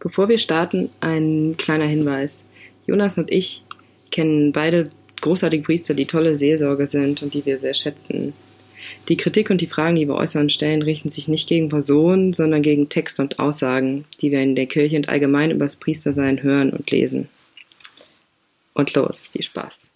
Bevor 0.00 0.28
wir 0.28 0.38
starten, 0.38 0.90
ein 1.00 1.56
kleiner 1.56 1.86
Hinweis. 1.86 2.44
Jonas 2.86 3.18
und 3.18 3.30
ich 3.30 3.64
kennen 4.10 4.52
beide 4.52 4.90
großartige 5.20 5.64
Priester, 5.64 5.94
die 5.94 6.06
tolle 6.06 6.36
Seelsorger 6.36 6.86
sind 6.86 7.22
und 7.22 7.34
die 7.34 7.44
wir 7.44 7.58
sehr 7.58 7.74
schätzen. 7.74 8.32
Die 9.08 9.16
Kritik 9.16 9.50
und 9.50 9.60
die 9.60 9.66
Fragen, 9.66 9.96
die 9.96 10.06
wir 10.06 10.14
äußern 10.14 10.42
und 10.42 10.52
stellen, 10.52 10.82
richten 10.82 11.10
sich 11.10 11.28
nicht 11.28 11.48
gegen 11.48 11.68
Personen, 11.68 12.32
sondern 12.32 12.62
gegen 12.62 12.88
Texte 12.88 13.22
und 13.22 13.38
Aussagen, 13.38 14.04
die 14.20 14.30
wir 14.30 14.40
in 14.40 14.54
der 14.54 14.66
Kirche 14.66 14.96
und 14.96 15.08
allgemein 15.08 15.50
über 15.50 15.64
das 15.64 15.76
Priestersein 15.76 16.42
hören 16.42 16.70
und 16.70 16.90
lesen. 16.90 17.28
Und 18.74 18.94
los, 18.94 19.28
viel 19.28 19.42
Spaß. 19.42 19.88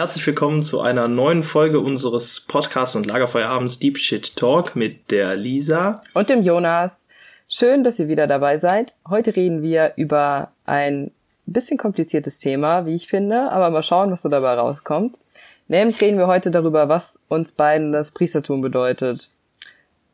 Herzlich 0.00 0.26
willkommen 0.26 0.62
zu 0.62 0.80
einer 0.80 1.08
neuen 1.08 1.42
Folge 1.42 1.78
unseres 1.78 2.40
Podcasts 2.40 2.96
und 2.96 3.04
Lagerfeuerabends 3.04 3.80
Deep 3.80 3.98
Shit 3.98 4.34
Talk 4.34 4.74
mit 4.74 5.10
der 5.10 5.36
Lisa 5.36 6.00
und 6.14 6.30
dem 6.30 6.42
Jonas. 6.42 7.06
Schön, 7.50 7.84
dass 7.84 7.98
ihr 7.98 8.08
wieder 8.08 8.26
dabei 8.26 8.56
seid. 8.56 8.94
Heute 9.10 9.36
reden 9.36 9.60
wir 9.60 9.92
über 9.96 10.52
ein 10.64 11.10
bisschen 11.44 11.76
kompliziertes 11.76 12.38
Thema, 12.38 12.86
wie 12.86 12.94
ich 12.94 13.08
finde, 13.08 13.52
aber 13.52 13.68
mal 13.68 13.82
schauen, 13.82 14.10
was 14.10 14.22
so 14.22 14.30
dabei 14.30 14.54
rauskommt. 14.54 15.20
Nämlich 15.68 16.00
reden 16.00 16.16
wir 16.16 16.28
heute 16.28 16.50
darüber, 16.50 16.88
was 16.88 17.20
uns 17.28 17.52
beiden 17.52 17.92
das 17.92 18.12
Priestertum 18.12 18.62
bedeutet. 18.62 19.28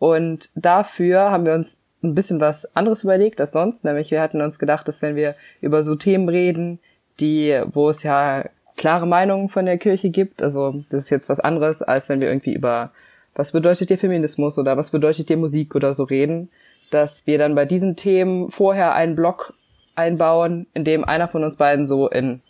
Und 0.01 0.51
dafür 0.57 1.31
haben 1.31 1.45
wir 1.45 1.55
uns 1.55 1.79
ein 2.03 2.17
bisschen 2.17 2.41
was 2.41 2.75
anderes 2.75 3.05
überlegt 3.05 3.41
als 3.41 3.53
sonst, 3.53 3.85
nämlich 3.85 4.11
wir 4.11 4.21
hatten 4.21 4.41
uns 4.41 4.59
gedacht, 4.59 4.89
dass 4.89 5.01
wenn 5.01 5.15
wir 5.15 5.37
über 5.61 5.85
so 5.85 5.95
Themen 5.95 6.29
reden, 6.29 6.81
die, 7.21 7.63
wo 7.73 7.89
es 7.89 8.03
ja 8.03 8.47
klare 8.77 9.07
Meinungen 9.07 9.49
von 9.49 9.67
der 9.67 9.79
Kirche 9.79 10.11
gibt. 10.11 10.43
Also 10.43 10.83
das 10.91 11.05
ist 11.05 11.11
jetzt 11.11 11.29
was 11.29 11.41
anderes, 11.41 11.83
als 11.83 12.09
wenn 12.09 12.21
wir 12.21 12.29
irgendwie 12.29 12.55
über 12.55 12.93
was 13.35 13.53
bedeutet 13.53 13.91
dir 13.91 13.99
Feminismus 13.99 14.59
oder 14.59 14.77
was 14.77 14.91
bedeutet 14.91 15.29
dir 15.29 15.37
Musik 15.37 15.75
oder 15.75 15.93
so 15.93 16.05
reden, 16.05 16.49
dass 16.91 17.27
wir 17.27 17.37
dann 17.39 17.55
bei 17.55 17.67
diesen 17.67 17.97
Themen 17.97 18.51
vorher 18.51 18.95
einen 18.95 19.15
Blog 19.15 19.53
einbauen, 19.95 20.67
in 20.73 20.85
dem 20.85 21.05
einer 21.05 21.29
von 21.29 21.45
uns 21.45 21.57
beiden 21.57 21.87
so 21.87 22.09
in 22.09 22.41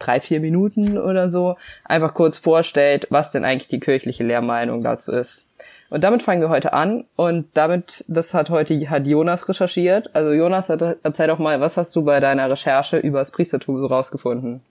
drei, 0.00 0.20
vier 0.20 0.40
Minuten 0.40 0.98
oder 0.98 1.28
so 1.28 1.56
einfach 1.84 2.14
kurz 2.14 2.36
vorstellt, 2.36 3.06
was 3.10 3.30
denn 3.30 3.44
eigentlich 3.44 3.68
die 3.68 3.80
kirchliche 3.80 4.24
Lehrmeinung 4.24 4.82
dazu 4.82 5.12
ist. 5.12 5.46
Und 5.90 6.02
damit 6.02 6.22
fangen 6.22 6.40
wir 6.40 6.48
heute 6.48 6.72
an 6.72 7.04
und 7.14 7.48
damit, 7.54 8.04
das 8.08 8.34
hat 8.34 8.50
heute 8.50 8.74
hat 8.90 9.06
Jonas 9.06 9.48
recherchiert. 9.48 10.14
Also 10.16 10.32
Jonas, 10.32 10.70
erzähl 10.70 11.26
doch 11.28 11.38
mal, 11.38 11.60
was 11.60 11.76
hast 11.76 11.94
du 11.94 12.02
bei 12.02 12.18
deiner 12.18 12.50
Recherche 12.50 12.96
über 12.96 13.18
das 13.18 13.30
Priestertum 13.30 13.78
so 13.78 13.86
rausgefunden? 13.86 14.62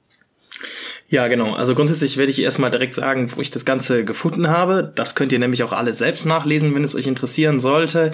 Ja, 1.12 1.28
genau. 1.28 1.54
Also 1.56 1.76
grundsätzlich 1.76 2.16
werde 2.16 2.32
ich 2.32 2.42
erstmal 2.42 2.72
direkt 2.72 2.96
sagen, 2.96 3.30
wo 3.36 3.42
ich 3.42 3.52
das 3.52 3.66
Ganze 3.66 4.06
gefunden 4.06 4.48
habe. 4.48 4.94
Das 4.96 5.14
könnt 5.14 5.34
ihr 5.34 5.40
nämlich 5.40 5.62
auch 5.64 5.74
alle 5.74 5.94
selbst 5.94 6.26
nachlesen, 6.26 6.74
wenn 6.74 6.86
es 6.86 6.96
euch 6.96 7.06
interessieren 7.06 7.60
sollte. 7.60 8.14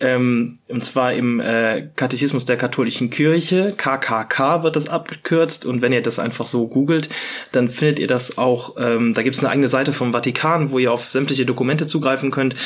Ähm, 0.00 0.58
und 0.66 0.82
zwar 0.82 1.12
im 1.12 1.40
äh, 1.40 1.88
Katechismus 1.94 2.46
der 2.46 2.56
katholischen 2.56 3.10
Kirche, 3.10 3.74
KKK 3.76 4.62
wird 4.62 4.76
das 4.76 4.88
abgekürzt. 4.88 5.66
Und 5.66 5.82
wenn 5.82 5.92
ihr 5.92 6.00
das 6.00 6.18
einfach 6.18 6.46
so 6.46 6.68
googelt, 6.68 7.10
dann 7.52 7.68
findet 7.68 7.98
ihr 7.98 8.06
das 8.06 8.38
auch, 8.38 8.76
ähm, 8.78 9.12
da 9.12 9.20
gibt 9.20 9.36
es 9.36 9.42
eine 9.42 9.50
eigene 9.50 9.68
Seite 9.68 9.92
vom 9.92 10.12
Vatikan, 10.12 10.70
wo 10.70 10.78
ihr 10.78 10.90
auf 10.90 11.10
sämtliche 11.10 11.44
Dokumente 11.44 11.86
zugreifen 11.86 12.30
könnt 12.30 12.56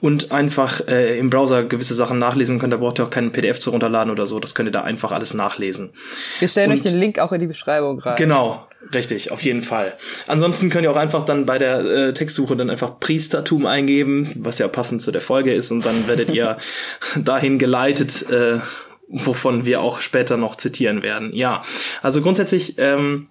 und 0.00 0.32
einfach 0.32 0.88
äh, 0.88 1.18
im 1.18 1.28
Browser 1.28 1.64
gewisse 1.64 1.94
Sachen 1.94 2.18
nachlesen 2.18 2.58
könnt. 2.58 2.72
Da 2.72 2.78
braucht 2.78 2.98
ihr 2.98 3.04
auch 3.04 3.10
keinen 3.10 3.30
PDF 3.30 3.60
zu 3.60 3.72
runterladen 3.72 4.10
oder 4.10 4.26
so. 4.26 4.38
Das 4.38 4.54
könnt 4.54 4.70
ihr 4.70 4.72
da 4.72 4.84
einfach 4.84 5.12
alles 5.12 5.34
nachlesen. 5.34 5.90
Wir 6.38 6.48
stellen 6.48 6.70
und, 6.70 6.78
euch 6.78 6.82
den 6.82 6.98
Link 6.98 7.18
auch 7.18 7.32
in 7.32 7.40
die 7.40 7.46
Beschreibung 7.46 7.98
rein. 7.98 8.16
Genau, 8.16 8.67
Richtig, 8.94 9.32
auf 9.32 9.42
jeden 9.42 9.62
Fall. 9.62 9.96
Ansonsten 10.26 10.70
könnt 10.70 10.84
ihr 10.84 10.90
auch 10.90 10.96
einfach 10.96 11.24
dann 11.24 11.46
bei 11.46 11.58
der 11.58 11.80
äh, 11.80 12.14
Textsuche 12.14 12.56
dann 12.56 12.70
einfach 12.70 13.00
Priestertum 13.00 13.66
eingeben, 13.66 14.32
was 14.36 14.58
ja 14.58 14.68
passend 14.68 15.02
zu 15.02 15.10
der 15.10 15.20
Folge 15.20 15.52
ist, 15.52 15.70
und 15.70 15.84
dann 15.84 16.06
werdet 16.06 16.30
ihr 16.30 16.58
dahin 17.16 17.58
geleitet, 17.58 18.30
äh, 18.30 18.60
wovon 19.08 19.64
wir 19.66 19.80
auch 19.80 20.00
später 20.00 20.36
noch 20.36 20.56
zitieren 20.56 21.02
werden. 21.02 21.34
Ja, 21.34 21.62
also 22.02 22.22
grundsätzlich 22.22 22.78
ähm, 22.78 23.26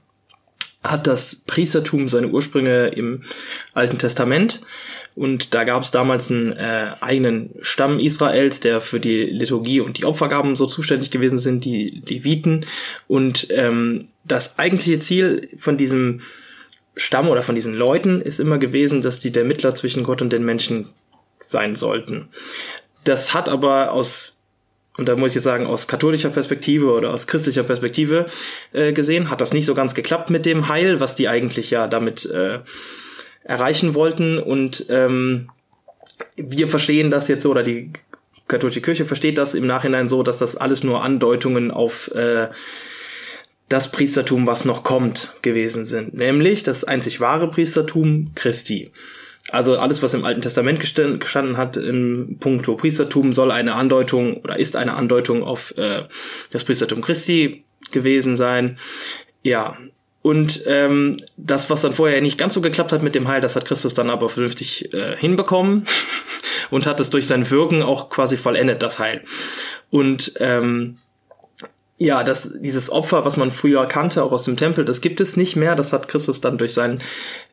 hat 0.83 1.07
das 1.07 1.35
Priestertum 1.47 2.07
seine 2.07 2.27
Ursprünge 2.27 2.87
im 2.87 3.21
Alten 3.73 3.97
Testament. 3.97 4.61
Und 5.15 5.55
da 5.55 5.63
gab 5.63 5.81
es 5.81 5.89
damals 5.89 6.29
einen 6.29 6.51
äh, 6.51 6.91
eigenen 7.01 7.49
Stamm 7.61 7.99
Israels, 7.99 8.59
der 8.59 8.81
für 8.81 8.99
die 8.99 9.23
Liturgie 9.23 9.79
und 9.79 9.97
die 9.97 10.05
Opfergaben 10.05 10.55
so 10.55 10.67
zuständig 10.67 11.09
gewesen 11.09 11.39
sind, 11.39 11.65
die 11.65 12.03
Leviten. 12.05 12.67
Und 13.07 13.47
ähm, 13.49 14.09
das 14.27 14.59
eigentliche 14.59 14.99
Ziel 14.99 15.49
von 15.57 15.77
diesem 15.77 16.21
Stamm 16.95 17.29
oder 17.29 17.43
von 17.43 17.55
diesen 17.55 17.73
Leuten 17.73 18.21
ist 18.21 18.39
immer 18.39 18.57
gewesen, 18.57 19.01
dass 19.01 19.19
die 19.19 19.31
der 19.31 19.45
Mittler 19.45 19.75
zwischen 19.75 20.03
Gott 20.03 20.21
und 20.21 20.33
den 20.33 20.43
Menschen 20.43 20.89
sein 21.39 21.75
sollten. 21.75 22.29
Das 23.03 23.33
hat 23.33 23.47
aber 23.49 23.91
aus 23.91 24.37
und 24.97 25.07
da 25.07 25.15
muss 25.15 25.31
ich 25.31 25.35
jetzt 25.35 25.43
sagen, 25.43 25.67
aus 25.67 25.87
katholischer 25.87 26.29
Perspektive 26.29 26.91
oder 26.91 27.13
aus 27.13 27.27
christlicher 27.27 27.63
Perspektive 27.63 28.25
äh, 28.73 28.93
gesehen, 28.93 29.29
hat 29.29 29.41
das 29.41 29.53
nicht 29.53 29.67
so 29.67 29.75
ganz 29.75 29.93
geklappt 29.93 30.31
mit 30.31 30.45
dem 30.45 30.69
Heil, 30.69 30.99
was 30.99 31.15
die 31.15 31.29
eigentlich 31.29 31.69
ja 31.69 31.87
damit 31.87 32.25
äh, 32.25 32.59
erreichen 33.43 33.93
wollten. 33.93 34.39
Und 34.39 34.87
ähm, 34.89 35.49
wir 36.35 36.67
verstehen 36.67 37.11
das 37.11 37.27
jetzt 37.27 37.43
so, 37.43 37.51
oder 37.51 37.61
die 37.61 37.93
katholische 38.47 38.81
Kirche 38.81 39.05
versteht 39.05 39.37
das 39.37 39.53
im 39.53 39.67
Nachhinein 39.67 40.09
so, 40.09 40.23
dass 40.23 40.39
das 40.39 40.57
alles 40.57 40.83
nur 40.83 41.03
Andeutungen 41.03 41.69
auf 41.69 42.09
äh, 42.15 42.47
das 43.69 43.91
Priestertum, 43.91 44.47
was 44.47 44.65
noch 44.65 44.83
kommt, 44.83 45.35
gewesen 45.41 45.85
sind. 45.85 46.13
Nämlich 46.13 46.63
das 46.63 46.83
einzig 46.83 47.19
wahre 47.19 47.49
Priestertum 47.49 48.31
Christi. 48.35 48.91
Also 49.49 49.77
alles, 49.77 50.03
was 50.03 50.13
im 50.13 50.25
Alten 50.25 50.41
Testament 50.41 50.79
gestanden 50.79 51.57
hat 51.57 51.77
im 51.77 52.37
Punkto 52.39 52.75
Priestertum, 52.75 53.31
soll 53.31 53.51
eine 53.51 53.75
Andeutung 53.75 54.37
oder 54.37 54.59
ist 54.59 54.75
eine 54.75 54.93
Andeutung 54.93 55.43
auf 55.43 55.77
äh, 55.77 56.03
das 56.51 56.63
Priestertum 56.63 57.01
Christi 57.01 57.63
gewesen 57.91 58.35
sein. 58.35 58.77
Ja, 59.43 59.77
und 60.21 60.63
ähm, 60.65 61.15
das, 61.37 61.69
was 61.69 61.83
dann 61.83 61.93
vorher 61.93 62.21
nicht 62.21 62.37
ganz 62.37 62.53
so 62.53 62.59
geklappt 62.59 62.91
hat 62.91 63.03
mit 63.03 63.15
dem 63.15 63.29
Heil, 63.29 63.39
das 63.39 63.55
hat 63.55 63.63
Christus 63.63 63.93
dann 63.93 64.09
aber 64.09 64.29
vernünftig 64.29 64.93
äh, 64.93 65.15
hinbekommen 65.15 65.85
und 66.69 66.85
hat 66.85 66.99
es 66.99 67.09
durch 67.09 67.27
sein 67.27 67.49
Wirken 67.49 67.81
auch 67.81 68.09
quasi 68.09 68.35
vollendet, 68.35 68.83
das 68.83 68.99
Heil. 68.99 69.23
Und 69.89 70.33
ähm, 70.41 70.97
ja, 71.99 72.23
das, 72.23 72.53
dieses 72.59 72.91
Opfer, 72.91 73.25
was 73.25 73.37
man 73.37 73.51
früher 73.51 73.87
kannte, 73.87 74.23
auch 74.23 74.31
aus 74.31 74.43
dem 74.43 74.55
Tempel, 74.55 74.85
das 74.85 75.01
gibt 75.01 75.19
es 75.19 75.35
nicht 75.35 75.55
mehr. 75.55 75.75
Das 75.75 75.93
hat 75.93 76.07
Christus 76.07 76.41
dann 76.41 76.59
durch 76.59 76.73
sein 76.73 77.01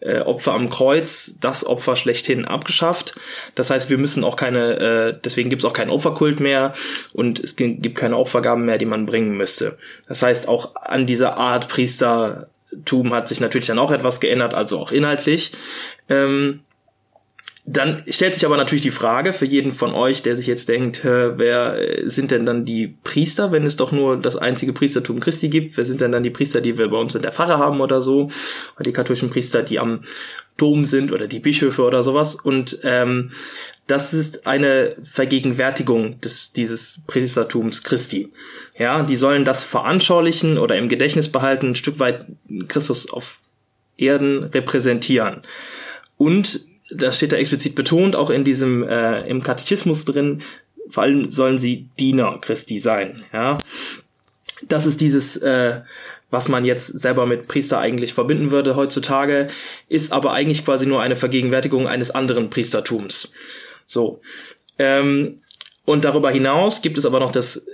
äh, 0.01 0.21
Opfer 0.21 0.53
am 0.53 0.69
Kreuz, 0.69 1.37
das 1.41 1.65
Opfer 1.65 1.97
schlechthin 1.97 2.45
abgeschafft. 2.45 3.15
Das 3.55 3.71
heißt, 3.71 3.89
wir 3.89 3.97
müssen 3.97 4.23
auch 4.23 4.37
keine, 4.37 4.79
äh, 4.79 5.19
deswegen 5.25 5.49
gibt 5.49 5.63
es 5.63 5.67
auch 5.67 5.73
keinen 5.73 5.89
Opferkult 5.89 6.41
mehr 6.41 6.75
und 7.15 7.41
es 7.41 7.57
gibt 7.57 7.97
keine 7.97 8.19
Opfergaben 8.19 8.67
mehr, 8.67 8.77
die 8.77 8.85
man 8.85 9.07
bringen 9.07 9.35
müsste. 9.35 9.79
Das 10.09 10.21
heißt, 10.21 10.47
auch 10.47 10.77
an 10.77 11.07
dieser 11.07 11.39
Art 11.39 11.69
Priestertum 11.69 13.15
hat 13.15 13.29
sich 13.29 13.41
natürlich 13.41 13.69
dann 13.69 13.79
auch 13.79 13.93
etwas 13.93 14.21
geändert, 14.21 14.53
also 14.53 14.79
auch 14.79 14.93
inhaltlich. 14.93 15.53
Ähm, 16.11 16.61
dann 17.67 18.03
stellt 18.09 18.35
sich 18.35 18.45
aber 18.45 18.59
natürlich 18.59 18.83
die 18.83 18.91
Frage 18.91 19.33
für 19.33 19.47
jeden 19.47 19.73
von 19.73 19.95
euch, 19.95 20.23
der 20.23 20.37
sich 20.37 20.47
jetzt 20.47 20.69
denkt, 20.69 21.03
wer 21.03 21.79
sind 22.05 22.31
denn 22.31 22.45
dann 22.45 22.67
die 22.67 22.95
Priester, 23.05 23.53
wenn 23.53 23.65
es 23.65 23.77
doch 23.77 23.91
nur 23.91 24.19
das 24.19 24.37
einzige 24.37 24.75
Priestertum 24.75 25.19
Christi 25.19 25.49
gibt? 25.49 25.79
Wer 25.79 25.87
sind 25.87 26.03
denn 26.03 26.13
dann 26.13 26.23
die 26.23 26.31
Priester, 26.31 26.61
die 26.61 26.77
wir 26.77 26.89
bei 26.91 26.99
uns 26.99 27.15
in 27.15 27.23
der 27.23 27.33
Pfarre 27.33 27.57
haben 27.57 27.81
oder 27.81 28.03
so? 28.03 28.25
Oder 28.75 28.85
die 28.85 28.93
katholischen 28.93 29.31
Priester, 29.31 29.63
die 29.63 29.79
am 29.79 30.03
Dom 30.59 30.85
sind 30.85 31.11
oder 31.11 31.27
die 31.27 31.39
Bischöfe 31.39 31.83
oder 31.85 32.03
sowas? 32.03 32.35
Und 32.35 32.81
ähm, 32.83 33.31
das 33.87 34.13
ist 34.13 34.47
eine 34.47 34.97
Vergegenwärtigung 35.03 36.21
des, 36.21 36.53
dieses 36.53 37.01
Priestertums 37.07 37.83
Christi. 37.83 38.31
Ja, 38.79 39.03
die 39.03 39.17
sollen 39.17 39.47
das 39.47 39.65
veranschaulichen 39.65 40.59
oder 40.59 40.77
im 40.77 40.91
Gedächtnis 40.91 41.33
behalten, 41.33 41.69
ein 41.69 41.77
Stück 41.77 41.99
weit 41.99 42.27
Christus 42.69 43.11
auf 43.11 43.41
Erden 43.97 44.45
repräsentieren. 44.45 45.43
Und 46.19 46.67
das 46.97 47.17
steht 47.17 47.33
da 47.33 47.37
explizit 47.37 47.75
betont, 47.75 48.17
auch 48.17 48.31
in 48.31 48.45
diesem 48.45 48.83
äh, 48.83 49.27
im 49.29 49.43
Katechismus 49.43 50.05
drin, 50.05 50.43
vor 50.89 51.03
allem 51.03 51.31
sollen 51.31 51.59
sie 51.59 51.89
Diener 51.99 52.39
Christi 52.41 52.79
sein. 52.79 53.25
Ja, 53.33 53.59
das 54.69 54.87
ist 54.87 55.01
dieses, 55.01 55.37
äh, 55.37 55.81
was 56.31 56.49
man 56.49 56.65
jetzt 56.65 56.87
selber 56.87 57.27
mit 57.27 57.49
Priester 57.49 57.79
eigentlich 57.79 58.15
verbinden 58.15 58.51
würde 58.51 58.77
heutzutage, 58.77 59.49
ist 59.89 60.13
aber 60.13 60.33
eigentlich 60.33 60.65
quasi 60.65 60.87
nur 60.87 61.03
eine 61.03 61.17
Vergegenwärtigung 61.17 61.87
eines 61.87 62.11
anderen 62.11 62.51
Priestertums. 62.51 63.33
So. 63.87 64.21
Ähm, 64.79 65.39
Und 65.87 66.07
darüber 66.07 66.31
hinaus 66.31 66.81
gibt 66.81 66.97
es 66.97 67.05
aber 67.05 67.21
noch 67.21 67.31
das 67.31 67.67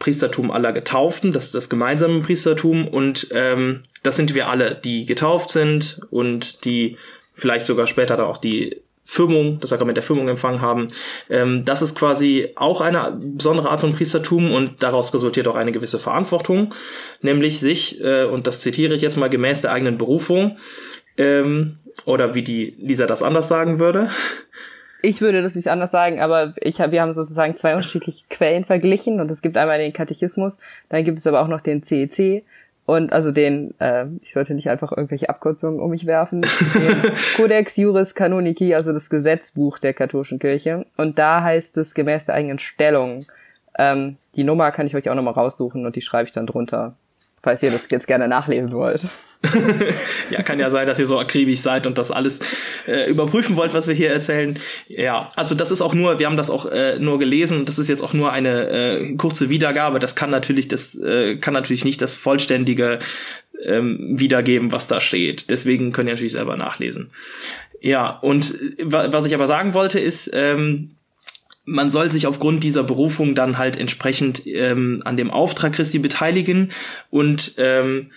Priestertum 0.00 0.50
aller 0.50 0.72
Getauften, 0.72 1.30
das 1.30 1.52
das 1.52 1.68
gemeinsame 1.68 2.20
Priestertum. 2.20 2.88
Und 2.88 3.28
ähm, 3.30 3.84
das 4.02 4.16
sind 4.16 4.34
wir 4.34 4.48
alle, 4.48 4.74
die 4.74 5.06
getauft 5.06 5.50
sind 5.50 6.00
und 6.10 6.64
die 6.64 6.96
vielleicht 7.34 7.66
sogar 7.66 7.86
später 7.86 8.16
dann 8.16 8.26
auch 8.26 8.38
die 8.38 8.82
Firmung, 9.04 9.58
das 9.60 9.70
Sakrament 9.70 9.96
der 9.96 10.04
Firmung 10.04 10.28
empfangen 10.28 10.60
haben. 10.60 10.88
Ähm, 11.28 11.64
das 11.64 11.82
ist 11.82 11.98
quasi 11.98 12.50
auch 12.54 12.80
eine 12.80 13.18
besondere 13.20 13.70
Art 13.70 13.80
von 13.80 13.92
Priestertum 13.92 14.52
und 14.54 14.82
daraus 14.82 15.12
resultiert 15.12 15.48
auch 15.48 15.56
eine 15.56 15.72
gewisse 15.72 15.98
Verantwortung, 15.98 16.74
nämlich 17.20 17.58
sich, 17.60 18.02
äh, 18.02 18.24
und 18.24 18.46
das 18.46 18.60
zitiere 18.60 18.94
ich 18.94 19.02
jetzt 19.02 19.16
mal 19.16 19.28
gemäß 19.28 19.60
der 19.60 19.72
eigenen 19.72 19.98
Berufung, 19.98 20.56
ähm, 21.18 21.78
oder 22.06 22.34
wie 22.34 22.42
die 22.42 22.74
Lisa 22.78 23.06
das 23.06 23.22
anders 23.22 23.48
sagen 23.48 23.78
würde. 23.78 24.08
Ich 25.02 25.20
würde 25.20 25.42
das 25.42 25.56
nicht 25.56 25.68
anders 25.68 25.90
sagen, 25.90 26.20
aber 26.20 26.54
ich 26.60 26.80
hab, 26.80 26.92
wir 26.92 27.02
haben 27.02 27.12
sozusagen 27.12 27.56
zwei 27.56 27.74
unterschiedliche 27.74 28.24
Quellen 28.30 28.64
verglichen 28.64 29.20
und 29.20 29.30
es 29.32 29.42
gibt 29.42 29.56
einmal 29.56 29.78
den 29.78 29.92
Katechismus, 29.92 30.58
dann 30.88 31.04
gibt 31.04 31.18
es 31.18 31.26
aber 31.26 31.42
auch 31.42 31.48
noch 31.48 31.60
den 31.60 31.82
CEC 31.82 32.44
und 32.84 33.12
also 33.12 33.30
den, 33.30 33.74
äh, 33.80 34.06
ich 34.22 34.32
sollte 34.32 34.54
nicht 34.54 34.68
einfach 34.68 34.92
irgendwelche 34.92 35.28
Abkürzungen 35.28 35.80
um 35.80 35.90
mich 35.90 36.06
werfen, 36.06 36.42
den 36.74 37.12
Codex 37.36 37.76
Juris 37.76 38.14
Canonici, 38.14 38.74
also 38.74 38.92
das 38.92 39.08
Gesetzbuch 39.08 39.78
der 39.78 39.94
katholischen 39.94 40.38
Kirche. 40.38 40.86
Und 40.96 41.18
da 41.18 41.42
heißt 41.42 41.78
es 41.78 41.94
gemäß 41.94 42.24
der 42.24 42.34
eigenen 42.34 42.58
Stellung. 42.58 43.26
Ähm, 43.78 44.16
die 44.34 44.44
Nummer 44.44 44.72
kann 44.72 44.86
ich 44.86 44.96
euch 44.96 45.08
auch 45.08 45.14
nochmal 45.14 45.34
raussuchen 45.34 45.86
und 45.86 45.94
die 45.94 46.00
schreibe 46.00 46.24
ich 46.24 46.32
dann 46.32 46.46
drunter, 46.46 46.96
falls 47.42 47.62
ihr 47.62 47.70
das 47.70 47.82
jetzt 47.90 48.06
gerne 48.06 48.28
nachlesen 48.28 48.72
wollt. 48.72 49.02
ja, 50.30 50.42
kann 50.42 50.60
ja 50.60 50.70
sein, 50.70 50.86
dass 50.86 51.00
ihr 51.00 51.06
so 51.06 51.18
akribisch 51.18 51.60
seid 51.60 51.86
und 51.86 51.98
das 51.98 52.10
alles 52.12 52.40
äh, 52.86 53.10
überprüfen 53.10 53.56
wollt, 53.56 53.74
was 53.74 53.88
wir 53.88 53.94
hier 53.94 54.10
erzählen. 54.10 54.58
Ja, 54.86 55.32
also 55.34 55.54
das 55.54 55.72
ist 55.72 55.82
auch 55.82 55.94
nur, 55.94 56.20
wir 56.20 56.26
haben 56.26 56.36
das 56.36 56.50
auch 56.50 56.66
äh, 56.66 56.98
nur 56.98 57.18
gelesen, 57.18 57.64
das 57.64 57.78
ist 57.78 57.88
jetzt 57.88 58.02
auch 58.02 58.12
nur 58.12 58.32
eine 58.32 58.68
äh, 58.68 59.16
kurze 59.16 59.48
Wiedergabe. 59.48 59.98
Das 59.98 60.14
kann 60.14 60.30
natürlich, 60.30 60.68
das 60.68 60.94
äh, 60.94 61.36
kann 61.36 61.54
natürlich 61.54 61.84
nicht 61.84 62.00
das 62.00 62.14
vollständige 62.14 63.00
ähm, 63.64 63.98
wiedergeben, 64.12 64.70
was 64.70 64.86
da 64.86 65.00
steht. 65.00 65.50
Deswegen 65.50 65.92
könnt 65.92 66.08
ihr 66.08 66.14
natürlich 66.14 66.32
selber 66.32 66.56
nachlesen. 66.56 67.10
Ja, 67.80 68.10
und 68.10 68.54
äh, 68.78 68.84
was 68.86 69.26
ich 69.26 69.34
aber 69.34 69.48
sagen 69.48 69.74
wollte, 69.74 69.98
ist, 69.98 70.30
ähm, 70.32 70.92
man 71.64 71.90
soll 71.90 72.10
sich 72.10 72.26
aufgrund 72.26 72.64
dieser 72.64 72.82
Berufung 72.82 73.34
dann 73.34 73.58
halt 73.58 73.78
entsprechend 73.78 74.46
ähm, 74.46 75.02
an 75.04 75.16
dem 75.16 75.30
Auftrag 75.30 75.74
Christi 75.74 75.98
beteiligen 75.98 76.72
und 77.10 77.54
ähm, 77.58 78.10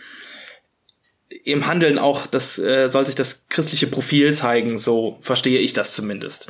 im 1.43 1.67
Handeln 1.67 1.99
auch, 1.99 2.25
das 2.25 2.57
äh, 2.57 2.89
soll 2.89 3.05
sich 3.05 3.15
das 3.15 3.47
christliche 3.49 3.87
Profil 3.87 4.33
zeigen, 4.33 4.77
so 4.77 5.19
verstehe 5.21 5.59
ich 5.59 5.73
das 5.73 5.93
zumindest. 5.93 6.47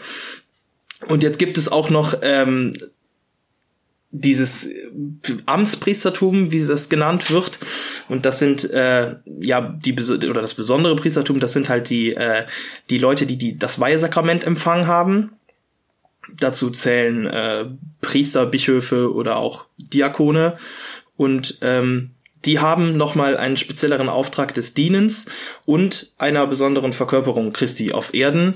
Und 1.08 1.24
jetzt 1.24 1.40
gibt 1.40 1.58
es 1.58 1.70
auch 1.70 1.90
noch 1.90 2.20
ähm, 2.22 2.74
dieses 4.12 4.70
Amtspriestertum, 5.46 6.52
wie 6.52 6.66
das 6.66 6.88
genannt 6.88 7.32
wird. 7.32 7.60
Und 8.08 8.26
das 8.26 8.40
sind 8.40 8.70
äh, 8.72 9.16
ja 9.40 9.62
die 9.62 9.94
oder 9.94 10.42
das 10.42 10.54
besondere 10.54 10.96
Priestertum, 10.96 11.40
das 11.40 11.54
sind 11.54 11.68
halt 11.68 11.90
die 11.90 12.14
äh, 12.14 12.46
die 12.90 12.98
Leute, 12.98 13.26
die, 13.26 13.38
die 13.38 13.58
das 13.58 13.80
Weihesakrament 13.80 14.46
empfangen 14.46 14.88
haben. 14.88 15.32
Dazu 16.34 16.70
zählen 16.72 17.28
äh, 17.28 17.66
Priester, 18.02 18.46
Bischöfe 18.46 19.14
oder 19.14 19.38
auch 19.38 19.66
Diakone. 19.78 20.58
Und 21.18 21.60
ähm, 21.62 22.12
die 22.46 22.60
haben 22.60 22.98
nochmal 22.98 23.38
einen 23.38 23.58
spezielleren 23.58 24.10
Auftrag 24.10 24.54
des 24.54 24.74
Dienens 24.74 25.26
und 25.66 26.14
einer 26.18 26.46
besonderen 26.48 26.94
Verkörperung 26.94 27.54
Christi 27.54 27.92
auf 27.92 28.14
Erden. 28.14 28.56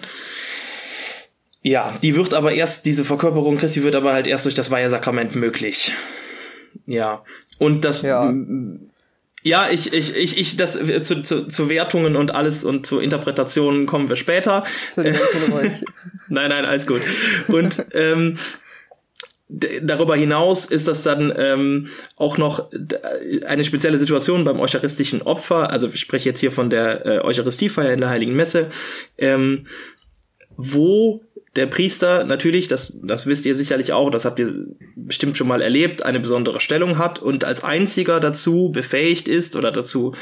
Ja, 1.61 1.97
die 2.01 2.15
wird 2.15 2.33
aber 2.33 2.53
erst, 2.53 2.85
diese 2.85 3.03
Verkörperung 3.03 3.57
Christi 3.57 3.83
wird 3.83 3.95
aber 3.95 4.13
halt 4.13 4.27
erst 4.27 4.45
durch 4.45 4.55
das 4.55 4.71
Weihesakrament 4.71 5.35
möglich. 5.35 5.91
Ja. 6.85 7.23
Und 7.57 7.83
das, 7.83 8.03
ja. 8.03 8.33
Ja, 9.41 9.69
ich, 9.71 9.93
ich, 9.93 10.15
ich, 10.15 10.37
ich, 10.37 10.57
das 10.57 10.73
zu, 10.73 11.23
zu, 11.23 11.47
zu 11.47 11.69
Wertungen 11.69 12.15
und 12.15 12.35
alles 12.35 12.65
und 12.65 12.85
zu 12.85 12.99
Interpretationen 12.99 13.85
kommen 13.85 14.09
wir 14.09 14.17
später. 14.17 14.65
nein, 14.95 15.79
nein, 16.27 16.65
alles 16.65 16.85
gut. 16.85 17.01
Und 17.47 17.85
ähm, 17.93 18.37
darüber 19.49 20.15
hinaus 20.15 20.65
ist 20.65 20.87
das 20.87 21.03
dann 21.03 21.33
ähm, 21.35 21.87
auch 22.17 22.37
noch 22.37 22.69
eine 23.45 23.63
spezielle 23.63 23.97
Situation 23.97 24.43
beim 24.43 24.59
eucharistischen 24.59 25.21
Opfer. 25.21 25.71
Also 25.71 25.87
ich 25.87 25.99
spreche 25.99 26.29
jetzt 26.29 26.39
hier 26.39 26.51
von 26.51 26.69
der 26.69 27.05
äh, 27.05 27.19
Eucharistiefeier 27.21 27.93
in 27.93 28.01
der 28.01 28.09
Heiligen 28.09 28.35
Messe, 28.35 28.67
ähm, 29.17 29.65
wo 30.55 31.23
der 31.55 31.65
Priester 31.65 32.25
natürlich, 32.25 32.67
das, 32.67 32.97
das 33.01 33.25
wisst 33.25 33.45
ihr 33.45 33.55
sicherlich 33.55 33.91
auch, 33.93 34.11
das 34.11 34.25
habt 34.25 34.39
ihr 34.39 34.67
bestimmt 34.95 35.37
schon 35.37 35.47
mal 35.47 35.61
erlebt, 35.61 36.05
eine 36.05 36.19
besondere 36.19 36.61
Stellung 36.61 36.97
hat 36.97 37.19
und 37.19 37.43
als 37.43 37.63
einziger 37.63 38.19
dazu 38.19 38.71
befähigt 38.71 39.27
ist 39.27 39.55
oder 39.55 39.71
dazu 39.71 40.13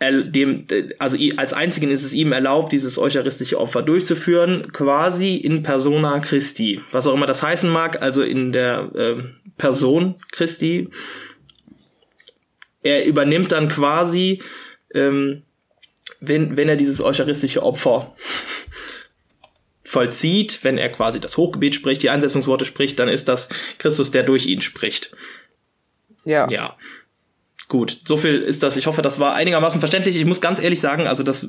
dem, 0.00 0.66
also 0.98 1.18
als 1.36 1.52
einzigen 1.52 1.90
ist 1.90 2.04
es 2.04 2.14
ihm 2.14 2.32
erlaubt, 2.32 2.72
dieses 2.72 2.98
eucharistische 2.98 3.60
Opfer 3.60 3.82
durchzuführen, 3.82 4.72
quasi 4.72 5.36
in 5.36 5.62
persona 5.62 6.20
Christi. 6.20 6.80
Was 6.90 7.06
auch 7.06 7.14
immer 7.14 7.26
das 7.26 7.42
heißen 7.42 7.68
mag, 7.68 8.00
also 8.00 8.22
in 8.22 8.50
der 8.52 8.90
äh, 8.94 9.16
Person 9.58 10.14
Christi. 10.32 10.88
Er 12.82 13.04
übernimmt 13.04 13.52
dann 13.52 13.68
quasi, 13.68 14.42
ähm, 14.94 15.42
wenn, 16.20 16.56
wenn 16.56 16.70
er 16.70 16.76
dieses 16.76 17.02
eucharistische 17.02 17.62
Opfer 17.62 18.14
vollzieht, 19.90 20.62
wenn 20.62 20.78
er 20.78 20.88
quasi 20.90 21.18
das 21.18 21.36
Hochgebet 21.36 21.74
spricht, 21.74 22.02
die 22.04 22.10
Einsetzungsworte 22.10 22.64
spricht, 22.64 22.98
dann 23.00 23.08
ist 23.08 23.26
das 23.26 23.48
Christus, 23.78 24.12
der 24.12 24.22
durch 24.22 24.46
ihn 24.46 24.60
spricht. 24.60 25.16
Ja. 26.24 26.48
Ja. 26.48 26.76
Gut, 27.70 27.98
so 28.04 28.16
viel 28.16 28.42
ist 28.42 28.64
das. 28.64 28.76
Ich 28.76 28.88
hoffe, 28.88 29.00
das 29.00 29.20
war 29.20 29.36
einigermaßen 29.36 29.78
verständlich. 29.78 30.16
Ich 30.16 30.24
muss 30.24 30.40
ganz 30.40 30.60
ehrlich 30.60 30.80
sagen, 30.80 31.06
also 31.06 31.22
das 31.22 31.48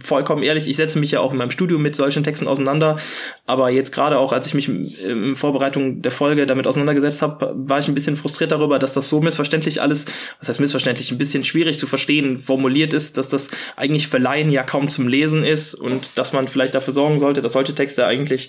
vollkommen 0.00 0.44
ehrlich, 0.44 0.68
ich 0.68 0.76
setze 0.76 1.00
mich 1.00 1.10
ja 1.10 1.18
auch 1.18 1.32
in 1.32 1.38
meinem 1.38 1.50
Studium 1.50 1.82
mit 1.82 1.96
solchen 1.96 2.22
Texten 2.22 2.46
auseinander, 2.46 3.00
aber 3.44 3.68
jetzt 3.70 3.92
gerade 3.92 4.18
auch, 4.18 4.32
als 4.32 4.46
ich 4.46 4.54
mich 4.54 4.68
in 4.68 5.34
Vorbereitung 5.34 6.00
der 6.00 6.12
Folge 6.12 6.46
damit 6.46 6.68
auseinandergesetzt 6.68 7.22
habe, 7.22 7.52
war 7.56 7.80
ich 7.80 7.88
ein 7.88 7.94
bisschen 7.94 8.14
frustriert 8.14 8.52
darüber, 8.52 8.78
dass 8.78 8.92
das 8.92 9.08
so 9.08 9.20
missverständlich 9.20 9.82
alles, 9.82 10.06
was 10.38 10.48
heißt 10.48 10.60
missverständlich, 10.60 11.10
ein 11.10 11.18
bisschen 11.18 11.42
schwierig 11.42 11.76
zu 11.80 11.88
verstehen 11.88 12.38
formuliert 12.38 12.92
ist, 12.92 13.16
dass 13.16 13.28
das 13.28 13.50
eigentlich 13.74 14.06
für 14.06 14.18
Laien 14.18 14.52
ja 14.52 14.62
kaum 14.62 14.88
zum 14.88 15.08
Lesen 15.08 15.42
ist 15.42 15.74
und 15.74 16.16
dass 16.16 16.32
man 16.32 16.46
vielleicht 16.46 16.76
dafür 16.76 16.92
sorgen 16.92 17.18
sollte, 17.18 17.42
dass 17.42 17.54
solche 17.54 17.74
Texte 17.74 18.06
eigentlich 18.06 18.48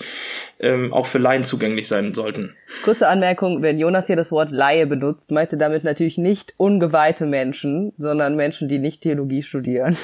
ähm, 0.59 0.93
auch 0.93 1.05
für 1.05 1.17
Laien 1.17 1.43
zugänglich 1.43 1.87
sein 1.87 2.13
sollten. 2.13 2.55
Kurze 2.83 3.07
Anmerkung, 3.07 3.61
wenn 3.61 3.79
Jonas 3.79 4.07
hier 4.07 4.15
das 4.15 4.31
Wort 4.31 4.51
Laie 4.51 4.85
benutzt, 4.85 5.31
meinte 5.31 5.57
damit 5.57 5.83
natürlich 5.83 6.17
nicht 6.17 6.53
ungeweihte 6.99 7.25
Menschen, 7.25 7.93
sondern 7.97 8.35
Menschen, 8.35 8.67
die 8.67 8.79
nicht 8.79 9.01
Theologie 9.01 9.43
studieren. 9.43 9.97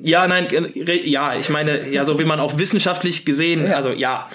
Ja, 0.00 0.26
nein, 0.28 0.46
ja, 0.74 1.34
ich 1.38 1.48
meine, 1.48 1.88
ja, 1.88 2.04
so 2.04 2.18
wie 2.18 2.24
man 2.24 2.40
auch 2.40 2.58
wissenschaftlich 2.58 3.24
gesehen, 3.24 3.66
ja. 3.66 3.76
also 3.76 3.90
ja, 3.90 4.28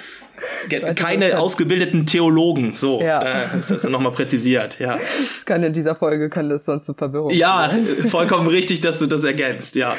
keine 0.95 1.39
ausgebildeten 1.39 2.05
Theologen, 2.05 2.74
so, 2.74 3.01
ja. 3.01 3.19
äh, 3.19 3.60
ist 3.60 3.69
das 3.69 3.83
nochmal 3.83 4.12
präzisiert, 4.12 4.79
ja. 4.79 4.98
Kann 5.45 5.63
in 5.63 5.72
dieser 5.72 5.95
Folge, 5.95 6.29
kann 6.29 6.50
das 6.50 6.65
sonst 6.65 6.86
zu 6.86 6.95
Verwirrung 6.95 7.29
Ja, 7.29 7.69
vollkommen 8.07 8.48
richtig, 8.48 8.81
dass 8.81 9.00
du 9.00 9.05
das 9.05 9.24
ergänzt, 9.24 9.75
ja. 9.75 9.95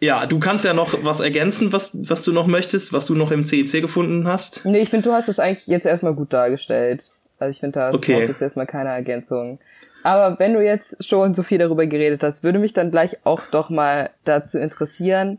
Ja, 0.00 0.26
du 0.26 0.40
kannst 0.40 0.64
ja 0.64 0.72
noch 0.72 1.04
was 1.04 1.20
ergänzen, 1.20 1.72
was, 1.72 1.96
was 2.08 2.24
du 2.24 2.32
noch 2.32 2.48
möchtest, 2.48 2.92
was 2.92 3.06
du 3.06 3.14
noch 3.14 3.30
im 3.30 3.46
CEC 3.46 3.80
gefunden 3.80 4.26
hast. 4.26 4.64
Nee, 4.64 4.80
ich 4.80 4.90
finde, 4.90 5.10
du 5.10 5.14
hast 5.14 5.28
es 5.28 5.38
eigentlich 5.38 5.68
jetzt 5.68 5.86
erstmal 5.86 6.12
gut 6.12 6.32
dargestellt. 6.32 7.04
Also 7.38 7.52
ich 7.52 7.60
finde, 7.60 7.78
da 7.78 7.92
okay. 7.94 8.26
jetzt 8.26 8.42
erstmal 8.42 8.66
keine 8.66 8.88
Ergänzung. 8.88 9.60
Aber 10.02 10.38
wenn 10.38 10.54
du 10.54 10.64
jetzt 10.64 11.04
schon 11.06 11.34
so 11.34 11.42
viel 11.42 11.58
darüber 11.58 11.86
geredet 11.86 12.22
hast, 12.22 12.42
würde 12.42 12.58
mich 12.58 12.72
dann 12.72 12.90
gleich 12.90 13.18
auch 13.24 13.42
doch 13.50 13.70
mal 13.70 14.10
dazu 14.24 14.58
interessieren, 14.58 15.38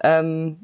ähm, 0.00 0.58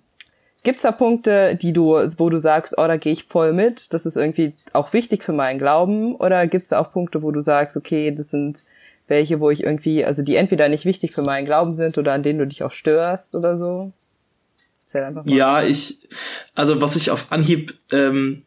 gibt's 0.62 0.82
da 0.82 0.92
Punkte, 0.92 1.56
die 1.56 1.72
du, 1.72 1.94
wo 2.18 2.30
du 2.30 2.38
sagst, 2.38 2.74
oh, 2.76 2.86
da 2.86 2.96
gehe 2.96 3.12
ich 3.12 3.24
voll 3.24 3.52
mit, 3.52 3.92
das 3.92 4.06
ist 4.06 4.16
irgendwie 4.16 4.54
auch 4.72 4.92
wichtig 4.92 5.22
für 5.22 5.32
meinen 5.32 5.58
Glauben? 5.58 6.14
Oder 6.16 6.46
gibt's 6.46 6.68
da 6.68 6.80
auch 6.80 6.92
Punkte, 6.92 7.22
wo 7.22 7.30
du 7.30 7.40
sagst, 7.40 7.76
okay, 7.76 8.10
das 8.10 8.30
sind 8.30 8.64
welche, 9.08 9.40
wo 9.40 9.50
ich 9.50 9.64
irgendwie, 9.64 10.04
also 10.04 10.22
die 10.22 10.36
entweder 10.36 10.68
nicht 10.68 10.84
wichtig 10.84 11.12
für 11.12 11.22
meinen 11.22 11.44
Glauben 11.44 11.74
sind 11.74 11.98
oder 11.98 12.12
an 12.12 12.22
denen 12.22 12.38
du 12.38 12.46
dich 12.46 12.62
auch 12.62 12.70
störst 12.70 13.34
oder 13.34 13.58
so? 13.58 13.92
Ja, 15.26 15.62
ich, 15.62 16.08
also 16.54 16.80
was 16.80 16.96
ich 16.96 17.10
auf 17.10 17.30
Anhieb 17.30 17.74
ähm, 17.92 18.44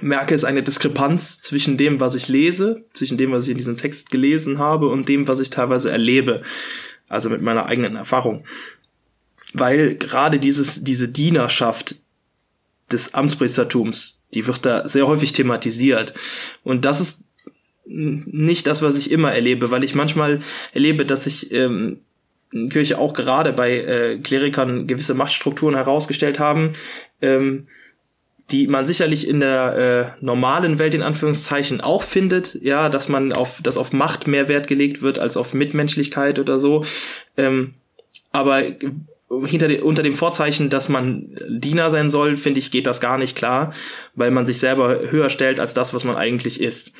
merke, 0.00 0.34
ist 0.34 0.44
eine 0.44 0.62
Diskrepanz 0.62 1.40
zwischen 1.40 1.76
dem, 1.76 2.00
was 2.00 2.14
ich 2.14 2.28
lese, 2.28 2.84
zwischen 2.94 3.16
dem, 3.16 3.32
was 3.32 3.44
ich 3.44 3.50
in 3.50 3.58
diesem 3.58 3.76
Text 3.76 4.10
gelesen 4.10 4.58
habe 4.58 4.88
und 4.88 5.08
dem, 5.08 5.26
was 5.26 5.40
ich 5.40 5.50
teilweise 5.50 5.90
erlebe. 5.90 6.42
Also 7.08 7.28
mit 7.28 7.42
meiner 7.42 7.66
eigenen 7.66 7.96
Erfahrung. 7.96 8.44
Weil 9.52 9.96
gerade 9.96 10.38
dieses, 10.38 10.84
diese 10.84 11.08
Dienerschaft 11.08 11.96
des 12.92 13.14
Amtspriestertums, 13.14 14.22
die 14.32 14.46
wird 14.46 14.64
da 14.64 14.88
sehr 14.88 15.08
häufig 15.08 15.32
thematisiert. 15.32 16.14
Und 16.62 16.84
das 16.84 17.00
ist 17.00 17.24
nicht 17.84 18.68
das, 18.68 18.82
was 18.82 18.96
ich 18.96 19.10
immer 19.10 19.32
erlebe, 19.32 19.72
weil 19.72 19.82
ich 19.82 19.96
manchmal 19.96 20.40
erlebe, 20.72 21.04
dass 21.04 21.24
sich 21.24 21.50
ähm, 21.52 21.98
in 22.52 22.68
Kirche 22.68 22.98
auch 22.98 23.12
gerade 23.12 23.52
bei 23.52 23.78
äh, 23.78 24.18
Klerikern 24.18 24.86
gewisse 24.86 25.14
Machtstrukturen 25.14 25.74
herausgestellt 25.74 26.38
haben, 26.38 26.72
ähm, 27.20 27.66
die 28.50 28.66
man 28.66 28.86
sicherlich 28.86 29.28
in 29.28 29.40
der 29.40 30.16
äh, 30.20 30.24
normalen 30.24 30.78
Welt 30.78 30.94
in 30.94 31.02
Anführungszeichen 31.02 31.80
auch 31.80 32.02
findet, 32.02 32.58
ja, 32.62 32.88
dass 32.88 33.08
man 33.08 33.32
auf, 33.32 33.60
dass 33.62 33.76
auf 33.76 33.92
Macht 33.92 34.26
mehr 34.26 34.48
Wert 34.48 34.66
gelegt 34.66 35.02
wird 35.02 35.18
als 35.18 35.36
auf 35.36 35.54
Mitmenschlichkeit 35.54 36.38
oder 36.38 36.58
so. 36.58 36.84
Ähm, 37.36 37.74
aber 38.32 38.62
hinter 39.44 39.68
de, 39.68 39.80
unter 39.80 40.02
dem 40.02 40.14
Vorzeichen, 40.14 40.70
dass 40.70 40.88
man 40.88 41.36
Diener 41.48 41.90
sein 41.90 42.10
soll, 42.10 42.36
finde 42.36 42.58
ich, 42.58 42.70
geht 42.70 42.86
das 42.86 43.00
gar 43.00 43.18
nicht 43.18 43.36
klar, 43.36 43.72
weil 44.14 44.30
man 44.30 44.46
sich 44.46 44.58
selber 44.58 45.10
höher 45.10 45.30
stellt 45.30 45.60
als 45.60 45.74
das, 45.74 45.94
was 45.94 46.04
man 46.04 46.16
eigentlich 46.16 46.60
ist. 46.60 46.94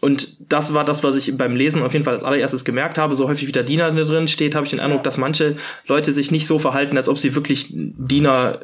Und 0.00 0.36
das 0.50 0.72
war 0.72 0.84
das, 0.84 1.04
was 1.04 1.14
ich 1.16 1.36
beim 1.36 1.54
Lesen 1.54 1.82
auf 1.82 1.92
jeden 1.92 2.04
Fall 2.04 2.14
als 2.14 2.24
allererstes 2.24 2.64
gemerkt 2.64 2.96
habe. 2.96 3.14
So 3.14 3.28
häufig 3.28 3.46
wie 3.46 3.52
der 3.52 3.64
Diener 3.64 3.92
drin 3.92 4.28
steht, 4.28 4.54
habe 4.54 4.64
ich 4.64 4.70
den 4.70 4.80
Eindruck, 4.80 5.04
dass 5.04 5.18
manche 5.18 5.56
Leute 5.86 6.12
sich 6.12 6.30
nicht 6.30 6.46
so 6.46 6.58
verhalten, 6.58 6.96
als 6.96 7.08
ob 7.08 7.18
sie 7.18 7.34
wirklich 7.34 7.66
Diener 7.70 8.60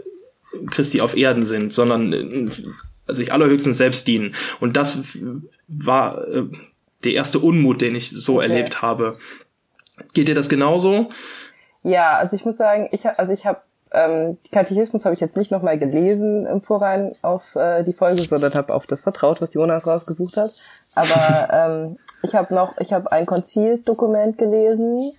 Christi 0.71 1.01
auf 1.01 1.17
Erden 1.17 1.45
sind, 1.45 1.73
sondern 1.73 2.51
also 3.07 3.19
sich 3.21 3.33
allerhöchstens 3.33 3.79
selbst 3.79 4.07
dienen. 4.07 4.35
Und 4.61 4.77
das 4.77 4.99
war 5.69 6.27
äh, 6.29 6.45
der 7.05 7.13
erste 7.13 7.39
Unmut, 7.39 7.81
den 7.81 7.95
ich 7.95 8.11
so 8.11 8.37
okay. 8.37 8.49
erlebt 8.49 8.83
habe. 8.83 9.17
Geht 10.13 10.29
dir 10.29 10.35
das 10.35 10.49
genauso? 10.49 11.09
Ja, 11.83 12.17
also 12.17 12.37
ich 12.37 12.45
muss 12.45 12.57
sagen, 12.57 12.89
ich 12.91 13.07
also 13.07 13.33
ich 13.33 13.47
habe 13.47 13.61
ähm, 13.93 14.37
Katechismus 14.51 15.05
habe 15.05 15.15
ich 15.15 15.21
jetzt 15.21 15.37
nicht 15.37 15.51
nochmal 15.51 15.79
gelesen 15.79 16.45
im 16.47 16.61
Vorrein 16.61 17.15
auf 17.23 17.43
äh, 17.55 17.85
die 17.85 17.93
Folge, 17.93 18.23
sondern 18.23 18.53
habe 18.55 18.75
auf 18.75 18.87
das 18.87 19.03
vertraut, 19.03 19.41
was 19.41 19.55
Jonas 19.55 19.87
rausgesucht 19.87 20.37
hat. 20.37 20.51
Aber 20.95 21.49
ähm, 21.53 21.97
ich 22.23 22.35
habe 22.35 22.53
noch, 22.55 22.77
ich 22.79 22.93
habe 22.93 23.11
ein 23.13 23.27
Konzilsdokument 23.27 24.39
gelesen. 24.39 25.13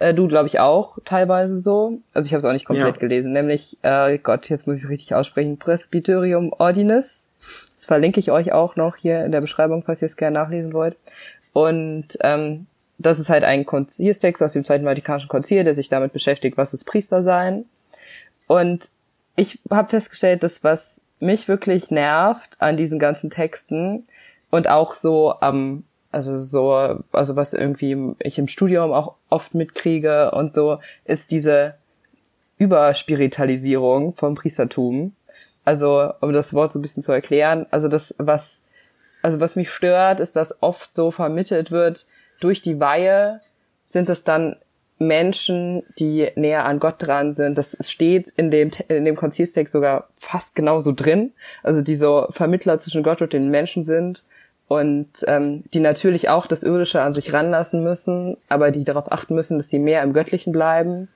Äh, 0.00 0.14
du, 0.14 0.28
glaube 0.28 0.46
ich, 0.46 0.60
auch 0.60 0.98
teilweise 1.04 1.60
so. 1.60 1.98
Also 2.12 2.26
ich 2.26 2.32
habe 2.32 2.40
es 2.40 2.44
auch 2.44 2.52
nicht 2.52 2.66
komplett 2.66 2.96
ja. 2.96 3.00
gelesen. 3.00 3.32
Nämlich, 3.32 3.78
äh, 3.82 4.18
Gott, 4.18 4.48
jetzt 4.48 4.66
muss 4.66 4.78
ich 4.78 4.84
es 4.84 4.90
richtig 4.90 5.14
aussprechen, 5.14 5.58
Presbyterium 5.58 6.52
Ordinis. 6.52 7.28
Das 7.74 7.84
verlinke 7.84 8.20
ich 8.20 8.30
euch 8.30 8.52
auch 8.52 8.76
noch 8.76 8.96
hier 8.96 9.24
in 9.24 9.32
der 9.32 9.40
Beschreibung, 9.40 9.82
falls 9.84 10.02
ihr 10.02 10.06
es 10.06 10.16
gerne 10.16 10.34
nachlesen 10.34 10.72
wollt. 10.72 10.96
Und 11.52 12.18
ähm, 12.20 12.66
das 12.98 13.18
ist 13.18 13.30
halt 13.30 13.44
ein 13.44 13.66
Konzilstext 13.66 14.42
aus 14.42 14.52
dem 14.52 14.64
Zweiten 14.64 14.84
Vatikanischen 14.84 15.28
Konzil, 15.28 15.64
der 15.64 15.74
sich 15.74 15.88
damit 15.88 16.12
beschäftigt, 16.12 16.56
was 16.56 16.74
ist 16.74 16.84
Priester 16.84 17.22
sein. 17.22 17.64
Und 18.46 18.88
ich 19.36 19.58
habe 19.70 19.88
festgestellt, 19.88 20.42
dass 20.42 20.64
was 20.64 21.00
mich 21.20 21.48
wirklich 21.48 21.90
nervt 21.90 22.56
an 22.60 22.76
diesen 22.76 22.98
ganzen 22.98 23.30
Texten 23.30 24.04
und 24.50 24.68
auch 24.68 24.94
so 24.94 25.34
am, 25.40 25.84
also 26.14 26.38
so, 26.38 27.00
also 27.10 27.36
was 27.36 27.52
irgendwie 27.52 28.14
ich 28.20 28.38
im 28.38 28.46
Studium 28.46 28.92
auch 28.92 29.16
oft 29.30 29.54
mitkriege 29.54 30.30
und 30.30 30.52
so, 30.52 30.78
ist 31.04 31.32
diese 31.32 31.74
Überspiritualisierung 32.56 34.14
vom 34.14 34.36
Priestertum. 34.36 35.12
Also, 35.64 36.12
um 36.20 36.32
das 36.32 36.54
Wort 36.54 36.70
so 36.70 36.78
ein 36.78 36.82
bisschen 36.82 37.02
zu 37.02 37.10
erklären, 37.10 37.66
also 37.72 37.88
das, 37.88 38.14
was, 38.18 38.62
also 39.22 39.40
was 39.40 39.56
mich 39.56 39.70
stört, 39.70 40.20
ist, 40.20 40.36
dass 40.36 40.62
oft 40.62 40.94
so 40.94 41.10
vermittelt 41.10 41.72
wird, 41.72 42.06
durch 42.40 42.62
die 42.62 42.78
Weihe 42.78 43.40
sind 43.84 44.08
es 44.08 44.22
dann 44.22 44.56
Menschen, 44.98 45.82
die 45.98 46.30
näher 46.36 46.64
an 46.64 46.78
Gott 46.78 46.96
dran 46.98 47.34
sind. 47.34 47.58
Das 47.58 47.76
steht 47.90 48.28
in 48.36 48.52
dem, 48.52 48.70
in 48.86 49.04
dem 49.04 49.16
Konzilstext 49.16 49.72
sogar 49.72 50.08
fast 50.18 50.54
genauso 50.54 50.92
drin. 50.92 51.32
Also 51.64 51.82
die 51.82 51.96
so 51.96 52.28
Vermittler 52.30 52.78
zwischen 52.78 53.02
Gott 53.02 53.20
und 53.20 53.32
den 53.32 53.50
Menschen 53.50 53.82
sind 53.82 54.22
und 54.74 55.08
ähm, 55.28 55.62
die 55.72 55.78
natürlich 55.78 56.28
auch 56.28 56.48
das 56.48 56.64
Irdische 56.64 57.00
an 57.00 57.14
sich 57.14 57.32
ranlassen 57.32 57.84
müssen, 57.84 58.36
aber 58.48 58.72
die 58.72 58.82
darauf 58.82 59.12
achten 59.12 59.36
müssen, 59.36 59.56
dass 59.56 59.68
sie 59.68 59.78
mehr 59.78 60.02
im 60.02 60.12
Göttlichen 60.12 60.52
bleiben 60.52 61.08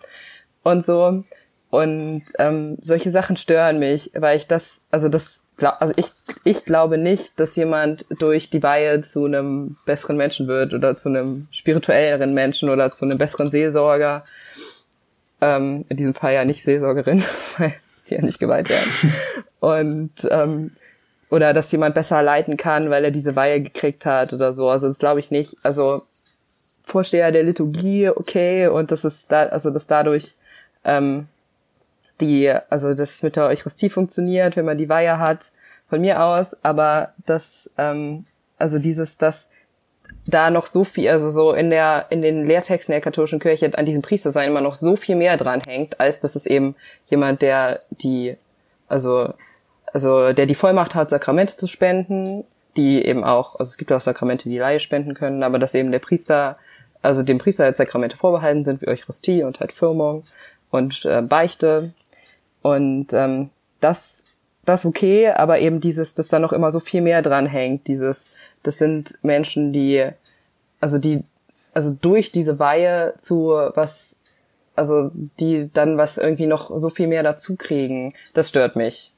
und 0.62 0.84
so. 0.84 1.24
Und 1.70 2.22
ähm, 2.38 2.78
solche 2.82 3.10
Sachen 3.10 3.36
stören 3.36 3.80
mich, 3.80 4.12
weil 4.14 4.36
ich 4.36 4.46
das, 4.46 4.82
also 4.92 5.08
das 5.08 5.42
also 5.80 5.92
ich, 5.96 6.06
ich 6.44 6.64
glaube 6.64 6.98
nicht, 6.98 7.40
dass 7.40 7.56
jemand 7.56 8.06
durch 8.20 8.48
die 8.48 8.62
Weihe 8.62 9.00
zu 9.00 9.24
einem 9.24 9.76
besseren 9.86 10.16
Menschen 10.16 10.46
wird 10.46 10.72
oder 10.72 10.94
zu 10.94 11.08
einem 11.08 11.48
spirituelleren 11.50 12.32
Menschen 12.32 12.70
oder 12.70 12.92
zu 12.92 13.04
einem 13.04 13.18
besseren 13.18 13.50
Seelsorger. 13.50 14.24
Ähm, 15.40 15.84
in 15.88 15.96
diesem 15.96 16.14
Fall 16.14 16.34
ja 16.34 16.44
nicht 16.44 16.62
Seelsorgerin, 16.62 17.24
weil 17.58 17.74
sie 18.04 18.14
ja 18.14 18.22
nicht 18.22 18.38
geweiht 18.38 18.70
werden. 18.70 19.12
Und 19.60 20.12
ähm, 20.30 20.70
oder 21.30 21.52
dass 21.52 21.72
jemand 21.72 21.94
besser 21.94 22.22
leiten 22.22 22.56
kann, 22.56 22.90
weil 22.90 23.04
er 23.04 23.10
diese 23.10 23.36
Weihe 23.36 23.62
gekriegt 23.62 24.06
hat 24.06 24.32
oder 24.32 24.52
so. 24.52 24.68
Also 24.68 24.86
das 24.86 24.98
glaube 24.98 25.20
ich 25.20 25.30
nicht. 25.30 25.56
Also 25.62 26.02
Vorsteher 26.84 27.32
der 27.32 27.42
Liturgie, 27.42 28.08
okay, 28.08 28.66
und 28.66 28.90
das 28.90 29.04
ist 29.04 29.30
da, 29.30 29.42
also 29.42 29.70
dass 29.70 29.86
dadurch 29.86 30.36
ähm, 30.84 31.28
die, 32.20 32.50
also 32.70 32.94
das 32.94 33.22
mit 33.22 33.36
der 33.36 33.44
Eucharistie 33.44 33.90
funktioniert, 33.90 34.56
wenn 34.56 34.64
man 34.64 34.78
die 34.78 34.88
Weihe 34.88 35.18
hat, 35.18 35.52
von 35.90 36.00
mir 36.00 36.22
aus, 36.22 36.56
aber 36.64 37.12
das, 37.26 37.70
ähm, 37.78 38.24
also 38.58 38.78
dieses, 38.78 39.18
dass 39.18 39.50
da 40.26 40.50
noch 40.50 40.66
so 40.66 40.84
viel, 40.84 41.08
also 41.10 41.30
so 41.30 41.52
in 41.52 41.70
der, 41.70 42.06
in 42.10 42.22
den 42.22 42.46
Lehrtexten 42.46 42.92
der 42.92 43.00
katholischen 43.00 43.38
Kirche 43.38 43.70
an 43.76 43.84
diesem 43.84 44.02
Priestersein 44.02 44.48
immer 44.48 44.60
noch 44.60 44.74
so 44.74 44.96
viel 44.96 45.16
mehr 45.16 45.36
dran 45.36 45.60
hängt, 45.60 46.00
als 46.00 46.20
dass 46.20 46.36
es 46.36 46.46
eben 46.46 46.74
jemand, 47.06 47.42
der 47.42 47.80
die, 47.90 48.36
also, 48.88 49.32
also 49.92 50.32
der 50.32 50.46
die 50.46 50.54
Vollmacht 50.54 50.94
hat, 50.94 51.08
Sakramente 51.08 51.56
zu 51.56 51.66
spenden, 51.66 52.44
die 52.76 53.04
eben 53.04 53.24
auch, 53.24 53.58
also 53.58 53.70
es 53.70 53.76
gibt 53.76 53.92
auch 53.92 54.00
Sakramente, 54.00 54.48
die 54.48 54.58
Laie 54.58 54.80
spenden 54.80 55.14
können, 55.14 55.42
aber 55.42 55.58
dass 55.58 55.74
eben 55.74 55.90
der 55.90 55.98
Priester, 55.98 56.58
also 57.02 57.22
dem 57.22 57.38
Priester 57.38 57.64
als 57.64 57.78
Sakramente 57.78 58.16
vorbehalten 58.16 58.64
sind, 58.64 58.80
wie 58.82 58.88
Eucharistie 58.88 59.42
und 59.42 59.60
halt 59.60 59.72
Firmung 59.72 60.24
und 60.70 61.04
äh, 61.04 61.22
Beichte 61.22 61.92
und 62.62 63.12
ähm, 63.12 63.50
das, 63.80 64.24
das 64.64 64.84
okay, 64.84 65.28
aber 65.28 65.58
eben 65.60 65.80
dieses, 65.80 66.14
dass 66.14 66.28
da 66.28 66.38
noch 66.38 66.52
immer 66.52 66.72
so 66.72 66.80
viel 66.80 67.00
mehr 67.00 67.22
dran 67.22 67.46
hängt, 67.46 67.86
dieses, 67.86 68.30
das 68.62 68.78
sind 68.78 69.18
Menschen, 69.22 69.72
die, 69.72 70.08
also 70.80 70.98
die, 70.98 71.24
also 71.74 71.96
durch 72.00 72.32
diese 72.32 72.58
Weihe 72.58 73.14
zu 73.18 73.48
was, 73.74 74.16
also 74.74 75.10
die 75.40 75.70
dann 75.72 75.96
was 75.96 76.18
irgendwie 76.18 76.46
noch 76.46 76.70
so 76.76 76.90
viel 76.90 77.06
mehr 77.06 77.22
dazu 77.22 77.56
kriegen, 77.56 78.14
das 78.34 78.48
stört 78.48 78.76
mich. 78.76 79.12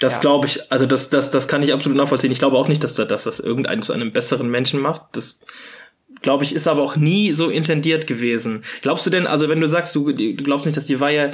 Das 0.00 0.14
ja. 0.14 0.20
glaube 0.20 0.46
ich, 0.46 0.72
also 0.72 0.86
das, 0.86 1.10
das, 1.10 1.30
das 1.30 1.48
kann 1.48 1.62
ich 1.62 1.72
absolut 1.72 1.96
nachvollziehen. 1.96 2.32
Ich 2.32 2.38
glaube 2.38 2.56
auch 2.56 2.68
nicht, 2.68 2.82
dass, 2.82 2.94
dass 2.94 3.24
das 3.24 3.40
irgendeinen 3.40 3.82
zu 3.82 3.92
einem 3.92 4.12
besseren 4.12 4.50
Menschen 4.50 4.80
macht. 4.80 5.02
Das 5.12 5.38
glaube 6.20 6.44
ich, 6.44 6.54
ist 6.54 6.66
aber 6.66 6.82
auch 6.82 6.96
nie 6.96 7.32
so 7.32 7.48
intendiert 7.48 8.06
gewesen. 8.06 8.64
Glaubst 8.82 9.06
du 9.06 9.10
denn, 9.10 9.26
also 9.26 9.48
wenn 9.48 9.60
du 9.60 9.68
sagst, 9.68 9.94
du, 9.94 10.12
du 10.12 10.34
glaubst 10.34 10.66
nicht, 10.66 10.76
dass 10.76 10.86
die 10.86 11.00
Weihe 11.00 11.32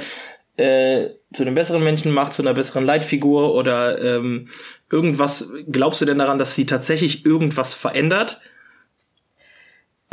äh, 0.57 1.09
zu 1.33 1.43
einem 1.43 1.55
besseren 1.55 1.83
Menschen 1.83 2.11
macht, 2.11 2.33
zu 2.33 2.41
einer 2.41 2.53
besseren 2.53 2.85
Leitfigur 2.85 3.55
oder 3.55 4.01
ähm, 4.01 4.47
irgendwas, 4.91 5.53
glaubst 5.71 6.01
du 6.01 6.05
denn 6.05 6.19
daran, 6.19 6.37
dass 6.37 6.55
sie 6.55 6.65
tatsächlich 6.65 7.25
irgendwas 7.25 7.73
verändert? 7.73 8.41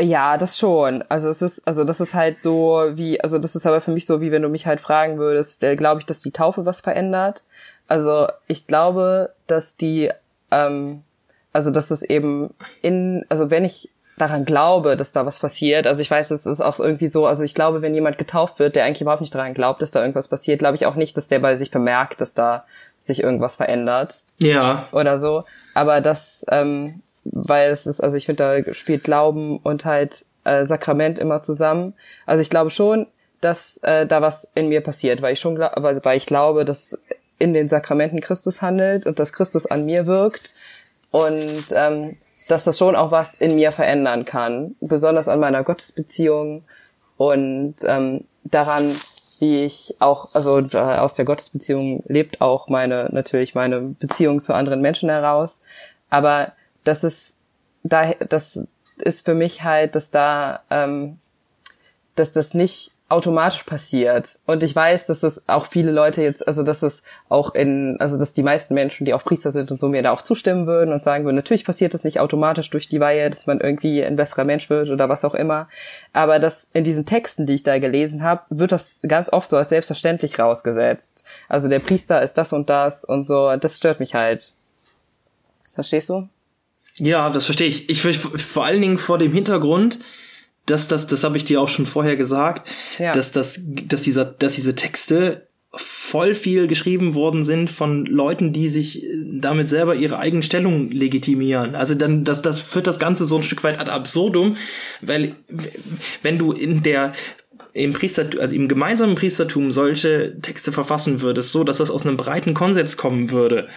Ja, 0.00 0.38
das 0.38 0.57
schon. 0.57 1.02
Also 1.09 1.28
es 1.28 1.43
ist, 1.43 1.67
also 1.67 1.83
das 1.83 2.00
ist 2.00 2.14
halt 2.14 2.38
so 2.38 2.93
wie, 2.95 3.21
also 3.21 3.38
das 3.38 3.57
ist 3.57 3.67
aber 3.67 3.81
für 3.81 3.90
mich 3.90 4.07
so, 4.07 4.21
wie 4.21 4.31
wenn 4.31 4.43
du 4.43 4.49
mich 4.49 4.64
halt 4.67 4.81
fragen 4.81 5.19
würdest, 5.19 5.62
äh, 5.64 5.75
glaube 5.75 6.00
ich, 6.00 6.07
dass 6.07 6.23
die 6.23 6.31
Taufe 6.31 6.64
was 6.64 6.81
verändert. 6.81 7.43
Also 7.88 8.28
ich 8.47 8.66
glaube, 8.66 9.33
dass 9.47 9.76
die, 9.76 10.11
ähm, 10.50 11.02
also 11.52 11.71
dass 11.71 11.90
es 11.90 12.02
eben 12.02 12.54
in, 12.83 13.25
also 13.28 13.50
wenn 13.50 13.64
ich 13.64 13.90
daran 14.18 14.45
glaube, 14.45 14.97
dass 14.97 15.12
da 15.12 15.25
was 15.25 15.38
passiert. 15.38 15.87
Also 15.87 16.02
ich 16.02 16.11
weiß, 16.11 16.30
es 16.30 16.45
ist 16.45 16.61
auch 16.61 16.78
irgendwie 16.80 17.09
so, 17.09 17.26
also 17.26 17.45
ich 17.45 17.54
glaube, 17.54 17.83
wenn 17.83 17.95
jemand 17.95 18.18
getauft 18.18 18.59
wird, 18.59 18.76
der 18.76 18.85
eigentlich 18.85 19.00
überhaupt 19.00 19.21
nicht 19.21 19.35
daran 19.35 19.54
glaubt, 19.54 19.80
dass 19.80 19.90
da 19.90 20.00
irgendwas 20.00 20.28
passiert, 20.28 20.59
glaube 20.59 20.76
ich 20.76 20.87
auch 20.87 20.97
nicht, 20.97 21.16
dass 21.16 21.28
der 21.28 21.38
bei 21.38 21.57
sich 21.57 21.71
bemerkt, 21.71 22.21
dass 22.21 22.35
da 22.35 22.64
sich 22.99 23.23
irgendwas 23.23 23.57
verändert. 23.57 24.23
Ja. 24.38 24.88
Oder 24.92 25.18
so. 25.18 25.45
Aber 25.75 26.00
das, 26.00 26.45
ähm, 26.50 27.00
weil 27.25 27.71
es 27.71 27.87
ist, 27.87 28.00
also 28.00 28.16
ich 28.16 28.26
finde, 28.26 28.64
da 28.64 28.75
spielt 28.75 29.04
Glauben 29.04 29.59
und 29.59 29.85
halt 29.85 30.25
äh, 30.45 30.64
Sakrament 30.64 31.18
immer 31.18 31.40
zusammen. 31.40 31.95
Also 32.26 32.42
ich 32.42 32.50
glaube 32.50 32.71
schon, 32.71 33.07
dass 33.40 33.78
äh, 33.78 34.07
da 34.07 34.21
was 34.21 34.49
in 34.54 34.68
mir 34.68 34.80
passiert, 34.80 35.23
weil 35.23 35.35
ich 35.35 35.40
schon 35.40 35.54
glaube, 35.54 36.00
weil 36.04 36.16
ich 36.16 36.26
glaube, 36.26 36.64
dass 36.64 36.99
in 37.38 37.54
den 37.54 37.68
Sakramenten 37.68 38.21
Christus 38.21 38.62
handelt 38.62 39.07
und 39.07 39.18
dass 39.18 39.33
Christus 39.33 39.66
an 39.66 39.85
mir 39.85 40.07
wirkt. 40.07 40.54
Und 41.11 41.66
ähm, 41.73 42.16
dass 42.49 42.64
das 42.64 42.78
schon 42.78 42.97
auch 42.97 43.11
was 43.11 43.40
in 43.40 43.54
mir 43.57 43.73
verändern 43.73 44.25
kann, 44.25 44.75
besonders 44.80 45.28
an 45.28 45.38
meiner 45.38 45.62
Gottesbeziehung 45.62 46.64
und 47.18 47.76
ähm, 47.85 48.25
daran, 48.45 48.95
wie 49.40 49.64
ich 49.64 49.97
auch, 49.99 50.35
also 50.35 50.59
aus 50.59 51.14
der 51.14 51.25
Gottesbeziehung 51.25 52.02
lebt 52.07 52.40
auch 52.40 52.68
meine, 52.68 53.09
natürlich 53.12 53.54
meine 53.54 53.80
Beziehung 53.80 54.40
zu 54.40 54.54
anderen 54.54 54.80
Menschen 54.80 55.11
heraus. 55.11 55.61
Aber 56.11 56.52
das 56.85 57.04
ist, 57.04 57.38
da, 57.83 58.14
das 58.14 58.66
ist 58.99 59.25
für 59.25 59.35
mich 59.35 59.62
halt, 59.62 59.95
dass 59.95 60.11
da, 60.11 60.62
ähm, 60.71 61.18
dass 62.14 62.33
das 62.33 62.54
nicht 62.54 62.92
automatisch 63.10 63.62
passiert. 63.62 64.38
Und 64.44 64.62
ich 64.62 64.76
weiß, 64.76 65.06
dass 65.06 65.20
das 65.20 65.48
auch 65.48 65.66
viele 65.66 65.90
Leute 65.92 66.22
jetzt, 66.22 66.46
also 66.46 66.62
dass 66.62 66.82
es 66.82 67.02
auch 67.30 67.54
in, 67.54 67.96
also 68.00 68.18
dass 68.18 68.34
die 68.34 68.42
meisten 68.42 68.74
Menschen, 68.74 69.06
die 69.06 69.14
auch 69.14 69.24
Priester 69.24 69.50
sind 69.50 69.72
und 69.72 69.80
so, 69.80 69.88
mir 69.88 70.02
da 70.02 70.12
auch 70.12 70.20
zustimmen 70.20 70.66
würden 70.66 70.92
und 70.92 71.02
sagen 71.02 71.24
würden, 71.24 71.36
natürlich 71.36 71.64
passiert 71.64 71.94
das 71.94 72.04
nicht 72.04 72.20
automatisch 72.20 72.68
durch 72.68 72.88
die 72.88 73.00
Weihe, 73.00 73.30
dass 73.30 73.46
man 73.46 73.60
irgendwie 73.60 74.04
ein 74.04 74.16
besserer 74.16 74.44
Mensch 74.44 74.68
wird 74.68 74.90
oder 74.90 75.08
was 75.08 75.24
auch 75.24 75.34
immer. 75.34 75.68
Aber 76.12 76.38
dass 76.38 76.68
in 76.74 76.84
diesen 76.84 77.06
Texten, 77.06 77.46
die 77.46 77.54
ich 77.54 77.62
da 77.62 77.78
gelesen 77.78 78.22
habe, 78.22 78.42
wird 78.50 78.72
das 78.72 78.96
ganz 79.06 79.32
oft 79.32 79.48
so 79.48 79.56
als 79.56 79.70
selbstverständlich 79.70 80.38
rausgesetzt. 80.38 81.24
Also 81.48 81.68
der 81.68 81.78
Priester 81.78 82.22
ist 82.22 82.34
das 82.34 82.52
und 82.52 82.68
das 82.68 83.06
und 83.06 83.26
so. 83.26 83.56
Das 83.56 83.78
stört 83.78 84.00
mich 84.00 84.14
halt. 84.14 84.52
Verstehst 85.72 86.10
du? 86.10 86.28
Ja, 86.96 87.30
das 87.30 87.46
verstehe 87.46 87.68
ich. 87.68 87.88
Ich 87.88 88.02
vor 88.18 88.64
allen 88.64 88.82
Dingen 88.82 88.98
vor 88.98 89.16
dem 89.16 89.32
Hintergrund, 89.32 89.98
dass 90.68 90.88
das, 90.88 91.06
das 91.06 91.25
habe 91.25 91.37
ich 91.37 91.44
dir 91.44 91.60
auch 91.60 91.68
schon 91.68 91.87
vorher 91.87 92.16
gesagt, 92.16 92.68
ja. 92.98 93.12
dass 93.12 93.32
das, 93.32 93.60
dass 93.64 94.02
dieser, 94.02 94.25
dass 94.25 94.54
diese 94.54 94.75
Texte 94.75 95.48
voll 95.72 96.34
viel 96.34 96.66
geschrieben 96.66 97.14
worden 97.14 97.44
sind 97.44 97.70
von 97.70 98.06
Leuten, 98.06 98.52
die 98.52 98.68
sich 98.68 99.04
damit 99.30 99.68
selber 99.68 99.94
ihre 99.94 100.18
eigene 100.18 100.42
Stellung 100.42 100.90
legitimieren. 100.90 101.75
Also 101.75 101.94
dann, 101.94 102.25
das, 102.25 102.40
das 102.40 102.60
führt 102.60 102.87
das 102.87 102.98
Ganze 102.98 103.26
so 103.26 103.37
ein 103.37 103.42
Stück 103.42 103.64
weit 103.64 103.78
ad 103.78 103.90
absurdum, 103.90 104.56
weil 105.02 105.34
wenn 106.22 106.38
du 106.38 106.52
in 106.52 106.82
der 106.82 107.12
im 107.75 107.92
Priester, 107.92 108.26
also 108.40 108.54
im 108.54 108.66
gemeinsamen 108.66 109.14
Priestertum 109.14 109.70
solche 109.70 110.40
Texte 110.40 110.72
verfassen 110.72 111.20
würdest, 111.20 111.52
so 111.52 111.64
dass 111.64 111.76
das 111.78 111.90
aus 111.90 112.06
einem 112.06 112.16
breiten 112.16 112.54
Konsens 112.54 112.96
kommen 112.96 113.30
würde, 113.30 113.68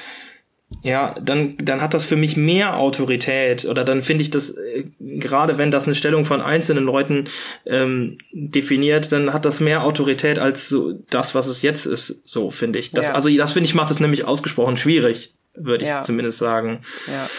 ja, 0.83 1.15
dann, 1.21 1.57
dann 1.57 1.81
hat 1.81 1.93
das 1.93 2.05
für 2.05 2.15
mich 2.15 2.37
mehr 2.37 2.77
Autorität 2.77 3.65
oder 3.65 3.83
dann 3.83 4.01
finde 4.01 4.23
ich 4.23 4.31
das, 4.31 4.51
äh, 4.51 4.85
gerade 4.99 5.57
wenn 5.57 5.69
das 5.69 5.85
eine 5.85 5.95
Stellung 5.95 6.25
von 6.25 6.41
einzelnen 6.41 6.85
Leuten 6.85 7.25
ähm, 7.65 8.17
definiert, 8.31 9.11
dann 9.11 9.33
hat 9.33 9.45
das 9.45 9.59
mehr 9.59 9.83
Autorität 9.83 10.39
als 10.39 10.69
so 10.69 10.93
das, 11.09 11.35
was 11.35 11.47
es 11.47 11.61
jetzt 11.61 11.85
ist, 11.85 12.27
so 12.27 12.49
finde 12.49 12.79
ich. 12.79 12.91
Das, 12.91 13.07
ja. 13.07 13.13
Also 13.13 13.29
das 13.35 13.51
finde 13.51 13.65
ich 13.65 13.75
macht 13.75 13.91
es 13.91 13.99
nämlich 13.99 14.25
ausgesprochen 14.25 14.77
schwierig, 14.77 15.35
würde 15.53 15.83
ich 15.83 15.89
ja. 15.89 16.01
zumindest 16.01 16.39
sagen. 16.39 16.81
Ja. 17.07 17.29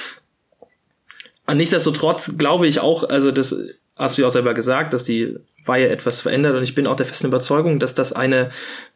Und 1.46 1.56
nichtsdestotrotz 1.56 2.38
glaube 2.38 2.68
ich 2.68 2.80
auch, 2.80 3.08
also 3.08 3.32
das 3.32 3.56
hast 3.96 4.18
du 4.18 4.22
ja 4.22 4.28
auch 4.28 4.32
selber 4.32 4.54
gesagt, 4.54 4.92
dass 4.94 5.04
die 5.04 5.36
Weihe 5.64 5.88
etwas 5.88 6.20
verändert 6.20 6.56
und 6.56 6.62
ich 6.62 6.74
bin 6.74 6.86
auch 6.86 6.96
der 6.96 7.06
festen 7.06 7.28
Überzeugung, 7.28 7.78
dass 7.78 7.94
das 7.94 8.12
eine 8.12 8.50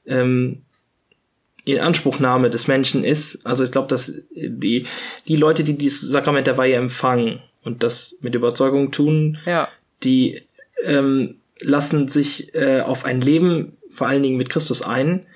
ähm, 0.06 0.62
Inanspruchnahme 1.72 2.50
des 2.50 2.68
Menschen 2.68 3.04
ist. 3.04 3.44
Also 3.44 3.64
ich 3.64 3.72
glaube, 3.72 3.88
dass 3.88 4.12
die, 4.34 4.86
die 5.26 5.36
Leute, 5.36 5.64
die 5.64 5.76
dieses 5.76 6.00
Sakrament 6.02 6.46
der 6.46 6.56
Weihe 6.56 6.76
empfangen 6.76 7.40
und 7.62 7.82
das 7.82 8.18
mit 8.20 8.34
Überzeugung 8.34 8.92
tun, 8.92 9.38
ja. 9.46 9.68
die 10.02 10.42
ähm, 10.84 11.36
lassen 11.58 12.08
sich 12.08 12.54
äh, 12.54 12.80
auf 12.80 13.04
ein 13.04 13.20
Leben 13.20 13.76
vor 13.90 14.06
allen 14.06 14.22
Dingen 14.22 14.36
mit 14.36 14.50
Christus 14.50 14.82
ein, 14.82 15.26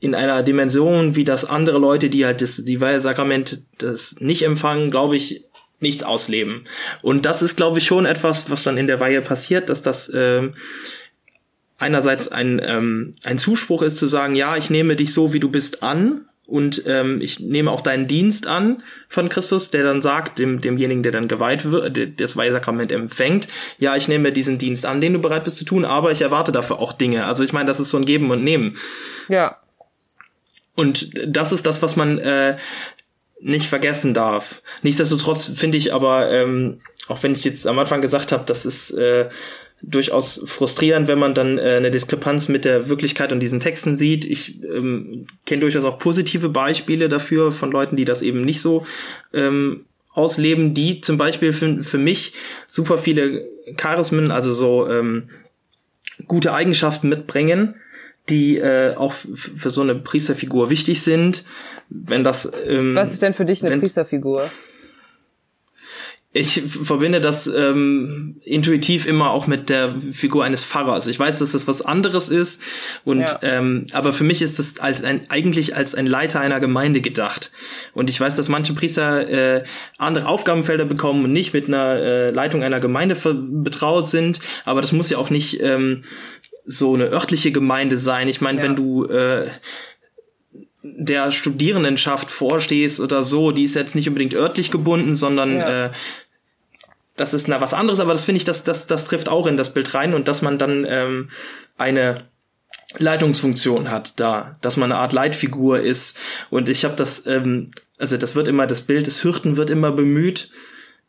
in 0.00 0.16
einer 0.16 0.42
Dimension, 0.42 1.14
wie 1.14 1.24
das 1.24 1.44
andere 1.44 1.78
Leute, 1.78 2.10
die 2.10 2.26
halt 2.26 2.42
das, 2.42 2.64
die 2.64 2.80
Weihe-Sakrament 2.80 3.62
das 3.78 4.16
nicht 4.18 4.42
empfangen, 4.42 4.90
glaube 4.90 5.16
ich, 5.16 5.44
nichts 5.78 6.02
ausleben. 6.02 6.64
Und 7.02 7.24
das 7.24 7.40
ist, 7.42 7.56
glaube 7.56 7.78
ich, 7.78 7.84
schon 7.84 8.04
etwas, 8.04 8.50
was 8.50 8.64
dann 8.64 8.78
in 8.78 8.88
der 8.88 9.00
Weihe 9.00 9.22
passiert, 9.22 9.68
dass 9.68 9.80
das 9.80 10.08
äh, 10.08 10.50
einerseits 11.82 12.28
ein, 12.28 12.60
ähm, 12.64 13.16
ein 13.24 13.38
Zuspruch 13.38 13.82
ist 13.82 13.98
zu 13.98 14.06
sagen, 14.06 14.34
ja, 14.34 14.56
ich 14.56 14.70
nehme 14.70 14.96
dich 14.96 15.12
so, 15.12 15.32
wie 15.32 15.40
du 15.40 15.50
bist 15.50 15.82
an 15.82 16.26
und 16.46 16.82
ähm, 16.86 17.20
ich 17.20 17.40
nehme 17.40 17.70
auch 17.70 17.80
deinen 17.80 18.08
Dienst 18.08 18.46
an 18.46 18.82
von 19.08 19.28
Christus, 19.28 19.70
der 19.70 19.84
dann 19.84 20.02
sagt, 20.02 20.38
dem, 20.38 20.60
demjenigen, 20.60 21.02
der 21.02 21.12
dann 21.12 21.28
geweiht 21.28 21.70
wird, 21.70 22.20
das 22.20 22.36
Weihsakrament 22.36 22.92
empfängt, 22.92 23.48
ja, 23.78 23.96
ich 23.96 24.08
nehme 24.08 24.32
diesen 24.32 24.58
Dienst 24.58 24.86
an, 24.86 25.00
den 25.00 25.14
du 25.14 25.18
bereit 25.18 25.44
bist 25.44 25.56
zu 25.56 25.64
tun, 25.64 25.84
aber 25.84 26.10
ich 26.10 26.22
erwarte 26.22 26.52
dafür 26.52 26.78
auch 26.78 26.92
Dinge. 26.92 27.26
Also 27.26 27.44
ich 27.44 27.52
meine, 27.52 27.66
das 27.66 27.80
ist 27.80 27.90
so 27.90 27.96
ein 27.96 28.04
Geben 28.04 28.30
und 28.30 28.44
Nehmen. 28.44 28.76
Ja. 29.28 29.58
Und 30.74 31.10
das 31.26 31.52
ist 31.52 31.66
das, 31.66 31.82
was 31.82 31.96
man 31.96 32.18
äh, 32.18 32.56
nicht 33.40 33.68
vergessen 33.68 34.14
darf. 34.14 34.62
Nichtsdestotrotz 34.82 35.46
finde 35.46 35.78
ich 35.78 35.92
aber, 35.92 36.30
ähm, 36.30 36.80
auch 37.08 37.22
wenn 37.22 37.34
ich 37.34 37.44
jetzt 37.44 37.66
am 37.66 37.78
Anfang 37.78 38.00
gesagt 38.00 38.32
habe, 38.32 38.44
das 38.46 38.64
ist 38.64 38.92
äh, 38.92 39.28
durchaus 39.82 40.42
frustrierend, 40.46 41.08
wenn 41.08 41.18
man 41.18 41.34
dann 41.34 41.58
äh, 41.58 41.74
eine 41.76 41.90
Diskrepanz 41.90 42.48
mit 42.48 42.64
der 42.64 42.88
Wirklichkeit 42.88 43.32
und 43.32 43.40
diesen 43.40 43.60
Texten 43.60 43.96
sieht. 43.96 44.24
Ich 44.24 44.62
ähm, 44.62 45.26
kenne 45.44 45.60
durchaus 45.60 45.84
auch 45.84 45.98
positive 45.98 46.48
Beispiele 46.48 47.08
dafür 47.08 47.52
von 47.52 47.70
Leuten, 47.72 47.96
die 47.96 48.04
das 48.04 48.22
eben 48.22 48.42
nicht 48.42 48.60
so 48.60 48.86
ähm, 49.34 49.84
ausleben, 50.14 50.74
die 50.74 51.00
zum 51.00 51.18
Beispiel 51.18 51.52
für, 51.52 51.82
für 51.82 51.98
mich 51.98 52.34
super 52.66 52.96
viele 52.98 53.46
Charismen, 53.76 54.30
also 54.30 54.52
so 54.52 54.88
ähm, 54.88 55.30
gute 56.26 56.54
Eigenschaften 56.54 57.08
mitbringen, 57.08 57.74
die 58.28 58.58
äh, 58.58 58.94
auch 58.94 59.12
für 59.12 59.70
so 59.70 59.82
eine 59.82 59.96
Priesterfigur 59.96 60.70
wichtig 60.70 61.02
sind. 61.02 61.44
Wenn 61.88 62.22
das 62.22 62.50
ähm, 62.66 62.94
Was 62.94 63.12
ist 63.12 63.22
denn 63.22 63.32
für 63.32 63.44
dich 63.44 63.64
eine 63.64 63.78
Priesterfigur? 63.78 64.48
Ich 66.34 66.62
verbinde 66.62 67.20
das 67.20 67.46
ähm, 67.46 68.40
intuitiv 68.42 69.06
immer 69.06 69.30
auch 69.32 69.46
mit 69.46 69.68
der 69.68 69.96
Figur 70.12 70.44
eines 70.44 70.64
Pfarrers. 70.64 71.06
Ich 71.06 71.18
weiß, 71.18 71.38
dass 71.38 71.52
das 71.52 71.68
was 71.68 71.82
anderes 71.82 72.30
ist 72.30 72.62
und 73.04 73.20
ja. 73.20 73.38
ähm, 73.42 73.86
aber 73.92 74.14
für 74.14 74.24
mich 74.24 74.40
ist 74.40 74.58
das 74.58 74.78
als 74.78 75.04
ein 75.04 75.28
eigentlich 75.28 75.76
als 75.76 75.94
ein 75.94 76.06
Leiter 76.06 76.40
einer 76.40 76.58
Gemeinde 76.58 77.02
gedacht. 77.02 77.50
Und 77.92 78.08
ich 78.08 78.18
weiß, 78.18 78.36
dass 78.36 78.48
manche 78.48 78.72
Priester 78.72 79.28
äh, 79.28 79.64
andere 79.98 80.26
Aufgabenfelder 80.26 80.86
bekommen 80.86 81.24
und 81.24 81.32
nicht 81.32 81.52
mit 81.52 81.68
einer 81.68 81.96
äh, 81.96 82.30
Leitung 82.30 82.62
einer 82.62 82.80
Gemeinde 82.80 83.14
betraut 83.14 84.08
sind. 84.08 84.40
Aber 84.64 84.80
das 84.80 84.92
muss 84.92 85.10
ja 85.10 85.18
auch 85.18 85.28
nicht 85.28 85.60
ähm, 85.60 86.04
so 86.64 86.94
eine 86.94 87.10
örtliche 87.10 87.52
Gemeinde 87.52 87.98
sein. 87.98 88.28
Ich 88.28 88.40
meine, 88.40 88.58
ja. 88.58 88.64
wenn 88.64 88.76
du 88.76 89.04
äh, 89.04 89.48
der 90.82 91.30
Studierendenschaft 91.30 92.30
vorstehst 92.30 93.00
oder 93.00 93.22
so, 93.22 93.52
die 93.52 93.64
ist 93.64 93.76
jetzt 93.76 93.94
nicht 93.94 94.08
unbedingt 94.08 94.34
örtlich 94.34 94.70
gebunden, 94.70 95.14
sondern 95.14 95.56
ja. 95.56 95.86
äh, 95.86 95.90
das 97.16 97.34
ist 97.34 97.48
na 97.48 97.60
was 97.60 97.74
anderes, 97.74 98.00
aber 98.00 98.12
das 98.12 98.24
finde 98.24 98.38
ich, 98.38 98.44
das, 98.44 98.64
das, 98.64 98.86
das 98.86 99.04
trifft 99.06 99.28
auch 99.28 99.46
in 99.46 99.56
das 99.56 99.74
Bild 99.74 99.94
rein 99.94 100.14
und 100.14 100.28
dass 100.28 100.42
man 100.42 100.58
dann 100.58 100.86
ähm, 100.88 101.28
eine 101.76 102.24
Leitungsfunktion 102.98 103.90
hat 103.90 104.18
da, 104.20 104.56
dass 104.60 104.76
man 104.76 104.92
eine 104.92 105.00
Art 105.00 105.12
Leitfigur 105.12 105.80
ist. 105.80 106.18
Und 106.50 106.68
ich 106.68 106.84
habe 106.84 106.94
das, 106.96 107.26
ähm, 107.26 107.70
also 107.98 108.16
das 108.16 108.34
wird 108.34 108.48
immer, 108.48 108.66
das 108.66 108.82
Bild 108.82 109.06
des 109.06 109.22
Hirten 109.22 109.56
wird 109.56 109.70
immer 109.70 109.92
bemüht. 109.92 110.50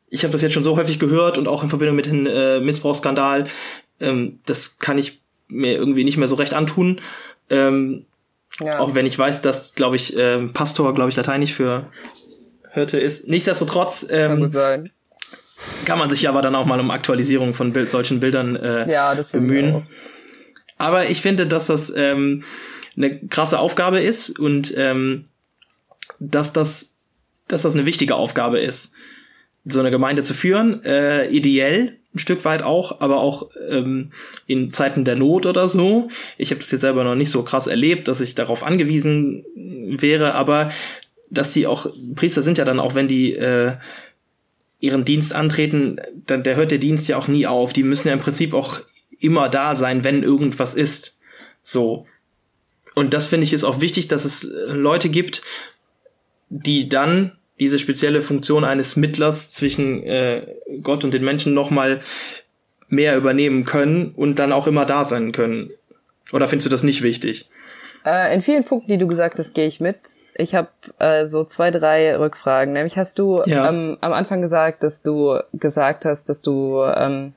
Ich 0.09 0.23
habe 0.23 0.31
das 0.31 0.41
jetzt 0.41 0.53
schon 0.53 0.63
so 0.63 0.77
häufig 0.77 0.99
gehört 0.99 1.37
und 1.37 1.47
auch 1.47 1.63
in 1.63 1.69
Verbindung 1.69 1.95
mit 1.95 2.05
dem 2.05 2.25
äh, 2.25 2.59
Missbrauchsskandal. 2.59 3.47
Ähm, 3.99 4.39
das 4.45 4.79
kann 4.79 4.97
ich 4.97 5.21
mir 5.47 5.73
irgendwie 5.73 6.03
nicht 6.03 6.17
mehr 6.17 6.27
so 6.27 6.35
recht 6.35 6.53
antun. 6.53 7.01
Ähm, 7.49 8.05
ja. 8.59 8.79
Auch 8.79 8.95
wenn 8.95 9.05
ich 9.05 9.17
weiß, 9.17 9.41
dass, 9.41 9.73
glaube 9.73 9.95
ich, 9.95 10.15
ähm, 10.17 10.53
Pastor, 10.53 10.93
glaube 10.93 11.09
ich, 11.09 11.15
lateinisch 11.15 11.53
für 11.53 11.87
Hirte 12.71 12.99
ist. 12.99 13.27
Nichtsdestotrotz 13.27 14.05
ähm, 14.09 14.51
kann, 14.51 14.91
kann 15.85 15.99
man 15.99 16.09
sich 16.09 16.27
aber 16.27 16.41
dann 16.41 16.55
auch 16.55 16.65
mal 16.65 16.79
um 16.79 16.91
Aktualisierung 16.91 17.53
von 17.53 17.73
Bild, 17.73 17.89
solchen 17.89 18.19
Bildern 18.19 18.55
äh, 18.55 18.91
ja, 18.91 19.13
bemühen. 19.31 19.87
Aber 20.77 21.09
ich 21.09 21.21
finde, 21.21 21.47
dass 21.47 21.67
das 21.67 21.93
ähm, 21.95 22.43
eine 22.97 23.19
krasse 23.27 23.59
Aufgabe 23.59 24.01
ist 24.01 24.39
und 24.39 24.73
ähm, 24.77 25.25
dass 26.19 26.53
das, 26.53 26.95
dass 27.47 27.61
das 27.61 27.73
eine 27.73 27.85
wichtige 27.85 28.15
Aufgabe 28.15 28.59
ist, 28.59 28.93
so 29.65 29.79
eine 29.79 29.91
Gemeinde 29.91 30.23
zu 30.23 30.33
führen, 30.33 30.83
äh, 30.83 31.27
ideell 31.27 31.97
ein 32.13 32.19
Stück 32.19 32.45
weit 32.45 32.61
auch, 32.61 33.01
aber 33.01 33.17
auch 33.17 33.49
ähm, 33.69 34.11
in 34.45 34.71
Zeiten 34.71 35.03
der 35.03 35.15
Not 35.15 35.45
oder 35.45 35.67
so. 35.67 36.09
Ich 36.37 36.51
habe 36.51 36.61
das 36.61 36.71
jetzt 36.71 36.81
selber 36.81 37.03
noch 37.03 37.15
nicht 37.15 37.31
so 37.31 37.43
krass 37.43 37.67
erlebt, 37.67 38.07
dass 38.07 38.21
ich 38.21 38.35
darauf 38.35 38.63
angewiesen 38.63 39.45
wäre, 39.55 40.35
aber 40.35 40.71
dass 41.31 41.53
die 41.53 41.65
auch, 41.65 41.87
Priester 42.13 42.43
sind 42.43 42.59
ja 42.59 42.65
dann 42.65 42.79
auch, 42.79 42.93
wenn 42.93 43.07
die 43.07 43.33
äh, 43.33 43.73
ihren 44.83 45.05
Dienst 45.05 45.33
antreten, 45.33 45.95
dann 46.25 46.43
der 46.43 46.57
hört 46.57 46.71
der 46.71 46.77
Dienst 46.77 47.07
ja 47.07 47.15
auch 47.15 47.29
nie 47.29 47.47
auf. 47.47 47.71
Die 47.71 47.83
müssen 47.83 48.09
ja 48.09 48.13
im 48.13 48.19
Prinzip 48.19 48.53
auch 48.53 48.81
immer 49.17 49.47
da 49.47 49.75
sein, 49.75 50.03
wenn 50.03 50.23
irgendwas 50.23 50.75
ist. 50.75 51.21
So. 51.63 52.05
Und 52.93 53.13
das 53.13 53.27
finde 53.27 53.45
ich 53.45 53.53
ist 53.53 53.63
auch 53.63 53.79
wichtig, 53.79 54.09
dass 54.09 54.25
es 54.25 54.45
Leute 54.67 55.07
gibt, 55.07 55.41
die 56.49 56.89
dann 56.89 57.31
diese 57.61 57.79
spezielle 57.79 58.21
Funktion 58.21 58.65
eines 58.65 58.97
Mittlers 58.97 59.53
zwischen 59.53 60.03
äh, 60.03 60.47
Gott 60.81 61.05
und 61.05 61.13
den 61.13 61.23
Menschen 61.23 61.53
nochmal 61.53 62.01
mehr 62.89 63.15
übernehmen 63.15 63.63
können 63.63 64.11
und 64.13 64.37
dann 64.37 64.51
auch 64.51 64.67
immer 64.67 64.85
da 64.85 65.05
sein 65.05 65.31
können. 65.31 65.71
Oder 66.33 66.49
findest 66.49 66.65
du 66.65 66.69
das 66.69 66.83
nicht 66.83 67.03
wichtig? 67.03 67.47
Äh, 68.05 68.33
in 68.33 68.41
vielen 68.41 68.63
Punkten, 68.63 68.89
die 68.89 68.97
du 68.97 69.07
gesagt 69.07 69.39
hast, 69.39 69.53
gehe 69.53 69.65
ich 69.65 69.79
mit. 69.79 69.97
Ich 70.35 70.55
habe 70.55 70.69
äh, 70.99 71.25
so 71.25 71.43
zwei, 71.45 71.71
drei 71.71 72.17
Rückfragen. 72.17 72.73
Nämlich 72.73 72.97
hast 72.97 73.19
du 73.19 73.41
ja. 73.45 73.69
ähm, 73.69 73.97
am 74.01 74.13
Anfang 74.13 74.41
gesagt, 74.41 74.83
dass 74.83 75.01
du 75.01 75.39
gesagt 75.53 76.05
hast, 76.05 76.27
dass 76.27 76.41
du 76.41 76.83
ähm, 76.83 77.33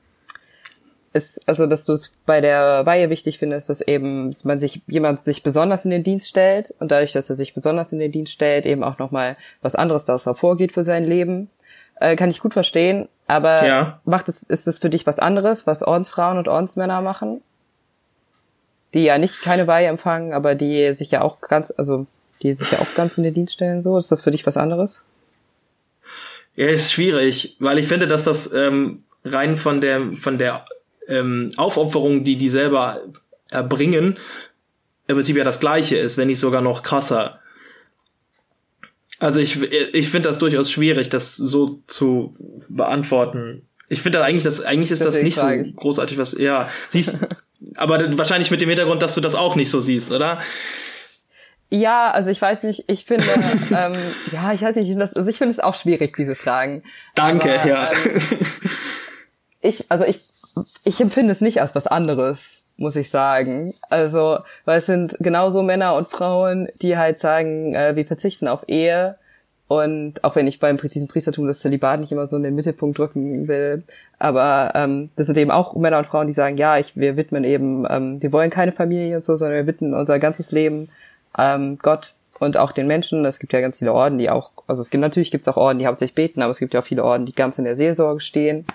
ist, 1.13 1.47
also 1.47 1.67
dass 1.67 1.85
du 1.85 1.93
es 1.93 2.11
bei 2.25 2.41
der 2.41 2.85
Weihe 2.85 3.09
wichtig 3.09 3.39
findest, 3.39 3.69
dass 3.69 3.81
eben 3.81 4.35
man 4.43 4.59
sich 4.59 4.81
jemand 4.87 5.21
sich 5.21 5.43
besonders 5.43 5.85
in 5.85 5.91
den 5.91 6.03
Dienst 6.03 6.27
stellt 6.27 6.73
und 6.79 6.91
dadurch, 6.91 7.13
dass 7.13 7.29
er 7.29 7.37
sich 7.37 7.53
besonders 7.53 7.93
in 7.93 7.99
den 7.99 8.11
Dienst 8.11 8.33
stellt, 8.33 8.65
eben 8.65 8.83
auch 8.83 8.99
nochmal 8.99 9.37
was 9.61 9.75
anderes 9.75 10.05
daraus 10.05 10.25
hervorgeht 10.25 10.71
für 10.71 10.85
sein 10.85 11.03
Leben. 11.03 11.49
Äh, 11.99 12.15
kann 12.15 12.29
ich 12.29 12.41
gut 12.41 12.53
verstehen, 12.53 13.09
aber 13.25 13.65
ja. 13.65 13.99
macht 14.05 14.29
es, 14.29 14.43
ist 14.43 14.67
es 14.67 14.79
für 14.79 14.89
dich 14.89 15.07
was 15.07 15.17
anderes, 15.19 15.65
was 15.65 15.81
Ordensfrauen 15.81 16.37
und 16.37 16.47
Ordensmänner 16.47 17.01
machen? 17.01 17.41
Die 18.93 19.03
ja 19.03 19.17
nicht 19.17 19.41
keine 19.41 19.67
Weihe 19.67 19.87
empfangen, 19.87 20.33
aber 20.33 20.55
die 20.55 20.93
sich 20.93 21.11
ja 21.11 21.21
auch 21.21 21.41
ganz, 21.41 21.73
also 21.75 22.07
die 22.41 22.53
sich 22.53 22.71
ja 22.71 22.79
auch 22.79 22.93
ganz 22.95 23.17
in 23.17 23.23
den 23.23 23.33
Dienst 23.33 23.53
stellen. 23.53 23.81
So, 23.81 23.97
ist 23.97 24.11
das 24.11 24.21
für 24.21 24.31
dich 24.31 24.45
was 24.45 24.57
anderes? 24.57 25.01
Ja, 26.55 26.67
ist 26.67 26.91
schwierig, 26.91 27.55
weil 27.59 27.77
ich 27.77 27.87
finde, 27.87 28.07
dass 28.07 28.23
das 28.23 28.51
ähm, 28.53 29.03
rein 29.23 29.57
von 29.57 29.81
der 29.81 30.13
von 30.21 30.37
der 30.37 30.65
ähm, 31.07 31.51
Aufopferung, 31.57 32.23
die 32.23 32.35
die 32.37 32.49
selber 32.49 33.01
erbringen, 33.49 34.17
im 35.07 35.15
Prinzip 35.15 35.37
ja 35.37 35.43
das 35.43 35.59
Gleiche 35.59 35.97
ist, 35.97 36.17
wenn 36.17 36.27
nicht 36.27 36.39
sogar 36.39 36.61
noch 36.61 36.83
krasser. 36.83 37.39
Also 39.19 39.39
ich, 39.39 39.61
ich 39.61 40.09
finde 40.09 40.29
das 40.29 40.37
durchaus 40.37 40.69
schwierig, 40.69 41.09
das 41.09 41.35
so 41.35 41.81
zu 41.87 42.35
beantworten. 42.69 43.67
Ich 43.89 44.01
finde 44.01 44.23
eigentlich, 44.23 44.43
das 44.43 44.61
eigentlich 44.61 44.91
ist 44.91 45.03
das, 45.03 45.15
das 45.15 45.23
nicht 45.23 45.37
so 45.37 45.47
großartig, 45.75 46.17
was 46.17 46.37
ja 46.37 46.69
siehst, 46.89 47.25
aber 47.75 48.17
wahrscheinlich 48.17 48.51
mit 48.51 48.61
dem 48.61 48.69
Hintergrund, 48.69 49.01
dass 49.01 49.15
du 49.15 49.21
das 49.21 49.35
auch 49.35 49.55
nicht 49.55 49.71
so 49.71 49.81
siehst, 49.81 50.11
oder? 50.11 50.39
Ja, 51.69 52.11
also 52.11 52.29
ich 52.29 52.41
weiß 52.41 52.63
nicht, 52.63 52.85
ich 52.87 53.05
finde, 53.05 53.25
ähm, 53.71 53.95
ja, 54.31 54.53
ich 54.53 54.61
weiß 54.61 54.75
nicht, 54.75 54.99
das, 54.99 55.13
also 55.13 55.29
ich 55.29 55.37
finde 55.37 55.53
es 55.53 55.59
auch 55.59 55.75
schwierig, 55.75 56.15
diese 56.15 56.35
Fragen. 56.35 56.83
Danke, 57.15 57.59
Aber, 57.59 57.69
ja. 57.69 57.91
Ähm, 57.91 58.21
ich, 59.61 59.85
also 59.89 60.05
ich, 60.05 60.21
ich 60.83 61.01
empfinde 61.01 61.33
es 61.33 61.41
nicht 61.41 61.61
als 61.61 61.75
was 61.75 61.87
anderes, 61.87 62.63
muss 62.77 62.95
ich 62.95 63.09
sagen. 63.09 63.73
Also, 63.89 64.39
weil 64.65 64.77
es 64.77 64.85
sind 64.85 65.17
genauso 65.19 65.61
Männer 65.61 65.95
und 65.95 66.09
Frauen, 66.09 66.69
die 66.81 66.97
halt 66.97 67.19
sagen, 67.19 67.75
äh, 67.75 67.95
wir 67.95 68.05
verzichten 68.05 68.47
auf 68.47 68.67
Ehe. 68.67 69.17
Und 69.67 70.23
auch 70.23 70.35
wenn 70.35 70.47
ich 70.47 70.59
beim 70.59 70.77
diesem 70.77 71.09
Priestertum 71.09 71.45
das 71.45 71.59
Zölibat 71.59 71.99
nicht 71.99 72.11
immer 72.11 72.27
so 72.27 72.37
in 72.37 72.43
den 72.43 72.55
Mittelpunkt 72.55 72.97
drücken 72.97 73.47
will, 73.49 73.83
aber 74.17 74.71
ähm, 74.75 75.09
das 75.17 75.27
sind 75.27 75.37
eben 75.37 75.51
auch 75.51 75.75
Männer 75.75 75.97
und 75.97 76.07
Frauen, 76.07 76.27
die 76.27 76.33
sagen, 76.33 76.57
ja, 76.57 76.77
ich, 76.77 76.95
wir 76.95 77.17
widmen 77.17 77.43
eben, 77.43 77.85
ähm, 77.89 78.21
wir 78.21 78.31
wollen 78.31 78.49
keine 78.49 78.71
Familie 78.71 79.17
und 79.17 79.25
so, 79.25 79.35
sondern 79.35 79.57
wir 79.57 79.67
widmen 79.67 79.93
unser 79.93 80.19
ganzes 80.19 80.51
Leben 80.51 80.89
ähm, 81.37 81.77
Gott 81.81 82.13
und 82.39 82.55
auch 82.55 82.71
den 82.71 82.87
Menschen. 82.87 83.25
Es 83.25 83.39
gibt 83.39 83.51
ja 83.51 83.59
ganz 83.59 83.79
viele 83.79 83.91
Orden, 83.91 84.17
die 84.17 84.29
auch, 84.29 84.51
also 84.67 84.81
es 84.81 84.89
gibt 84.89 85.01
natürlich 85.01 85.31
gibt 85.31 85.45
es 85.45 85.47
auch 85.49 85.57
Orden, 85.57 85.79
die 85.79 85.87
hauptsächlich 85.87 86.15
beten, 86.15 86.41
aber 86.41 86.51
es 86.51 86.59
gibt 86.59 86.73
ja 86.73 86.79
auch 86.79 86.85
viele 86.85 87.03
Orden, 87.03 87.25
die 87.25 87.33
ganz 87.33 87.57
in 87.57 87.65
der 87.65 87.75
Seelsorge 87.75 88.21
stehen 88.21 88.65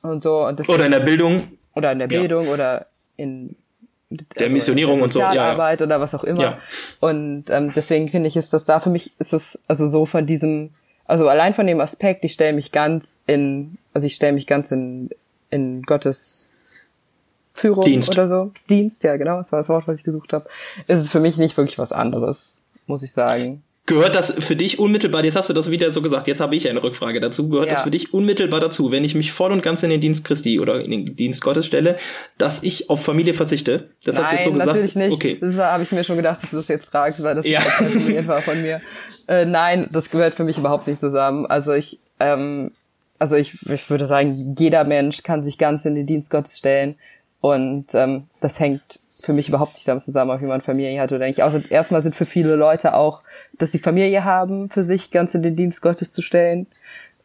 und 0.00 0.22
so. 0.22 0.46
Und 0.46 0.66
oder 0.68 0.86
in 0.86 0.92
der 0.92 1.00
Bildung. 1.00 1.42
Oder 1.74 1.92
in 1.92 1.98
der 1.98 2.08
Bildung 2.08 2.46
ja. 2.46 2.52
oder 2.52 2.86
in 3.16 3.56
der 4.10 4.26
also 4.38 4.52
Missionierung 4.52 5.02
und 5.02 5.12
so, 5.12 5.20
ja, 5.20 5.34
ja. 5.34 5.72
oder 5.72 6.00
was 6.00 6.14
auch 6.14 6.24
immer. 6.24 6.40
Ja. 6.40 6.58
Und 7.00 7.50
ähm, 7.50 7.72
deswegen 7.74 8.08
finde 8.08 8.28
ich, 8.28 8.36
ist 8.36 8.52
das 8.52 8.64
da 8.64 8.80
für 8.80 8.90
mich, 8.90 9.12
ist 9.18 9.32
es 9.32 9.62
also 9.68 9.88
so 9.90 10.06
von 10.06 10.26
diesem, 10.26 10.70
also 11.04 11.28
allein 11.28 11.54
von 11.54 11.66
dem 11.66 11.80
Aspekt, 11.80 12.24
ich 12.24 12.32
stelle 12.32 12.54
mich 12.54 12.72
ganz 12.72 13.20
in, 13.26 13.76
also 13.92 14.06
ich 14.06 14.14
stelle 14.14 14.32
mich 14.32 14.46
ganz 14.46 14.72
in, 14.72 15.10
in 15.50 15.82
Gottes 15.82 16.48
Führung 17.52 17.84
Dienst. 17.84 18.10
oder 18.10 18.28
so. 18.28 18.52
Dienst, 18.68 19.04
ja 19.04 19.16
genau, 19.16 19.38
das 19.38 19.52
war 19.52 19.58
das 19.58 19.68
Wort, 19.68 19.86
was 19.88 19.98
ich 19.98 20.04
gesucht 20.04 20.32
habe. 20.32 20.48
Ist 20.80 20.90
es 20.90 21.10
für 21.10 21.20
mich 21.20 21.36
nicht 21.36 21.56
wirklich 21.56 21.78
was 21.78 21.92
anderes, 21.92 22.62
muss 22.86 23.02
ich 23.02 23.12
sagen. 23.12 23.62
Gehört 23.88 24.14
das 24.14 24.34
für 24.34 24.54
dich 24.54 24.78
unmittelbar, 24.78 25.24
jetzt 25.24 25.34
hast 25.34 25.48
du 25.48 25.54
das 25.54 25.70
wieder 25.70 25.90
so 25.94 26.02
gesagt, 26.02 26.28
jetzt 26.28 26.40
habe 26.40 26.54
ich 26.54 26.68
eine 26.68 26.82
Rückfrage 26.82 27.20
dazu, 27.20 27.48
gehört 27.48 27.68
ja. 27.68 27.74
das 27.74 27.80
für 27.84 27.90
dich 27.90 28.12
unmittelbar 28.12 28.60
dazu, 28.60 28.90
wenn 28.90 29.02
ich 29.02 29.14
mich 29.14 29.32
voll 29.32 29.50
und 29.50 29.62
ganz 29.62 29.82
in 29.82 29.88
den 29.88 30.02
Dienst 30.02 30.26
Christi 30.26 30.60
oder 30.60 30.84
in 30.84 30.90
den 30.90 31.16
Dienst 31.16 31.40
Gottes 31.40 31.64
stelle, 31.64 31.96
dass 32.36 32.62
ich 32.62 32.90
auf 32.90 33.02
Familie 33.02 33.32
verzichte? 33.32 33.88
Das 34.04 34.16
Nein, 34.16 34.24
hast 34.24 34.30
du 34.30 34.36
jetzt 34.36 34.44
so 34.44 34.52
gesagt? 34.52 34.66
natürlich 34.68 34.96
nicht. 34.96 35.12
Okay. 35.14 35.38
Das 35.40 35.56
habe 35.56 35.82
ich 35.84 35.92
mir 35.92 36.04
schon 36.04 36.16
gedacht, 36.16 36.42
dass 36.42 36.50
du 36.50 36.56
das 36.58 36.68
jetzt 36.68 36.84
fragst, 36.84 37.22
weil 37.22 37.36
das 37.36 37.46
ja. 37.46 37.60
war 38.26 38.42
von 38.42 38.60
mir. 38.60 38.82
Äh, 39.26 39.46
nein, 39.46 39.88
das 39.90 40.10
gehört 40.10 40.34
für 40.34 40.44
mich 40.44 40.58
überhaupt 40.58 40.86
nicht 40.86 41.00
zusammen. 41.00 41.46
Also 41.46 41.72
ich, 41.72 41.98
ähm, 42.20 42.72
also 43.18 43.36
ich, 43.36 43.54
ich 43.70 43.88
würde 43.88 44.04
sagen, 44.04 44.54
jeder 44.58 44.84
Mensch 44.84 45.22
kann 45.22 45.42
sich 45.42 45.56
ganz 45.56 45.86
in 45.86 45.94
den 45.94 46.06
Dienst 46.06 46.28
Gottes 46.28 46.58
stellen 46.58 46.96
und 47.40 47.94
ähm, 47.94 48.24
das 48.42 48.60
hängt 48.60 49.00
für 49.20 49.32
mich 49.32 49.48
überhaupt 49.48 49.74
nicht 49.74 49.88
damit 49.88 50.04
zusammen, 50.04 50.40
wie 50.40 50.46
man 50.46 50.60
Familie 50.60 51.00
hat 51.00 51.12
oder 51.12 51.26
nicht. 51.26 51.42
Außer 51.42 51.70
erstmal 51.70 52.02
sind 52.02 52.14
für 52.14 52.26
viele 52.26 52.54
Leute 52.56 52.94
auch, 52.94 53.22
dass 53.58 53.72
sie 53.72 53.78
Familie 53.78 54.24
haben, 54.24 54.70
für 54.70 54.82
sich 54.82 55.10
ganz 55.10 55.34
in 55.34 55.42
den 55.42 55.56
Dienst 55.56 55.82
Gottes 55.82 56.12
zu 56.12 56.22
stellen. 56.22 56.66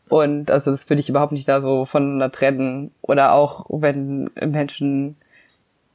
Und 0.10 0.52
also 0.52 0.72
das 0.72 0.90
würde 0.90 1.00
ich 1.00 1.10
überhaupt 1.10 1.32
nicht 1.32 1.48
da 1.48 1.62
so 1.62 1.86
voneinander 1.86 2.32
trennen. 2.32 2.92
Oder 3.02 3.34
auch 3.34 3.66
wenn 3.70 4.30
Menschen, 4.36 5.16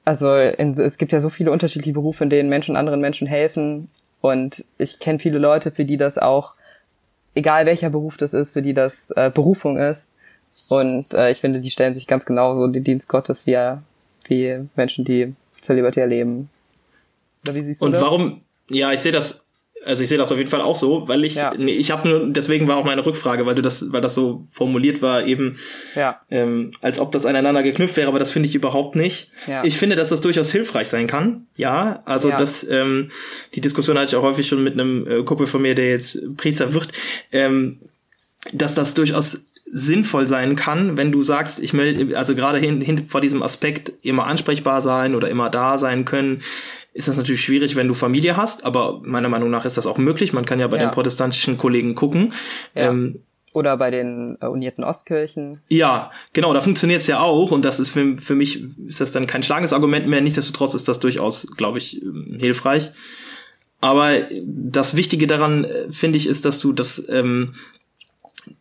also 0.04 0.34
in, 0.36 0.72
es 0.72 0.98
gibt 0.98 1.12
ja 1.12 1.20
so 1.20 1.30
viele 1.30 1.50
unterschiedliche 1.50 1.94
Berufe, 1.94 2.24
in 2.24 2.30
denen 2.30 2.48
Menschen 2.48 2.76
anderen 2.76 3.00
Menschen 3.00 3.26
helfen. 3.26 3.90
Und 4.20 4.64
ich 4.78 5.00
kenne 5.00 5.18
viele 5.18 5.38
Leute, 5.38 5.70
für 5.70 5.84
die 5.84 5.96
das 5.96 6.16
auch, 6.16 6.54
egal 7.34 7.66
welcher 7.66 7.90
Beruf 7.90 8.16
das 8.16 8.34
ist, 8.34 8.52
für 8.52 8.62
die 8.62 8.74
das 8.74 9.10
äh, 9.12 9.30
Berufung 9.32 9.76
ist. 9.76 10.14
Und 10.68 11.14
äh, 11.14 11.30
ich 11.30 11.38
finde, 11.38 11.60
die 11.60 11.70
stellen 11.70 11.94
sich 11.94 12.06
ganz 12.06 12.24
genauso 12.24 12.64
in 12.64 12.72
den 12.72 12.84
Dienst 12.84 13.08
Gottes 13.08 13.46
wie, 13.46 13.56
wie 14.26 14.68
Menschen, 14.74 15.04
die 15.04 15.34
zölibatär 15.60 16.06
leben. 16.06 16.48
Oder 17.46 17.54
wie 17.54 17.62
siehst 17.62 17.82
du 17.82 17.86
Und 17.86 17.92
das? 17.92 18.02
warum, 18.02 18.42
ja, 18.68 18.92
ich 18.92 19.00
sehe 19.00 19.12
das, 19.12 19.46
also 19.84 20.02
ich 20.02 20.08
sehe 20.08 20.18
das 20.18 20.32
auf 20.32 20.38
jeden 20.38 20.50
Fall 20.50 20.60
auch 20.60 20.76
so, 20.76 21.08
weil 21.08 21.24
ich, 21.24 21.36
ja. 21.36 21.54
nee, 21.56 21.72
ich 21.72 21.90
habe 21.90 22.08
nur, 22.08 22.28
deswegen 22.28 22.66
war 22.68 22.76
auch 22.76 22.84
meine 22.84 23.04
Rückfrage, 23.04 23.46
weil 23.46 23.54
du 23.54 23.62
das, 23.62 23.92
weil 23.92 24.00
das 24.00 24.14
so 24.14 24.44
formuliert 24.50 25.02
war, 25.02 25.24
eben, 25.24 25.56
ja. 25.94 26.20
ähm, 26.30 26.72
als 26.80 26.98
ob 27.00 27.12
das 27.12 27.26
aneinander 27.26 27.62
geknüpft 27.62 27.96
wäre, 27.96 28.08
aber 28.08 28.18
das 28.18 28.30
finde 28.30 28.48
ich 28.48 28.54
überhaupt 28.54 28.96
nicht. 28.96 29.30
Ja. 29.46 29.64
Ich 29.64 29.78
finde, 29.78 29.96
dass 29.96 30.08
das 30.08 30.20
durchaus 30.20 30.50
hilfreich 30.50 30.88
sein 30.88 31.06
kann, 31.06 31.46
ja, 31.56 32.02
also 32.04 32.30
ja. 32.30 32.36
das, 32.36 32.68
ähm, 32.68 33.10
die 33.54 33.60
Diskussion 33.60 33.96
hatte 33.96 34.08
ich 34.10 34.16
auch 34.16 34.22
häufig 34.22 34.48
schon 34.48 34.62
mit 34.62 34.74
einem 34.74 35.06
äh, 35.06 35.22
Kumpel 35.22 35.46
von 35.46 35.62
mir, 35.62 35.74
der 35.74 35.90
jetzt 35.90 36.36
Priester 36.36 36.74
wird, 36.74 36.88
ähm, 37.32 37.78
dass 38.52 38.74
das 38.74 38.94
durchaus 38.94 39.46
sinnvoll 39.72 40.26
sein 40.26 40.56
kann, 40.56 40.96
wenn 40.96 41.12
du 41.12 41.22
sagst, 41.22 41.60
ich 41.60 41.72
melde, 41.72 42.16
also 42.16 42.34
gerade 42.34 42.58
hin, 42.58 42.80
hin 42.80 43.06
vor 43.08 43.20
diesem 43.20 43.42
Aspekt 43.42 43.92
immer 44.02 44.26
ansprechbar 44.26 44.82
sein 44.82 45.14
oder 45.14 45.28
immer 45.28 45.50
da 45.50 45.78
sein 45.78 46.04
können, 46.04 46.42
ist 46.94 47.08
das 47.08 47.16
natürlich 47.16 47.42
schwierig, 47.42 47.76
wenn 47.76 47.86
du 47.86 47.94
Familie 47.94 48.36
hast, 48.36 48.64
aber 48.64 49.00
meiner 49.04 49.28
Meinung 49.28 49.50
nach 49.50 49.64
ist 49.64 49.76
das 49.76 49.86
auch 49.86 49.98
möglich. 49.98 50.32
Man 50.32 50.44
kann 50.44 50.58
ja 50.58 50.66
bei 50.66 50.76
ja. 50.78 50.86
den 50.86 50.90
protestantischen 50.90 51.56
Kollegen 51.56 51.94
gucken. 51.94 52.32
Ja. 52.74 52.88
Ähm, 52.88 53.20
oder 53.52 53.76
bei 53.76 53.90
den 53.90 54.36
äh, 54.40 54.46
unierten 54.46 54.84
Ostkirchen. 54.84 55.60
Ja, 55.68 56.10
genau, 56.32 56.52
da 56.52 56.60
funktioniert 56.60 57.00
es 57.00 57.06
ja 57.06 57.20
auch 57.20 57.50
und 57.50 57.64
das 57.64 57.80
ist 57.80 57.90
für, 57.90 58.16
für 58.16 58.34
mich, 58.34 58.64
ist 58.86 59.00
das 59.00 59.12
dann 59.12 59.26
kein 59.26 59.42
schlagendes 59.42 59.72
Argument 59.72 60.06
mehr. 60.06 60.20
Nichtsdestotrotz 60.20 60.74
ist 60.74 60.88
das 60.88 61.00
durchaus, 61.00 61.46
glaube 61.56 61.78
ich, 61.78 62.02
ähm, 62.02 62.36
hilfreich. 62.38 62.90
Aber 63.80 64.22
das 64.44 64.96
Wichtige 64.96 65.26
daran, 65.26 65.64
äh, 65.64 65.92
finde 65.92 66.18
ich, 66.18 66.26
ist, 66.26 66.44
dass 66.44 66.58
du 66.58 66.72
das 66.72 67.02
ähm, 67.08 67.54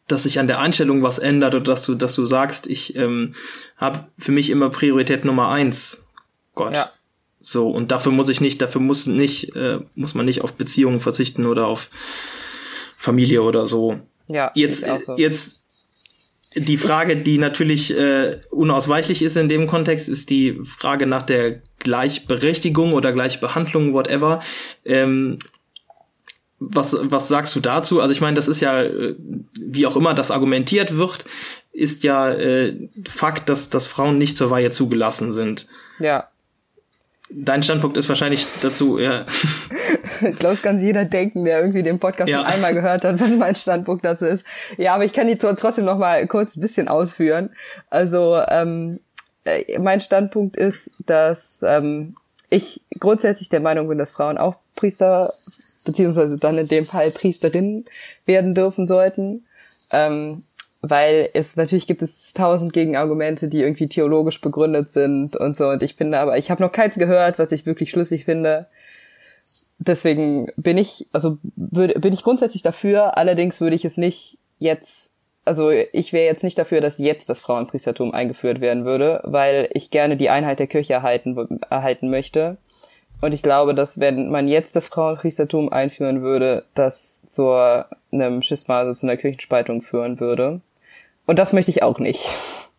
dass 0.08 0.24
sich 0.24 0.40
an 0.40 0.48
der 0.48 0.60
Einstellung 0.60 1.04
was 1.04 1.20
ändert 1.20 1.56
oder 1.56 1.64
dass 1.64 1.84
du, 1.84 1.96
dass 1.96 2.16
du 2.16 2.26
sagst, 2.26 2.68
ich 2.68 2.96
ähm, 2.96 3.36
habe 3.78 4.08
für 4.18 4.32
mich 4.32 4.50
immer 4.50 4.70
Priorität 4.70 5.26
Nummer 5.26 5.50
eins. 5.50 6.08
Gott. 6.56 6.76
Ja. 6.76 6.92
So, 7.40 7.70
und 7.70 7.92
dafür 7.92 8.12
muss 8.12 8.30
ich 8.30 8.42
nicht, 8.42 8.62
dafür 8.62 8.82
muss 8.82 9.06
nicht, 9.06 9.56
äh, 9.56 9.80
muss 9.96 10.16
man 10.16 10.26
nicht 10.26 10.42
auf 10.42 10.54
Beziehungen 10.54 11.00
verzichten 11.00 11.46
oder 11.46 11.68
auf 11.68 11.90
Familie 12.98 13.42
oder 13.44 13.68
so. 13.68 14.00
Ja. 14.28 14.52
Jetzt, 14.54 14.86
so. 15.06 15.16
jetzt 15.16 15.62
die 16.56 16.78
Frage, 16.78 17.16
die 17.16 17.38
natürlich 17.38 17.98
äh, 17.98 18.40
unausweichlich 18.52 19.22
ist 19.22 19.38
in 19.38 19.48
dem 19.48 19.68
Kontext, 19.68 20.10
ist 20.10 20.30
die 20.30 20.60
Frage 20.64 21.06
nach 21.06 21.24
der 21.24 21.62
Gleichberechtigung 21.80 22.94
oder 22.94 23.14
Gleichbehandlung, 23.14 23.94
whatever. 23.94 24.42
Ähm, 24.84 25.40
was, 26.60 26.98
was 27.02 27.28
sagst 27.28 27.56
du 27.56 27.60
dazu? 27.60 28.02
Also 28.02 28.12
ich 28.12 28.22
meine, 28.22 28.36
das 28.36 28.48
ist 28.48 28.62
ja, 28.62 28.82
äh, 28.82 29.16
wie 29.54 29.86
auch 29.86 29.96
immer 29.96 30.14
das 30.14 30.32
argumentiert 30.32 30.98
wird, 30.98 31.26
ist 31.72 32.04
ja 32.04 32.32
äh, 32.32 32.90
Fakt, 33.08 33.50
dass, 33.50 33.70
dass 33.70 33.86
Frauen 33.88 34.18
nicht 34.18 34.38
zur 34.38 34.50
Weihe 34.50 34.72
zugelassen 34.72 35.34
sind. 35.34 35.68
Ja. 36.00 36.28
Dein 37.30 37.62
Standpunkt 37.62 37.98
ist 37.98 38.10
wahrscheinlich 38.10 38.48
dazu, 38.62 38.98
ja. 38.98 39.26
ich 40.22 40.40
glaube, 40.40 40.56
es 40.56 40.62
kann 40.62 40.80
jeder 40.80 41.06
denken, 41.06 41.46
der 41.46 41.60
irgendwie 41.60 41.84
den 41.84 42.00
Podcast 42.00 42.30
ja. 42.30 42.44
einmal 42.44 42.74
gehört 42.74 43.04
hat, 43.04 43.20
was 43.20 43.30
mein 43.32 43.56
Standpunkt 43.56 44.04
dazu 44.06 44.26
ist. 44.26 44.46
Ja, 44.78 44.96
aber 44.96 45.06
ich 45.06 45.14
kann 45.14 45.28
die 45.28 45.38
trotzdem 45.38 45.86
noch 45.86 45.98
mal 45.98 46.26
kurz 46.26 46.56
ein 46.56 46.62
bisschen 46.62 46.88
ausführen. 46.88 47.50
Also 47.90 48.42
ähm, 48.48 49.02
äh, 49.44 49.78
mein 49.78 50.02
Standpunkt 50.02 50.56
ist, 50.56 50.90
dass 51.06 51.62
ähm, 51.64 52.16
ich 52.50 52.82
grundsätzlich 53.00 53.50
der 53.50 53.60
Meinung 53.60 53.90
bin, 53.90 53.98
dass 53.98 54.12
Frauen 54.12 54.38
auch 54.38 54.56
Priester 54.76 55.32
beziehungsweise 55.88 56.38
dann 56.38 56.60
in 56.60 56.68
dem 56.68 56.86
Fall 56.86 57.10
Priesterinnen 57.10 57.86
werden 58.28 58.54
dürfen 58.54 58.86
sollten. 58.86 59.46
Ähm, 59.92 60.44
weil 60.84 61.30
es 61.34 61.56
natürlich 61.56 61.88
gibt 61.88 62.04
es 62.04 62.34
tausend 62.34 62.72
Gegenargumente, 62.72 63.48
die 63.48 63.62
irgendwie 63.62 63.88
theologisch 63.88 64.42
begründet 64.42 64.90
sind 64.90 65.36
und 65.36 65.58
so. 65.58 65.70
Und 65.70 65.82
ich 65.82 65.96
finde 65.96 66.20
aber, 66.20 66.38
ich 66.38 66.52
habe 66.52 66.62
noch 66.62 66.72
keins 66.72 66.96
gehört, 66.96 67.40
was 67.40 67.52
ich 67.52 67.66
wirklich 67.66 67.90
schlüssig 67.90 68.26
finde. 68.26 68.68
Deswegen 69.80 70.52
bin 70.56 70.78
ich, 70.78 71.08
also 71.14 71.38
würde, 71.56 72.00
bin 72.00 72.14
ich 72.14 72.24
grundsätzlich 72.24 72.62
dafür. 72.62 73.18
Allerdings 73.18 73.60
würde 73.60 73.76
ich 73.76 73.86
es 73.86 73.98
nicht 73.98 74.38
jetzt, 74.60 75.10
also 75.46 75.72
ich 75.72 76.14
wäre 76.14 76.26
jetzt 76.26 76.44
nicht 76.44 76.60
dafür, 76.60 76.82
dass 76.82 77.00
jetzt 77.00 77.30
das 77.30 77.42
Frauenpriestertum 77.42 78.12
eingeführt 78.12 78.62
werden 78.62 78.86
würde, 78.86 79.22
weil 79.24 79.70
ich 79.74 79.90
gerne 79.90 80.16
die 80.16 80.30
Einheit 80.30 80.60
der 80.60 80.68
Kirche 80.68 80.94
erhalten, 80.94 81.60
erhalten 81.70 82.10
möchte. 82.10 82.58
Und 83.20 83.34
ich 83.34 83.42
glaube, 83.42 83.74
dass 83.74 84.00
wenn 84.00 84.30
man 84.30 84.48
jetzt 84.48 84.76
das 84.76 84.88
Frauenpriestertum 84.88 85.72
einführen 85.72 86.22
würde, 86.22 86.66
das 86.76 87.26
zu 87.26 87.52
einem 88.12 88.42
Schisma, 88.42 88.80
also 88.80 88.94
zu 88.94 89.08
einer 89.08 89.18
Kirchenspaltung 89.18 89.82
führen 89.82 90.20
würde. 90.20 90.62
Und 91.26 91.40
das 91.40 91.54
möchte 91.54 91.72
ich 91.72 91.84
auch 91.84 92.00
nicht. 92.00 92.30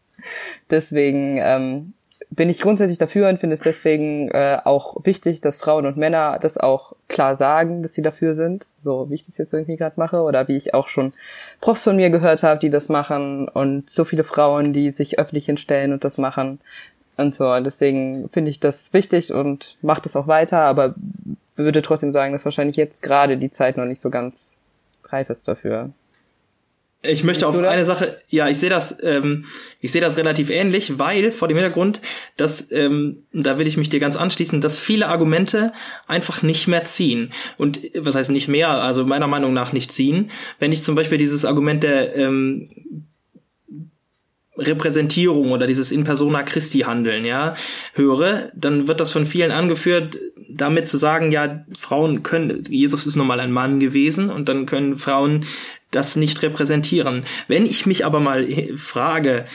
Deswegen 0.70 1.38
ähm, 1.42 1.94
bin 2.30 2.50
ich 2.50 2.60
grundsätzlich 2.60 2.98
dafür 2.98 3.28
und 3.28 3.40
finde 3.40 3.54
es 3.54 3.60
deswegen 3.60 4.30
äh, 4.30 4.58
auch 4.64 5.04
wichtig, 5.04 5.40
dass 5.40 5.56
Frauen 5.56 5.86
und 5.86 5.96
Männer 5.96 6.38
das 6.40 6.58
auch 6.58 6.92
klar 7.08 7.36
sagen, 7.36 7.82
dass 7.82 7.94
sie 7.94 8.02
dafür 8.02 8.34
sind. 8.34 8.66
So 8.82 9.08
wie 9.08 9.14
ich 9.14 9.24
das 9.24 9.38
jetzt 9.38 9.54
irgendwie 9.54 9.76
gerade 9.76 9.94
mache 9.98 10.20
oder 10.20 10.46
wie 10.46 10.56
ich 10.56 10.74
auch 10.74 10.88
schon 10.88 11.14
Profs 11.60 11.84
von 11.84 11.96
mir 11.96 12.10
gehört 12.10 12.42
habe, 12.42 12.60
die 12.60 12.70
das 12.70 12.88
machen 12.88 13.48
und 13.48 13.88
so 13.88 14.04
viele 14.04 14.24
Frauen, 14.24 14.72
die 14.72 14.92
sich 14.92 15.18
öffentlich 15.18 15.46
hinstellen 15.46 15.92
und 15.92 16.04
das 16.04 16.18
machen 16.18 16.60
und 17.18 17.34
so. 17.34 17.50
Und 17.50 17.64
deswegen 17.64 18.28
finde 18.30 18.50
ich 18.50 18.60
das 18.60 18.92
wichtig 18.92 19.32
und 19.32 19.76
mache 19.82 20.02
das 20.02 20.16
auch 20.16 20.26
weiter, 20.26 20.60
aber 20.60 20.94
würde 21.56 21.82
trotzdem 21.82 22.12
sagen, 22.12 22.32
dass 22.32 22.44
wahrscheinlich 22.44 22.76
jetzt 22.76 23.02
gerade 23.02 23.36
die 23.36 23.50
Zeit 23.50 23.76
noch 23.76 23.84
nicht 23.84 24.00
so 24.00 24.10
ganz 24.10 24.56
reif 25.04 25.28
ist 25.30 25.48
dafür. 25.48 25.90
Ich 27.00 27.22
möchte 27.22 27.46
auf 27.46 27.56
eine 27.56 27.84
Sache, 27.84 28.18
ja, 28.28 28.48
ich 28.48 28.58
sehe 28.58 28.70
das, 28.70 28.98
ähm, 29.04 29.44
ich 29.80 29.92
sehe 29.92 30.00
das 30.00 30.16
relativ 30.16 30.50
ähnlich, 30.50 30.98
weil 30.98 31.30
vor 31.30 31.46
dem 31.46 31.56
Hintergrund, 31.56 32.00
dass, 32.36 32.72
ähm, 32.72 33.22
da 33.32 33.56
will 33.56 33.68
ich 33.68 33.76
mich 33.76 33.88
dir 33.88 34.00
ganz 34.00 34.16
anschließen, 34.16 34.60
dass 34.60 34.80
viele 34.80 35.06
Argumente 35.06 35.72
einfach 36.08 36.42
nicht 36.42 36.66
mehr 36.66 36.84
ziehen. 36.86 37.30
Und 37.56 37.80
was 37.96 38.16
heißt 38.16 38.32
nicht 38.32 38.48
mehr, 38.48 38.70
also 38.70 39.06
meiner 39.06 39.28
Meinung 39.28 39.54
nach 39.54 39.72
nicht 39.72 39.92
ziehen. 39.92 40.32
Wenn 40.58 40.72
ich 40.72 40.82
zum 40.82 40.96
Beispiel 40.96 41.18
dieses 41.18 41.44
Argument 41.44 41.84
der 41.84 42.16
ähm, 42.16 42.68
Repräsentierung 44.58 45.52
oder 45.52 45.66
dieses 45.66 45.90
in 45.90 46.04
persona 46.04 46.42
Christi 46.42 46.80
handeln, 46.80 47.24
ja, 47.24 47.54
höre, 47.94 48.50
dann 48.54 48.88
wird 48.88 49.00
das 49.00 49.10
von 49.10 49.26
vielen 49.26 49.50
angeführt, 49.50 50.18
damit 50.48 50.88
zu 50.88 50.98
sagen, 50.98 51.32
ja, 51.32 51.64
Frauen 51.78 52.22
können, 52.22 52.64
Jesus 52.68 53.06
ist 53.06 53.16
nun 53.16 53.26
mal 53.26 53.40
ein 53.40 53.52
Mann 53.52 53.80
gewesen 53.80 54.30
und 54.30 54.48
dann 54.48 54.66
können 54.66 54.98
Frauen 54.98 55.44
das 55.90 56.16
nicht 56.16 56.42
repräsentieren. 56.42 57.24
Wenn 57.46 57.64
ich 57.64 57.86
mich 57.86 58.04
aber 58.04 58.20
mal 58.20 58.46
frage, 58.76 59.46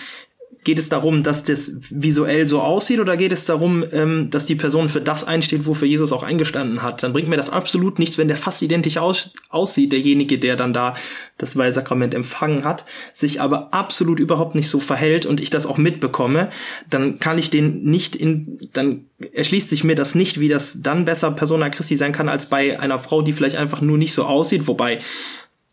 Geht 0.63 0.79
es 0.79 0.89
darum, 0.89 1.23
dass 1.23 1.43
das 1.43 1.71
visuell 1.89 2.47
so 2.47 2.61
aussieht 2.61 2.99
oder 2.99 3.17
geht 3.17 3.31
es 3.31 3.45
darum, 3.45 3.83
ähm, 3.91 4.29
dass 4.29 4.45
die 4.45 4.55
Person 4.55 4.89
für 4.89 5.01
das 5.01 5.25
einsteht, 5.25 5.65
wofür 5.65 5.87
Jesus 5.87 6.11
auch 6.11 6.23
eingestanden 6.23 6.81
hat? 6.81 7.03
Dann 7.03 7.13
bringt 7.13 7.27
mir 7.27 7.37
das 7.37 7.49
absolut 7.49 7.99
nichts, 7.99 8.17
wenn 8.17 8.27
der 8.27 8.37
fast 8.37 8.61
identisch 8.61 8.97
aus 8.97 9.33
aussieht, 9.49 9.91
derjenige, 9.91 10.39
der 10.39 10.55
dann 10.55 10.73
da 10.73 10.95
das 11.37 11.57
Weihsakrament 11.57 12.13
empfangen 12.13 12.63
hat, 12.63 12.85
sich 13.13 13.41
aber 13.41 13.73
absolut 13.73 14.19
überhaupt 14.19 14.55
nicht 14.55 14.69
so 14.69 14.79
verhält 14.79 15.25
und 15.25 15.41
ich 15.41 15.49
das 15.49 15.65
auch 15.65 15.77
mitbekomme, 15.77 16.49
dann 16.89 17.19
kann 17.19 17.37
ich 17.37 17.49
den 17.49 17.83
nicht 17.83 18.15
in, 18.15 18.59
dann 18.73 19.05
erschließt 19.33 19.69
sich 19.69 19.83
mir 19.83 19.95
das 19.95 20.15
nicht, 20.15 20.39
wie 20.39 20.49
das 20.49 20.81
dann 20.81 21.05
besser 21.05 21.31
Persona 21.31 21.69
Christi 21.69 21.95
sein 21.95 22.13
kann, 22.13 22.29
als 22.29 22.47
bei 22.47 22.79
einer 22.79 22.99
Frau, 22.99 23.21
die 23.21 23.33
vielleicht 23.33 23.55
einfach 23.55 23.81
nur 23.81 23.97
nicht 23.97 24.13
so 24.13 24.23
aussieht, 24.23 24.67
wobei 24.67 24.99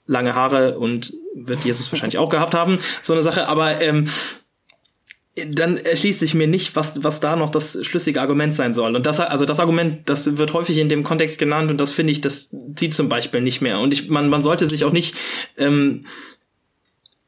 lange 0.06 0.34
Haare 0.34 0.78
und 0.78 1.14
wird 1.34 1.64
Jesus 1.64 1.90
wahrscheinlich 1.92 2.18
auch 2.18 2.28
gehabt 2.28 2.54
haben, 2.54 2.78
so 3.00 3.12
eine 3.12 3.22
Sache, 3.22 3.46
aber 3.46 3.80
ähm, 3.80 4.08
dann 5.36 5.76
erschließt 5.76 6.20
sich 6.20 6.34
mir 6.34 6.48
nicht, 6.48 6.74
was, 6.76 7.02
was 7.04 7.20
da 7.20 7.36
noch 7.36 7.50
das 7.50 7.78
schlüssige 7.86 8.20
Argument 8.20 8.54
sein 8.54 8.74
soll. 8.74 8.96
Und 8.96 9.06
das, 9.06 9.20
also 9.20 9.46
das 9.46 9.60
Argument, 9.60 10.08
das 10.08 10.36
wird 10.36 10.52
häufig 10.52 10.78
in 10.78 10.88
dem 10.88 11.04
Kontext 11.04 11.38
genannt 11.38 11.70
und 11.70 11.80
das 11.80 11.92
finde 11.92 12.12
ich, 12.12 12.20
das 12.20 12.50
zieht 12.74 12.94
zum 12.94 13.08
Beispiel 13.08 13.40
nicht 13.40 13.60
mehr. 13.60 13.78
Und 13.78 13.92
ich, 13.92 14.08
man, 14.10 14.28
man 14.28 14.42
sollte 14.42 14.66
sich 14.68 14.84
auch 14.84 14.92
nicht 14.92 15.14
ähm, 15.56 16.04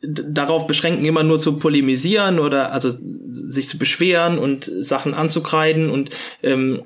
darauf 0.03 0.67
beschränken, 0.67 1.05
immer 1.05 1.23
nur 1.23 1.39
zu 1.39 1.59
polemisieren 1.59 2.41
oder 2.41 2.73
also 2.73 2.93
sich 3.29 3.69
zu 3.69 3.79
beschweren 3.79 4.39
und 4.39 4.65
Sachen 4.65 5.15
anzukreiden 5.15 5.89
und 5.89 6.11
ähm, 6.43 6.83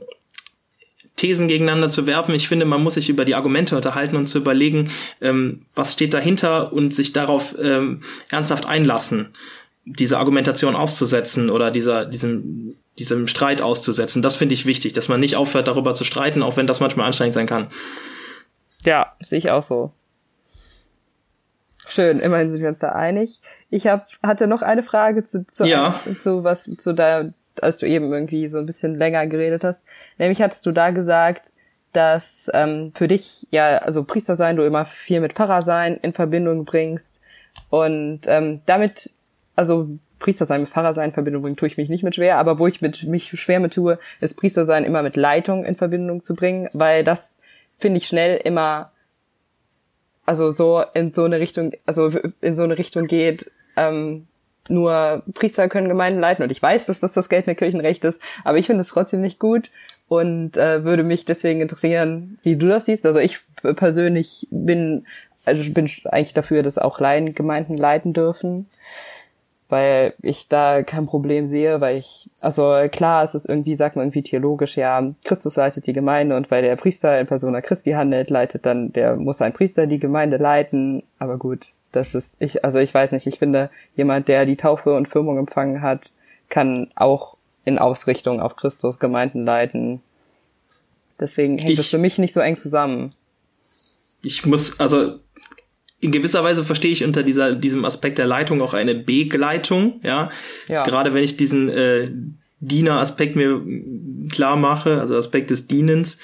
Thesen 1.16 1.48
gegeneinander 1.48 1.88
zu 1.88 2.07
werfen. 2.07 2.35
Ich 2.35 2.46
finde, 2.46 2.66
man 2.66 2.83
muss 2.83 2.94
sich 2.94 3.09
über 3.09 3.24
die 3.24 3.35
Argumente 3.35 3.74
unterhalten 3.74 4.16
und 4.16 4.26
zu 4.26 4.37
überlegen, 4.37 4.90
ähm, 5.22 5.62
was 5.74 5.94
steht 5.94 6.12
dahinter 6.12 6.74
und 6.74 6.92
sich 6.92 7.14
darauf 7.14 7.55
ähm, 7.59 8.02
ernsthaft 8.31 8.66
einlassen 8.66 9.31
diese 9.87 10.18
Argumentation 10.18 10.75
auszusetzen 10.75 11.49
oder 11.49 11.70
dieser, 11.70 12.05
diesem, 12.05 12.77
diesem 12.99 13.29
Streit 13.29 13.62
auszusetzen. 13.62 14.20
Das 14.20 14.35
finde 14.35 14.55
ich 14.55 14.66
wichtig, 14.66 14.92
dass 14.92 15.09
man 15.09 15.20
nicht 15.20 15.37
aufhört, 15.37 15.68
darüber 15.68 15.94
zu 15.94 16.05
streiten, 16.05 16.42
auch 16.42 16.57
wenn 16.57 16.66
das 16.66 16.81
manchmal 16.81 17.07
anstrengend 17.07 17.35
sein 17.35 17.46
kann. 17.46 17.68
Ja, 18.85 19.12
sehe 19.20 19.38
ich 19.38 19.51
auch 19.51 19.62
so. 19.62 19.92
Schön, 21.88 22.18
immerhin 22.18 22.51
sind 22.51 22.61
wir 22.61 22.68
uns 22.68 22.81
da 22.81 22.90
einig. 22.90 23.40
Ich 23.70 23.87
hab, 23.87 24.09
hatte 24.22 24.49
noch 24.49 24.62
eine 24.62 24.83
Frage 24.83 25.25
zu, 25.25 25.46
zu, 25.46 25.64
ja. 25.64 26.01
zu 26.20 26.42
was, 26.42 26.68
zu 26.79 26.92
da, 26.92 27.31
als 27.61 27.79
du 27.79 27.87
eben 27.87 28.12
irgendwie 28.12 28.49
so 28.49 28.59
ein 28.59 28.66
bisschen 28.66 28.96
länger 28.96 29.29
geredet 29.29 29.62
hast. 29.62 29.83
Nämlich 30.18 30.42
hattest 30.42 30.66
du 30.66 30.72
da 30.72 30.90
gesagt, 30.90 31.53
dass 31.92 32.51
ähm, 32.55 32.92
für 32.96 33.07
dich 33.07 33.46
ja, 33.53 33.79
also 33.79 34.03
Priester 34.03 34.35
sein, 34.35 34.57
du 34.57 34.66
immer 34.66 34.85
viel 34.85 35.20
mit 35.20 35.35
Pfarrer 35.35 35.62
sein 35.62 35.96
in 36.03 36.12
Verbindung 36.12 36.64
bringst. 36.64 37.20
Und 37.70 38.22
ähm, 38.27 38.62
damit 38.66 39.11
also 39.57 39.88
Priester 40.19 40.47
sein 40.47 40.62
mit 40.62 40.71
Pfarrer 40.71 40.95
sein 40.95 41.09
in 41.09 41.14
Verbindung 41.14 41.42
bringen, 41.42 41.57
tue 41.57 41.69
ich 41.69 41.77
mich 41.77 41.88
nicht 41.88 42.05
mit 42.05 42.14
schwer, 42.14 42.38
aber 42.38 42.59
wo 42.59 42.66
ich 42.66 42.81
mit, 42.81 43.05
mich 43.05 43.38
schwer 43.40 43.61
mit 43.61 43.75
tue, 43.75 43.99
ist 44.21 44.37
Priester 44.37 44.66
sein 44.66 44.85
immer 44.85 45.03
mit 45.03 45.16
Leitung 45.16 45.64
in 45.64 45.77
Verbindung 45.77 46.23
zu 46.23 46.35
bringen, 46.35 46.69
weil 46.73 47.05
das 47.05 47.38
finde 47.79 47.99
ich 47.99 48.07
schnell 48.07 48.37
immer, 48.37 48.92
also 50.25 50.51
so 50.51 50.85
in 50.95 51.11
so 51.11 51.25
eine 51.25 51.40
Richtung, 51.40 51.73
also 51.85 52.11
in 52.40 52.57
so 52.57 52.62
eine 52.62 52.79
Richtung 52.79 53.07
geht, 53.07 53.51
ähm, 53.77 54.27
nur 54.69 55.23
Priester 55.35 55.69
können 55.69 55.88
Gemeinden 55.88 56.19
leiten 56.19 56.42
und 56.42 56.51
ich 56.51 56.62
weiß, 56.62 56.87
dass 56.87 57.01
das 57.01 57.12
das 57.12 57.29
geltende 57.29 57.55
Kirchenrecht 57.55 58.05
ist, 58.05 58.21
aber 58.42 58.59
ich 58.59 58.66
finde 58.66 58.81
es 58.81 58.88
trotzdem 58.88 59.21
nicht 59.21 59.38
gut 59.38 59.71
und 60.09 60.57
äh, 60.57 60.83
würde 60.85 61.03
mich 61.03 61.25
deswegen 61.25 61.61
interessieren, 61.61 62.38
wie 62.42 62.57
du 62.57 62.69
das 62.69 62.87
siehst. 62.87 63.07
Also 63.07 63.19
ich 63.19 63.38
persönlich 63.77 64.49
bin, 64.51 65.07
also 65.45 65.73
bin 65.73 65.90
eigentlich 66.07 66.35
dafür, 66.35 66.62
dass 66.62 66.79
auch 66.79 67.01
Laien 67.01 67.35
Gemeinden 67.35 67.77
leiten 67.77 68.12
dürfen 68.12 68.66
weil 69.68 70.14
ich 70.22 70.48
da 70.48 70.83
kein 70.83 71.07
Problem 71.07 71.48
sehe, 71.48 71.81
weil 71.81 71.96
ich, 71.96 72.31
also 72.40 72.76
klar, 72.90 73.24
es 73.24 73.35
ist 73.35 73.48
irgendwie, 73.48 73.76
sagt 73.76 73.96
man 73.96 74.05
irgendwie 74.05 74.22
theologisch, 74.22 74.76
ja, 74.76 75.12
Christus 75.24 75.57
leitet 75.57 75.87
die 75.87 75.92
Gemeinde 75.92 76.37
und 76.37 76.50
weil 76.50 76.62
der 76.62 76.76
Priester 76.76 77.18
in 77.18 77.26
Persona 77.26 77.61
Christi 77.61 77.92
handelt, 77.92 78.31
leitet 78.31 78.64
dann, 78.64 78.92
der 78.92 79.16
muss 79.16 79.42
ein 79.42 79.52
Priester 79.52 79.87
die 79.87 79.98
Gemeinde 79.98 80.37
leiten, 80.37 81.02
aber 81.18 81.37
gut, 81.37 81.66
das 81.92 82.14
ist, 82.14 82.37
ich, 82.38 82.64
also 82.64 82.79
ich 82.79 82.94
weiß 82.94 83.12
nicht, 83.12 83.26
ich 83.26 83.38
finde, 83.38 83.70
jemand, 83.96 84.29
der 84.29 84.46
die 84.46 84.57
Taufe 84.57 84.94
und 84.94 85.09
Firmung 85.09 85.38
empfangen 85.38 85.83
hat, 85.83 86.12
kann 86.48 86.90
auch 86.94 87.37
in 87.64 87.79
Ausrichtung 87.79 88.40
auf 88.40 88.55
Christus 88.55 88.98
Gemeinden 88.98 89.44
leiten. 89.44 90.00
Deswegen 91.18 91.59
hängt 91.59 91.79
es 91.79 91.90
für 91.90 91.98
mich 91.98 92.18
nicht 92.18 92.35
so 92.35 92.40
eng 92.40 92.57
zusammen. 92.57 93.14
Ich 94.22 94.46
muss, 94.46 94.79
also 94.79 95.18
in 96.00 96.12
gewisser 96.12 96.44
Weise 96.44 96.64
verstehe 96.64 96.92
ich 96.92 97.04
unter 97.04 97.22
dieser, 97.22 97.54
diesem 97.54 97.85
Aspekt 97.85 98.18
der 98.18 98.26
Leitung 98.26 98.61
auch 98.61 98.74
eine 98.74 98.94
Begleitung, 98.94 100.00
ja. 100.02 100.30
ja. 100.68 100.85
Gerade 100.85 101.14
wenn 101.14 101.24
ich 101.24 101.37
diesen 101.37 101.68
äh, 101.68 102.11
Diener-Aspekt 102.61 103.37
mir 103.37 103.62
klar 104.30 104.56
mache, 104.56 105.00
also 105.00 105.16
Aspekt 105.16 105.50
des 105.50 105.66
Dienens. 105.66 106.20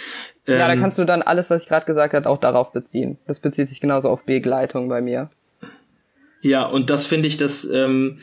Ähm, 0.47 0.59
ja, 0.59 0.67
da 0.67 0.75
ähm, 0.75 0.81
kannst 0.81 0.99
du 0.99 1.05
dann 1.05 1.23
alles, 1.23 1.51
was 1.51 1.63
ich 1.63 1.69
gerade 1.69 1.87
gesagt 1.87 2.15
habe, 2.15 2.29
auch 2.29 2.39
darauf 2.39 2.73
beziehen. 2.73 3.19
Das 3.27 3.41
bezieht 3.41 3.69
sich 3.69 3.81
genauso 3.81 4.09
auf 4.09 4.25
Begleitung 4.25 4.89
bei 4.89 5.01
mir. 5.01 5.31
Ja, 6.43 6.65
und 6.65 6.91
das 6.91 7.07
finde 7.07 7.29
ich, 7.29 7.37
dass, 7.37 7.65
ähm, 7.65 8.19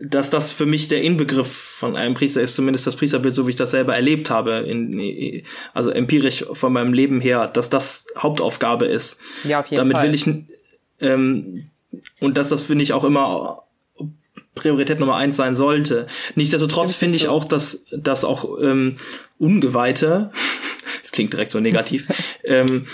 dass 0.00 0.30
das 0.30 0.52
für 0.52 0.66
mich 0.66 0.88
der 0.88 1.02
Inbegriff 1.02 1.48
von 1.48 1.96
einem 1.96 2.14
Priester 2.14 2.40
ist, 2.40 2.54
zumindest 2.54 2.86
das 2.86 2.96
Priesterbild, 2.96 3.34
so 3.34 3.46
wie 3.46 3.50
ich 3.50 3.56
das 3.56 3.72
selber 3.72 3.94
erlebt 3.94 4.30
habe, 4.30 4.58
in, 4.58 5.42
also 5.74 5.90
empirisch 5.90 6.44
von 6.52 6.72
meinem 6.72 6.92
Leben 6.92 7.20
her, 7.20 7.48
dass 7.48 7.68
das 7.70 8.06
Hauptaufgabe 8.16 8.86
ist. 8.86 9.20
Ja, 9.44 9.60
auf 9.60 9.66
jeden 9.66 9.78
Damit 9.78 9.96
Fall. 9.96 10.06
will 10.06 10.14
ich 10.14 10.26
ähm, 11.00 11.70
und 12.20 12.36
dass 12.36 12.48
das 12.48 12.64
finde 12.64 12.82
ich 12.82 12.92
auch 12.92 13.04
immer 13.04 13.64
Priorität 14.54 15.00
Nummer 15.00 15.16
eins 15.16 15.36
sein 15.36 15.54
sollte. 15.54 16.06
Nichtsdestotrotz 16.34 16.94
finde 16.94 17.16
ich 17.16 17.28
auch, 17.28 17.44
dass, 17.44 17.86
dass 17.90 18.24
auch 18.24 18.60
ähm, 18.60 18.96
Ungeweihte, 19.38 20.30
das 21.02 21.12
klingt 21.12 21.32
direkt 21.32 21.52
so 21.52 21.60
negativ, 21.60 22.06
ähm, 22.44 22.86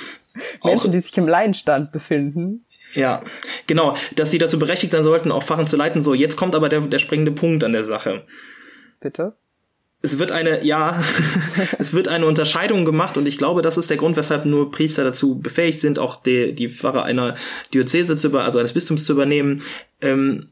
Menschen, 0.63 0.79
auch, 0.81 0.91
die 0.91 0.99
sich 1.01 1.17
im 1.17 1.29
Laienstand 1.29 1.93
befinden, 1.93 2.65
ja, 2.95 3.23
genau, 3.67 3.97
dass 4.15 4.31
sie 4.31 4.39
dazu 4.39 4.59
berechtigt 4.59 4.93
sein 4.93 5.05
sollten, 5.05 5.33
auch 5.33 5.43
Fachen 5.43 5.67
zu 5.67 5.77
leiten. 5.77 6.03
So, 6.03 6.15
jetzt 6.15 6.37
kommt 6.37 6.55
aber 6.55 6.69
der, 6.69 6.81
der 6.81 6.99
springende 6.99 7.33
Punkt 7.33 7.65
an 7.65 7.73
der 7.73 7.85
Sache. 7.85 8.23
Bitte? 9.01 9.35
Es 10.03 10.19
wird 10.19 10.33
eine, 10.33 10.65
ja, 10.65 11.03
es 11.79 11.95
wird 11.95 12.09
eine 12.09 12.27
Unterscheidung 12.27 12.85
gemacht 12.85 13.17
und 13.17 13.27
ich 13.27 13.39
glaube, 13.39 13.63
das 13.63 13.79
ist 13.79 13.91
der 13.91 13.97
Grund, 13.97 14.17
weshalb 14.17 14.45
nur 14.45 14.71
Priester 14.71 15.03
dazu 15.03 15.41
befähigt 15.41 15.81
sind, 15.81 15.99
auch 15.99 16.17
die, 16.17 16.55
die 16.55 16.69
Pfarrer 16.69 17.05
einer 17.05 17.37
Diözese 17.73 18.17
zu 18.17 18.29
über, 18.29 18.45
also 18.45 18.59
eines 18.59 18.75
Bistums 18.75 19.05
zu 19.05 19.13
übernehmen. 19.13 19.63
Ähm, 20.01 20.49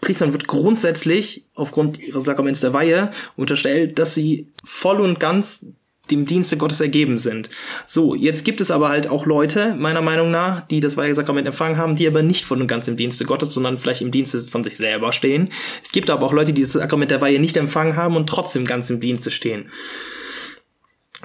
Priestern 0.00 0.32
wird 0.32 0.48
grundsätzlich 0.48 1.46
aufgrund 1.54 1.98
ihres 2.00 2.24
Sakraments 2.24 2.60
der 2.60 2.72
Weihe 2.72 3.12
unterstellt, 3.36 3.98
dass 4.00 4.16
sie 4.16 4.48
voll 4.64 5.00
und 5.00 5.20
ganz 5.20 5.66
dem 6.10 6.26
Dienste 6.26 6.56
Gottes 6.56 6.80
ergeben 6.80 7.18
sind. 7.18 7.48
So, 7.86 8.14
jetzt 8.14 8.44
gibt 8.44 8.60
es 8.60 8.70
aber 8.70 8.88
halt 8.88 9.08
auch 9.08 9.24
Leute, 9.24 9.74
meiner 9.76 10.02
Meinung 10.02 10.30
nach, 10.30 10.66
die 10.66 10.80
das 10.80 10.96
Weihesakrament 10.96 11.46
empfangen 11.46 11.76
haben, 11.76 11.94
die 11.94 12.06
aber 12.06 12.22
nicht 12.22 12.44
voll 12.44 12.60
und 12.60 12.66
ganz 12.66 12.88
im 12.88 12.96
Dienste 12.96 13.24
Gottes, 13.24 13.54
sondern 13.54 13.78
vielleicht 13.78 14.02
im 14.02 14.10
Dienste 14.10 14.40
von 14.40 14.64
sich 14.64 14.76
selber 14.76 15.12
stehen. 15.12 15.50
Es 15.82 15.92
gibt 15.92 16.10
aber 16.10 16.26
auch 16.26 16.32
Leute, 16.32 16.52
die 16.52 16.62
das 16.62 16.72
Sakrament 16.72 17.10
der 17.10 17.20
Weihe 17.20 17.38
nicht 17.38 17.56
empfangen 17.56 17.96
haben 17.96 18.16
und 18.16 18.28
trotzdem 18.28 18.64
ganz 18.64 18.90
im 18.90 19.00
Dienste 19.00 19.30
stehen. 19.30 19.70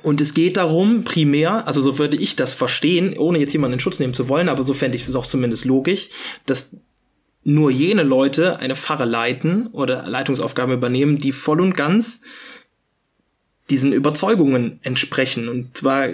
Und 0.04 0.22
es 0.22 0.36
geht 0.36 0.58
darum, 0.58 1.04
primär, 1.04 1.68
also 1.68 1.82
so 1.82 1.98
würde 1.98 2.18
ich 2.18 2.36
das 2.36 2.54
verstehen, 2.54 3.18
ohne 3.18 3.40
jetzt 3.40 3.54
jemanden 3.54 3.74
in 3.74 3.80
Schutz 3.80 4.00
nehmen 4.00 4.14
zu 4.14 4.30
wollen, 4.30 4.48
aber 4.48 4.64
so 4.64 4.76
fände 4.76 4.96
ich 4.96 5.08
es 5.08 5.16
auch 5.16 5.26
zumindest 5.26 5.66
logisch, 5.66 6.10
dass 6.46 6.76
nur 7.44 7.72
jene 7.72 8.04
Leute 8.04 8.60
eine 8.60 8.76
Pfarre 8.76 9.06
leiten 9.06 9.68
oder 9.68 10.06
Leitungsaufgaben 10.06 10.74
übernehmen, 10.74 11.18
die 11.18 11.32
voll 11.32 11.62
und 11.62 11.74
ganz 11.74 12.22
diesen 13.70 13.92
Überzeugungen 13.92 14.80
entsprechen 14.84 15.50
und 15.50 15.78
zwar 15.78 16.08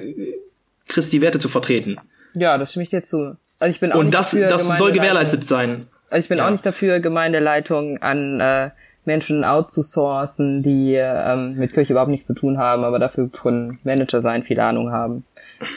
Christi 0.87 1.21
Werte 1.21 1.39
zu 1.39 1.49
vertreten. 1.49 1.97
Ja, 2.35 2.57
das 2.57 2.71
stimme 2.71 2.83
ich 2.83 2.89
dir 2.89 3.01
zu. 3.01 3.37
Also 3.59 3.75
ich 3.75 3.79
bin 3.79 3.91
auch 3.91 3.99
und 3.99 4.13
das, 4.13 4.31
das 4.31 4.77
soll 4.77 4.91
gewährleistet 4.91 5.45
sein. 5.45 5.87
Also 6.09 6.25
ich 6.25 6.29
bin 6.29 6.39
ja. 6.39 6.47
auch 6.47 6.51
nicht 6.51 6.65
dafür, 6.65 6.99
Gemeindeleitung 6.99 8.01
an 8.01 8.39
äh, 8.39 8.71
Menschen 9.05 9.43
outzusourcen, 9.43 10.63
die 10.63 10.95
ähm, 10.95 11.55
mit 11.55 11.73
Kirche 11.73 11.93
überhaupt 11.93 12.11
nichts 12.11 12.27
zu 12.27 12.33
tun 12.33 12.57
haben, 12.57 12.83
aber 12.83 12.99
dafür 12.99 13.29
von 13.29 13.79
Manager 13.83 14.21
sein 14.21 14.43
viel 14.43 14.59
Ahnung 14.59 14.91
haben. 14.91 15.25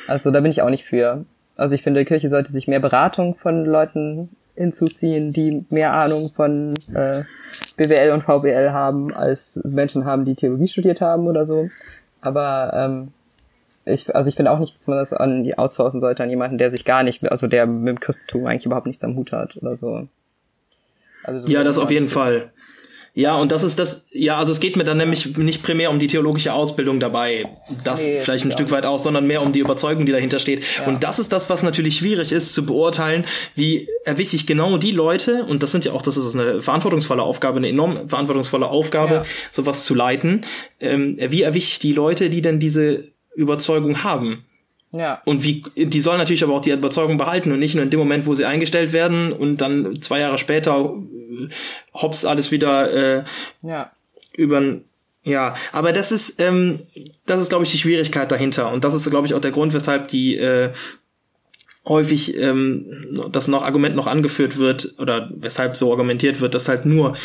Also 0.06 0.30
da 0.30 0.40
bin 0.40 0.50
ich 0.50 0.62
auch 0.62 0.70
nicht 0.70 0.84
für. 0.84 1.24
Also 1.56 1.74
ich 1.74 1.82
finde, 1.82 2.04
Kirche 2.04 2.30
sollte 2.30 2.52
sich 2.52 2.68
mehr 2.68 2.80
Beratung 2.80 3.34
von 3.34 3.64
Leuten 3.64 4.30
hinzuziehen, 4.56 5.32
die 5.32 5.64
mehr 5.70 5.92
Ahnung 5.92 6.32
von 6.34 6.74
äh, 6.94 7.22
BWL 7.76 8.12
und 8.12 8.22
VWL 8.22 8.72
haben, 8.72 9.14
als 9.14 9.60
Menschen 9.64 10.04
haben, 10.04 10.24
die 10.24 10.34
Theologie 10.34 10.68
studiert 10.68 11.00
haben 11.00 11.26
oder 11.26 11.46
so. 11.46 11.70
Aber 12.20 12.72
ähm, 12.74 13.08
ich, 13.84 14.14
also 14.14 14.28
ich 14.28 14.34
finde 14.34 14.50
auch 14.50 14.58
nicht, 14.58 14.76
dass 14.76 14.86
man 14.88 14.98
das 14.98 15.12
an 15.12 15.44
die 15.44 15.58
outsourcen 15.58 16.00
sollte 16.00 16.22
an 16.22 16.30
jemanden, 16.30 16.58
der 16.58 16.70
sich 16.70 16.84
gar 16.84 17.02
nicht, 17.02 17.24
also 17.30 17.46
der 17.46 17.66
mit 17.66 17.88
dem 17.88 18.00
Christentum 18.00 18.46
eigentlich 18.46 18.66
überhaupt 18.66 18.86
nichts 18.86 19.04
am 19.04 19.16
Hut 19.16 19.32
hat 19.32 19.56
oder 19.56 19.76
so. 19.76 20.08
Also 21.22 21.46
so 21.46 21.52
ja, 21.52 21.62
das 21.62 21.78
auf 21.78 21.90
jeden 21.90 22.08
Fall. 22.08 22.50
Ja, 23.18 23.34
und 23.36 23.50
das 23.50 23.62
ist 23.62 23.78
das, 23.78 24.06
ja, 24.12 24.36
also 24.36 24.52
es 24.52 24.60
geht 24.60 24.76
mir 24.76 24.84
dann 24.84 24.98
nämlich 24.98 25.38
nicht 25.38 25.62
primär 25.62 25.90
um 25.90 25.98
die 25.98 26.06
theologische 26.06 26.52
Ausbildung 26.52 27.00
dabei, 27.00 27.48
das 27.82 28.06
nee, 28.06 28.18
vielleicht 28.18 28.44
ein 28.44 28.52
Stück 28.52 28.70
weit 28.70 28.84
aus, 28.84 29.04
sondern 29.04 29.26
mehr 29.26 29.40
um 29.40 29.52
die 29.52 29.60
Überzeugung, 29.60 30.04
die 30.04 30.12
dahinter 30.12 30.38
steht. 30.38 30.62
Ja. 30.78 30.86
Und 30.86 31.02
das 31.02 31.18
ist 31.18 31.32
das, 31.32 31.48
was 31.48 31.62
natürlich 31.62 31.96
schwierig 31.96 32.30
ist 32.30 32.52
zu 32.52 32.66
beurteilen, 32.66 33.24
wie 33.54 33.88
erwische 34.04 34.36
ich 34.36 34.46
genau 34.46 34.76
die 34.76 34.90
Leute, 34.90 35.44
und 35.44 35.62
das 35.62 35.72
sind 35.72 35.86
ja 35.86 35.92
auch, 35.92 36.02
das 36.02 36.18
ist 36.18 36.34
eine 36.34 36.60
verantwortungsvolle 36.60 37.22
Aufgabe, 37.22 37.56
eine 37.56 37.70
enorm 37.70 38.06
verantwortungsvolle 38.06 38.66
Aufgabe, 38.66 39.14
ja. 39.14 39.22
sowas 39.50 39.86
zu 39.86 39.94
leiten. 39.94 40.44
Ähm, 40.78 41.16
wie 41.18 41.40
erwische 41.40 41.70
ich 41.70 41.78
die 41.78 41.94
Leute, 41.94 42.28
die 42.28 42.42
denn 42.42 42.60
diese 42.60 43.04
Überzeugung 43.34 44.04
haben? 44.04 44.44
Ja. 44.92 45.22
Und 45.24 45.42
wie, 45.42 45.62
die 45.74 46.00
sollen 46.00 46.18
natürlich 46.18 46.44
aber 46.44 46.54
auch 46.54 46.60
die 46.60 46.70
Überzeugung 46.70 47.16
behalten 47.16 47.50
und 47.50 47.58
nicht 47.58 47.74
nur 47.74 47.84
in 47.84 47.90
dem 47.90 47.98
Moment, 47.98 48.26
wo 48.26 48.34
sie 48.34 48.44
eingestellt 48.44 48.92
werden 48.92 49.32
und 49.32 49.62
dann 49.62 50.00
zwei 50.02 50.20
Jahre 50.20 50.38
später 50.38 50.94
hops 51.94 52.24
alles 52.24 52.50
wieder 52.50 53.18
äh, 53.18 53.24
ja. 53.62 53.92
über 54.36 54.80
ja, 55.22 55.56
aber 55.72 55.92
das 55.92 56.12
ist, 56.12 56.40
ähm, 56.40 56.80
das 57.26 57.40
ist, 57.40 57.48
glaube 57.48 57.64
ich, 57.64 57.72
die 57.72 57.78
Schwierigkeit 57.78 58.30
dahinter. 58.30 58.72
Und 58.72 58.84
das 58.84 58.94
ist, 58.94 59.10
glaube 59.10 59.26
ich, 59.26 59.34
auch 59.34 59.40
der 59.40 59.50
Grund, 59.50 59.74
weshalb 59.74 60.06
die 60.06 60.36
äh, 60.36 60.70
häufig 61.84 62.36
ähm, 62.36 63.28
das 63.32 63.48
noch 63.48 63.64
Argument 63.64 63.96
noch 63.96 64.06
angeführt 64.06 64.56
wird 64.56 64.94
oder 64.98 65.28
weshalb 65.34 65.76
so 65.76 65.90
argumentiert 65.90 66.40
wird, 66.40 66.54
dass 66.54 66.68
halt 66.68 66.86
nur 66.86 67.16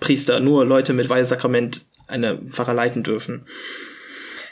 Priester, 0.00 0.40
nur 0.40 0.64
Leute 0.64 0.92
mit 0.92 1.08
Weihesakrament 1.08 1.84
eine 2.08 2.38
Pfarrer 2.38 2.74
leiten 2.74 3.04
dürfen. 3.04 3.42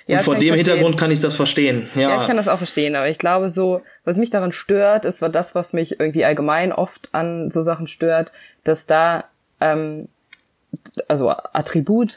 Ja, 0.09 0.19
und 0.19 0.25
vor 0.25 0.37
dem 0.37 0.55
Hintergrund 0.55 0.97
kann 0.97 1.11
ich 1.11 1.21
das 1.21 1.37
verstehen. 1.37 1.87
Ja. 1.95 2.09
ja, 2.09 2.21
ich 2.21 2.27
kann 2.27 2.39
das 2.39 2.49
auch 2.49 2.57
verstehen, 2.57 2.97
aber 2.97 3.11
ich 3.11 3.19
glaube 3.19 3.51
so, 3.51 3.83
was 4.05 4.17
mich 4.17 4.31
daran 4.31 4.53
stört, 4.53 5.05
ist 5.05 5.21
war 5.21 5.29
das, 5.29 5.55
was 5.55 5.75
mich 5.75 6.01
irgendwie 6.01 6.25
allgemein 6.25 6.73
oft 6.73 7.11
an 7.13 7.51
so 7.51 7.61
Sachen 7.61 7.87
stört, 7.87 8.33
dass 8.65 8.87
da 8.87 9.25
ähm, 9.61 10.09
also 11.09 11.29
Attribute 11.29 12.17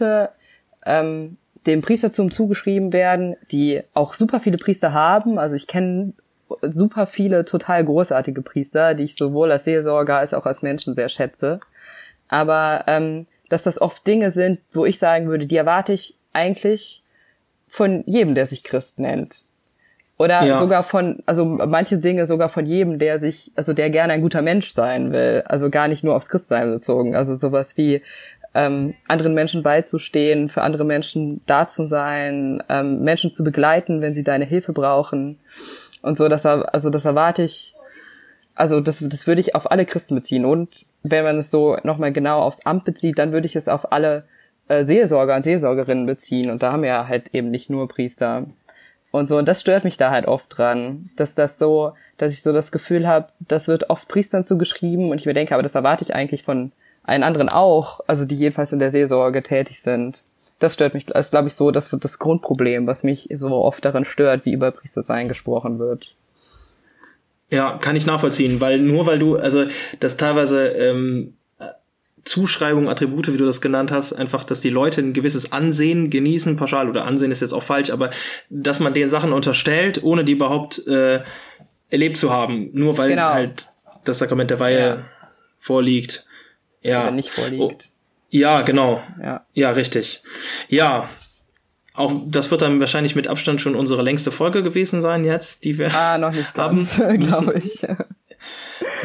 ähm, 0.85 1.37
dem 1.65 1.81
Priestertum 1.81 2.31
zugeschrieben 2.31 2.93
werden, 2.93 3.35
die 3.51 3.81
auch 3.93 4.13
super 4.13 4.39
viele 4.39 4.57
Priester 4.57 4.93
haben. 4.93 5.37
Also 5.37 5.57
ich 5.57 5.67
kenne 5.67 6.13
super 6.61 7.07
viele 7.07 7.43
total 7.43 7.83
großartige 7.83 8.41
Priester, 8.41 8.93
die 8.93 9.03
ich 9.03 9.15
sowohl 9.15 9.51
als 9.51 9.65
Seelsorger 9.65 10.17
als 10.17 10.33
auch 10.33 10.45
als 10.45 10.61
Menschen 10.61 10.95
sehr 10.95 11.09
schätze. 11.09 11.59
Aber 12.29 12.85
ähm, 12.87 13.27
dass 13.49 13.63
das 13.63 13.81
oft 13.81 14.07
Dinge 14.07 14.31
sind, 14.31 14.61
wo 14.71 14.85
ich 14.85 14.97
sagen 14.97 15.27
würde, 15.27 15.45
die 15.45 15.57
erwarte 15.57 15.91
ich 15.91 16.15
eigentlich 16.31 17.03
von 17.71 18.03
jedem, 18.05 18.35
der 18.35 18.45
sich 18.45 18.63
Christ 18.63 18.99
nennt. 18.99 19.45
Oder 20.17 20.43
ja. 20.43 20.59
sogar 20.59 20.83
von, 20.83 21.23
also 21.25 21.45
manche 21.45 21.97
Dinge 21.97 22.27
sogar 22.27 22.49
von 22.49 22.65
jedem, 22.65 22.99
der 22.99 23.17
sich, 23.17 23.51
also 23.55 23.73
der 23.73 23.89
gerne 23.89 24.13
ein 24.13 24.21
guter 24.21 24.41
Mensch 24.41 24.73
sein 24.73 25.11
will. 25.13 25.43
Also 25.47 25.69
gar 25.71 25.87
nicht 25.87 26.03
nur 26.03 26.15
aufs 26.15 26.27
Christsein 26.29 26.69
bezogen. 26.69 27.15
Also 27.15 27.37
sowas 27.37 27.77
wie 27.77 28.01
ähm, 28.53 28.93
anderen 29.07 29.33
Menschen 29.33 29.63
beizustehen, 29.63 30.49
für 30.49 30.61
andere 30.61 30.83
Menschen 30.83 31.41
da 31.45 31.67
zu 31.67 31.87
sein, 31.87 32.61
ähm, 32.67 33.03
Menschen 33.03 33.31
zu 33.31 33.43
begleiten, 33.43 34.01
wenn 34.01 34.13
sie 34.13 34.23
deine 34.23 34.45
Hilfe 34.45 34.73
brauchen. 34.73 35.39
Und 36.01 36.17
so, 36.17 36.27
das, 36.27 36.45
also 36.45 36.89
das 36.89 37.05
erwarte 37.05 37.43
ich, 37.43 37.75
also 38.53 38.81
das, 38.81 38.99
das 39.01 39.25
würde 39.27 39.39
ich 39.39 39.55
auf 39.55 39.71
alle 39.71 39.85
Christen 39.85 40.13
beziehen. 40.13 40.43
Und 40.43 40.85
wenn 41.03 41.23
man 41.23 41.37
es 41.37 41.49
so 41.49 41.77
nochmal 41.83 42.11
genau 42.11 42.41
aufs 42.41 42.65
Amt 42.65 42.83
bezieht, 42.83 43.17
dann 43.17 43.31
würde 43.31 43.47
ich 43.47 43.55
es 43.55 43.69
auf 43.69 43.93
alle 43.93 44.25
äh, 44.71 44.85
Seelsorger 44.85 45.35
und 45.35 45.43
Seelsorgerinnen 45.43 46.05
beziehen 46.05 46.49
und 46.49 46.63
da 46.63 46.71
haben 46.71 46.83
wir 46.83 46.89
ja 46.89 47.07
halt 47.07 47.33
eben 47.33 47.51
nicht 47.51 47.69
nur 47.69 47.87
Priester 47.87 48.45
und 49.11 49.27
so 49.27 49.37
und 49.37 49.47
das 49.47 49.61
stört 49.61 49.83
mich 49.83 49.97
da 49.97 50.11
halt 50.11 50.27
oft 50.27 50.57
dran, 50.57 51.09
dass 51.17 51.35
das 51.35 51.59
so, 51.59 51.93
dass 52.17 52.31
ich 52.31 52.41
so 52.41 52.53
das 52.53 52.71
Gefühl 52.71 53.07
habe, 53.07 53.27
das 53.39 53.67
wird 53.67 53.89
oft 53.89 54.07
Priestern 54.07 54.45
zugeschrieben 54.45 55.09
und 55.09 55.19
ich 55.19 55.25
mir 55.25 55.33
denke, 55.33 55.53
aber 55.53 55.63
das 55.63 55.75
erwarte 55.75 56.03
ich 56.03 56.15
eigentlich 56.15 56.43
von 56.43 56.71
allen 57.03 57.23
anderen 57.23 57.49
auch, 57.49 57.99
also 58.07 58.25
die 58.25 58.35
jedenfalls 58.35 58.71
in 58.71 58.79
der 58.79 58.91
Seelsorge 58.91 59.43
tätig 59.43 59.81
sind. 59.81 60.23
Das 60.59 60.75
stört 60.75 60.93
mich, 60.93 61.07
das 61.07 61.25
ist 61.25 61.31
glaube 61.31 61.49
ich 61.49 61.55
so, 61.55 61.71
das 61.71 61.91
wird 61.91 62.05
das 62.05 62.19
Grundproblem, 62.19 62.87
was 62.87 63.03
mich 63.03 63.27
so 63.33 63.53
oft 63.55 63.83
daran 63.83 64.05
stört, 64.05 64.45
wie 64.45 64.53
über 64.53 64.71
Priestersein 64.71 65.27
gesprochen 65.27 65.79
wird. 65.79 66.15
Ja, 67.49 67.77
kann 67.77 67.97
ich 67.97 68.05
nachvollziehen, 68.05 68.61
weil 68.61 68.79
nur 68.79 69.05
weil 69.05 69.19
du, 69.19 69.35
also 69.35 69.65
das 69.99 70.15
teilweise 70.15 70.69
ähm, 70.69 71.33
Zuschreibung, 72.23 72.89
Attribute, 72.89 73.33
wie 73.33 73.37
du 73.37 73.45
das 73.45 73.61
genannt 73.61 73.91
hast, 73.91 74.13
einfach, 74.13 74.43
dass 74.43 74.61
die 74.61 74.69
Leute 74.69 75.01
ein 75.01 75.13
gewisses 75.13 75.51
Ansehen 75.51 76.09
genießen, 76.09 76.55
pauschal 76.55 76.89
oder 76.89 77.05
Ansehen 77.05 77.31
ist 77.31 77.41
jetzt 77.41 77.53
auch 77.53 77.63
falsch, 77.63 77.89
aber 77.89 78.11
dass 78.49 78.79
man 78.79 78.93
den 78.93 79.09
Sachen 79.09 79.33
unterstellt, 79.33 80.03
ohne 80.03 80.23
die 80.23 80.33
überhaupt 80.33 80.85
äh, 80.87 81.21
erlebt 81.89 82.17
zu 82.17 82.31
haben, 82.31 82.69
nur 82.73 82.97
weil 82.97 83.09
genau. 83.09 83.33
halt 83.33 83.69
das 84.03 84.19
Sakrament 84.19 84.49
der 84.49 84.59
Weihe 84.59 84.79
ja. 84.79 84.97
vorliegt. 85.59 86.25
Ja. 86.81 87.03
Oder 87.03 87.11
nicht 87.11 87.29
vorliegt. 87.29 87.61
Oh, 87.61 87.91
ja, 88.29 88.61
genau. 88.61 89.03
Ja. 89.21 89.45
ja, 89.53 89.71
richtig. 89.71 90.23
Ja, 90.69 91.09
auch 91.93 92.13
das 92.25 92.49
wird 92.49 92.61
dann 92.61 92.79
wahrscheinlich 92.79 93.15
mit 93.15 93.27
Abstand 93.27 93.61
schon 93.61 93.75
unsere 93.75 94.01
längste 94.01 94.31
Folge 94.31 94.63
gewesen 94.63 95.01
sein 95.01 95.25
jetzt, 95.25 95.65
die 95.65 95.77
wir 95.77 95.93
ah, 95.93 96.17
noch 96.17 96.31
nicht 96.31 96.53
ganz, 96.55 96.97
haben, 96.99 97.19
glaube 97.19 97.61
ich. 97.63 97.85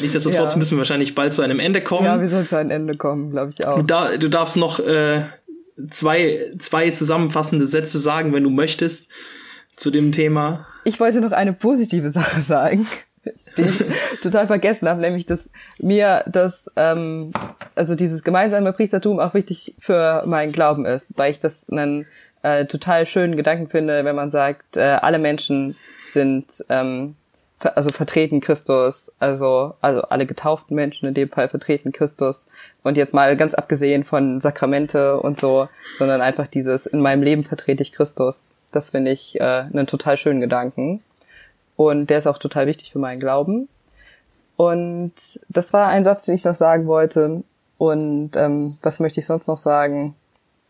Nichtsdestotrotz 0.00 0.52
ja. 0.52 0.58
müssen 0.58 0.72
wir 0.72 0.78
wahrscheinlich 0.78 1.14
bald 1.14 1.32
zu 1.32 1.42
einem 1.42 1.60
Ende 1.60 1.80
kommen. 1.80 2.04
Ja, 2.04 2.20
wir 2.20 2.28
sollen 2.28 2.46
zu 2.46 2.56
einem 2.56 2.70
Ende 2.70 2.96
kommen, 2.96 3.30
glaube 3.30 3.52
ich 3.56 3.66
auch. 3.66 3.76
Du, 3.76 3.82
da, 3.82 4.16
du 4.16 4.28
darfst 4.28 4.56
noch 4.56 4.80
äh, 4.80 5.24
zwei, 5.90 6.52
zwei 6.58 6.90
zusammenfassende 6.90 7.66
Sätze 7.66 7.98
sagen, 7.98 8.32
wenn 8.32 8.42
du 8.42 8.50
möchtest, 8.50 9.08
zu 9.76 9.90
dem 9.90 10.12
Thema. 10.12 10.66
Ich 10.84 10.98
wollte 11.00 11.20
noch 11.20 11.32
eine 11.32 11.52
positive 11.52 12.10
Sache 12.10 12.40
sagen, 12.40 12.86
die 13.56 13.62
ich 13.62 13.84
total 14.22 14.46
vergessen 14.46 14.88
habe, 14.88 15.00
nämlich 15.00 15.26
dass 15.26 15.50
mir 15.78 16.24
das, 16.26 16.70
ähm, 16.76 17.32
also 17.74 17.94
dieses 17.94 18.24
gemeinsame 18.24 18.72
Priestertum 18.72 19.20
auch 19.20 19.34
wichtig 19.34 19.74
für 19.78 20.24
meinen 20.26 20.52
Glauben 20.52 20.86
ist, 20.86 21.16
weil 21.18 21.30
ich 21.30 21.40
das 21.40 21.68
einen 21.68 22.06
äh, 22.42 22.64
total 22.66 23.06
schönen 23.06 23.36
Gedanken 23.36 23.68
finde, 23.68 24.04
wenn 24.04 24.16
man 24.16 24.30
sagt, 24.30 24.76
äh, 24.76 24.80
alle 24.80 25.18
Menschen 25.18 25.76
sind 26.10 26.64
ähm, 26.68 27.16
also 27.60 27.90
vertreten 27.90 28.40
Christus, 28.40 29.12
also, 29.18 29.74
also 29.80 30.02
alle 30.02 30.26
getauften 30.26 30.74
Menschen 30.74 31.06
in 31.06 31.14
dem 31.14 31.30
Fall 31.30 31.48
vertreten 31.48 31.92
Christus. 31.92 32.46
Und 32.82 32.96
jetzt 32.96 33.14
mal 33.14 33.36
ganz 33.36 33.54
abgesehen 33.54 34.04
von 34.04 34.40
Sakramente 34.40 35.18
und 35.20 35.40
so, 35.40 35.68
sondern 35.98 36.20
einfach 36.20 36.46
dieses, 36.46 36.86
in 36.86 37.00
meinem 37.00 37.22
Leben 37.22 37.44
vertrete 37.44 37.82
ich 37.82 37.92
Christus. 37.92 38.52
Das 38.72 38.90
finde 38.90 39.10
ich 39.10 39.40
äh, 39.40 39.42
einen 39.42 39.86
total 39.86 40.16
schönen 40.16 40.40
Gedanken. 40.40 41.02
Und 41.76 42.08
der 42.08 42.18
ist 42.18 42.26
auch 42.26 42.38
total 42.38 42.66
wichtig 42.66 42.92
für 42.92 42.98
meinen 42.98 43.20
Glauben. 43.20 43.68
Und 44.56 45.12
das 45.48 45.72
war 45.72 45.88
ein 45.88 46.04
Satz, 46.04 46.24
den 46.24 46.34
ich 46.34 46.44
noch 46.44 46.54
sagen 46.54 46.86
wollte. 46.86 47.42
Und 47.78 48.36
ähm, 48.36 48.76
was 48.82 49.00
möchte 49.00 49.20
ich 49.20 49.26
sonst 49.26 49.46
noch 49.48 49.58
sagen? 49.58 50.14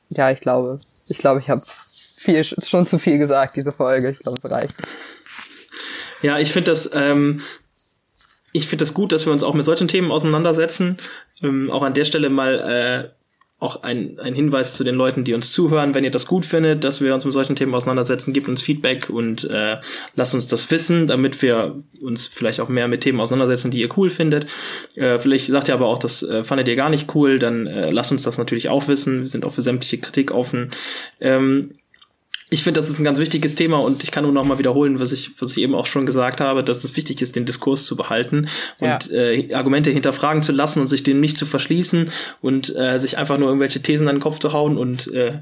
Ja, 0.08 0.30
ich 0.30 0.40
glaube, 0.40 0.80
ich 1.08 1.18
glaube, 1.18 1.40
ich 1.40 1.50
habe 1.50 1.62
viel 1.64 2.42
schon 2.44 2.86
zu 2.86 2.98
viel 2.98 3.18
gesagt, 3.18 3.56
diese 3.56 3.72
Folge. 3.72 4.10
Ich 4.10 4.20
glaube, 4.20 4.38
es 4.38 4.50
reicht. 4.50 4.76
Ja, 6.26 6.40
ich 6.40 6.50
finde 6.50 6.72
das, 6.72 6.90
ähm, 6.92 7.40
ich 8.52 8.66
finde 8.66 8.82
das 8.82 8.94
gut, 8.94 9.12
dass 9.12 9.26
wir 9.26 9.32
uns 9.32 9.44
auch 9.44 9.54
mit 9.54 9.64
solchen 9.64 9.86
Themen 9.86 10.10
auseinandersetzen. 10.10 10.96
Ähm, 11.40 11.70
auch 11.70 11.84
an 11.84 11.94
der 11.94 12.04
Stelle 12.04 12.30
mal 12.30 12.58
äh, 12.58 13.08
auch 13.60 13.84
ein, 13.84 14.18
ein 14.18 14.34
Hinweis 14.34 14.74
zu 14.74 14.82
den 14.82 14.96
Leuten, 14.96 15.22
die 15.22 15.34
uns 15.34 15.52
zuhören. 15.52 15.94
Wenn 15.94 16.02
ihr 16.02 16.10
das 16.10 16.26
gut 16.26 16.44
findet, 16.44 16.82
dass 16.82 17.00
wir 17.00 17.14
uns 17.14 17.24
mit 17.24 17.32
solchen 17.32 17.54
Themen 17.54 17.72
auseinandersetzen, 17.76 18.32
gebt 18.32 18.48
uns 18.48 18.60
Feedback 18.60 19.08
und 19.08 19.44
äh, 19.44 19.76
lasst 20.16 20.34
uns 20.34 20.48
das 20.48 20.68
wissen, 20.72 21.06
damit 21.06 21.42
wir 21.42 21.80
uns 22.02 22.26
vielleicht 22.26 22.58
auch 22.58 22.68
mehr 22.68 22.88
mit 22.88 23.02
Themen 23.02 23.20
auseinandersetzen, 23.20 23.70
die 23.70 23.80
ihr 23.80 23.96
cool 23.96 24.10
findet. 24.10 24.48
Äh, 24.96 25.20
vielleicht 25.20 25.46
sagt 25.46 25.68
ihr 25.68 25.74
aber 25.74 25.86
auch, 25.86 26.00
das 26.00 26.24
äh, 26.24 26.42
fandet 26.42 26.66
ihr 26.66 26.74
gar 26.74 26.90
nicht 26.90 27.14
cool, 27.14 27.38
dann 27.38 27.68
äh, 27.68 27.92
lasst 27.92 28.10
uns 28.10 28.24
das 28.24 28.36
natürlich 28.36 28.68
auch 28.68 28.88
wissen. 28.88 29.20
Wir 29.20 29.28
sind 29.28 29.46
auch 29.46 29.52
für 29.52 29.62
sämtliche 29.62 29.98
Kritik 29.98 30.32
offen. 30.32 30.72
Ähm, 31.20 31.70
ich 32.48 32.62
finde, 32.62 32.78
das 32.78 32.88
ist 32.88 33.00
ein 33.00 33.04
ganz 33.04 33.18
wichtiges 33.18 33.56
Thema 33.56 33.78
und 33.78 34.04
ich 34.04 34.12
kann 34.12 34.22
nur 34.22 34.32
noch 34.32 34.44
mal 34.44 34.58
wiederholen, 34.58 35.00
was 35.00 35.10
ich, 35.10 35.30
was 35.40 35.52
ich 35.52 35.58
eben 35.58 35.74
auch 35.74 35.86
schon 35.86 36.06
gesagt 36.06 36.40
habe, 36.40 36.62
dass 36.62 36.84
es 36.84 36.96
wichtig 36.96 37.20
ist, 37.20 37.34
den 37.34 37.44
Diskurs 37.44 37.84
zu 37.84 37.96
behalten 37.96 38.48
und 38.78 38.86
ja. 38.86 38.98
äh, 39.10 39.52
Argumente 39.52 39.90
hinterfragen 39.90 40.44
zu 40.44 40.52
lassen 40.52 40.80
und 40.80 40.86
sich 40.86 41.02
dem 41.02 41.18
nicht 41.18 41.38
zu 41.38 41.44
verschließen 41.44 42.10
und 42.40 42.74
äh, 42.76 42.98
sich 43.00 43.18
einfach 43.18 43.38
nur 43.38 43.48
irgendwelche 43.48 43.82
Thesen 43.82 44.06
an 44.06 44.16
den 44.16 44.22
Kopf 44.22 44.38
zu 44.38 44.52
hauen 44.52 44.78
und 44.78 45.12
äh, 45.12 45.40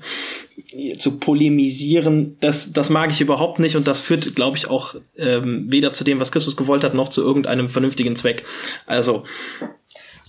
zu 0.96 1.18
polemisieren. 1.18 2.38
Das, 2.40 2.72
das 2.72 2.88
mag 2.88 3.11
ich 3.11 3.20
überhaupt 3.20 3.59
nicht 3.59 3.76
und 3.76 3.86
das 3.86 4.00
führt, 4.00 4.34
glaube 4.34 4.57
ich, 4.57 4.70
auch 4.70 4.94
ähm, 5.18 5.66
weder 5.68 5.92
zu 5.92 6.05
dem, 6.05 6.20
was 6.20 6.32
Christus 6.32 6.57
gewollt 6.57 6.84
hat, 6.84 6.94
noch 6.94 7.11
zu 7.11 7.20
irgendeinem 7.20 7.68
vernünftigen 7.68 8.16
Zweck. 8.16 8.44
Also 8.86 9.24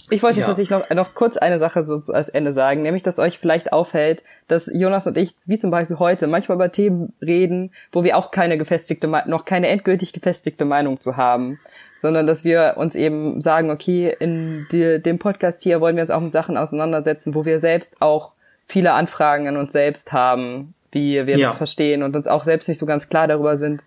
ich 0.10 0.22
wollte 0.22 0.38
jetzt 0.38 0.46
ja. 0.46 0.52
natürlich 0.52 0.70
noch, 0.70 0.90
noch 0.92 1.16
kurz 1.16 1.38
eine 1.38 1.58
Sache 1.58 1.84
so 1.86 2.00
als 2.14 2.30
Ende 2.30 2.54
sagen, 2.54 2.82
nämlich, 2.82 3.02
dass 3.02 3.18
euch 3.18 3.40
vielleicht 3.40 3.74
auffällt, 3.74 4.24
dass 4.48 4.70
Jonas 4.72 5.08
und 5.08 5.18
ich, 5.18 5.34
wie 5.48 5.58
zum 5.58 5.72
Beispiel 5.72 5.98
heute, 5.98 6.28
manchmal 6.28 6.58
über 6.58 6.72
Themen 6.72 7.14
reden, 7.22 7.72
wo 7.92 8.04
wir 8.04 8.18
auch 8.18 8.30
keine 8.30 8.58
gefestigte, 8.58 9.08
noch 9.08 9.46
keine 9.46 9.68
endgültig 9.68 10.14
gefestigte 10.14 10.66
Meinung 10.66 11.00
zu 11.00 11.18
haben, 11.18 11.60
sondern 12.02 12.28
dass 12.28 12.44
wir 12.44 12.76
uns 12.78 12.94
eben 12.94 13.42
sagen, 13.42 13.72
okay, 13.72 14.16
in 14.20 14.68
die, 14.72 15.02
dem 15.02 15.18
Podcast 15.18 15.64
hier 15.64 15.82
wollen 15.82 15.96
wir 15.96 16.02
uns 16.02 16.12
auch 16.12 16.22
mit 16.22 16.32
Sachen 16.32 16.58
auseinandersetzen, 16.58 17.34
wo 17.34 17.46
wir 17.46 17.58
selbst 17.60 18.02
auch 18.02 18.32
viele 18.68 18.94
Anfragen 18.94 19.48
an 19.48 19.58
uns 19.58 19.72
selbst 19.72 20.12
haben, 20.12 20.76
wie 20.92 21.26
wir 21.26 21.38
ja. 21.38 21.48
das 21.48 21.58
verstehen 21.58 22.04
und 22.04 22.16
uns 22.16 22.28
auch 22.28 22.44
selbst 22.44 22.68
nicht 22.68 22.78
so 22.78 22.86
ganz 22.86 23.10
klar 23.10 23.28
darüber 23.28 23.58
sind, 23.58 23.84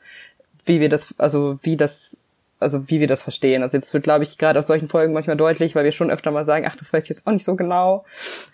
wie 0.64 0.80
wir 0.80 0.88
das, 0.88 1.14
also 1.18 1.58
wie 1.62 1.76
das 1.76 2.18
also 2.60 2.88
wie 2.88 3.00
wir 3.00 3.06
das 3.06 3.22
verstehen. 3.22 3.62
Also 3.62 3.76
jetzt 3.76 3.92
wird, 3.94 4.04
glaube 4.04 4.24
ich, 4.24 4.36
gerade 4.36 4.58
aus 4.58 4.66
solchen 4.66 4.88
Folgen 4.88 5.12
manchmal 5.12 5.36
deutlich, 5.36 5.74
weil 5.74 5.84
wir 5.84 5.92
schon 5.92 6.10
öfter 6.10 6.30
mal 6.30 6.44
sagen, 6.44 6.66
ach, 6.68 6.76
das 6.76 6.92
weiß 6.92 7.04
ich 7.04 7.10
jetzt 7.10 7.26
auch 7.26 7.32
nicht 7.32 7.44
so 7.44 7.54
genau. 7.54 8.04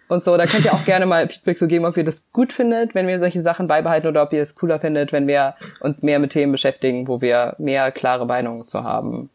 Und 0.09 0.23
so, 0.23 0.37
da 0.37 0.47
könnt 0.47 0.65
ihr 0.65 0.75
auch 0.75 0.85
gerne 0.87 1.07
mal 1.07 1.29
Feedback 1.29 1.59
zu 1.59 1.65
so 1.65 1.69
geben, 1.69 1.87
ob 1.87 1.97
ihr 1.97 2.05
das 2.05 2.27
gut 2.33 2.53
findet, 2.53 2.95
wenn 2.95 3.07
wir 3.07 3.19
solche 3.19 3.41
Sachen 3.41 3.67
beibehalten 3.67 4.07
oder 4.07 4.23
ob 4.23 4.33
ihr 4.33 4.43
es 4.43 4.55
cooler 4.55 4.79
findet, 4.79 5.13
wenn 5.13 5.27
wir 5.27 5.55
uns 5.81 6.03
mehr 6.03 6.19
mit 6.19 6.33
Themen 6.33 6.53
beschäftigen, 6.53 7.09
wo 7.09 7.21
wir 7.21 7.55
mehr 7.59 7.91
klare 7.93 8.27
Meinungen 8.27 8.65
zu 8.65 8.85
haben. 8.85 9.31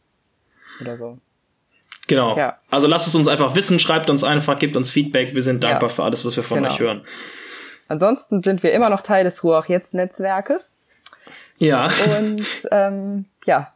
Oder 0.82 0.98
so. 0.98 1.18
Genau. 2.08 2.38
Ja. 2.38 2.58
Also 2.70 2.88
lasst 2.88 3.08
es 3.08 3.16
uns 3.16 3.28
einfach 3.28 3.56
wissen, 3.56 3.80
schreibt 3.80 4.10
uns 4.10 4.24
einfach, 4.24 4.58
gebt 4.60 4.78
uns 4.78 4.90
Feedback. 4.90 5.36
Wir 5.36 5.44
sind 5.44 5.64
dankbar 5.64 5.90
ja. 5.90 5.96
für 5.96 6.04
alles, 6.04 6.26
was 6.26 6.36
wir 6.36 6.44
von 6.44 6.58
genau. 6.58 6.74
euch 6.74 6.80
hören. 6.80 7.02
Ansonsten 7.88 8.44
sind 8.44 8.62
wir 8.62 8.72
immer 8.72 8.90
noch 8.90 9.02
Teil 9.02 9.24
des 9.24 9.44
Ruach 9.44 9.68
Jetzt 9.68 9.94
Netzwerkes. 9.96 10.86
Ja. 11.58 11.90
Und 12.20 12.46
ähm, 12.72 13.26
ja, 13.46 13.74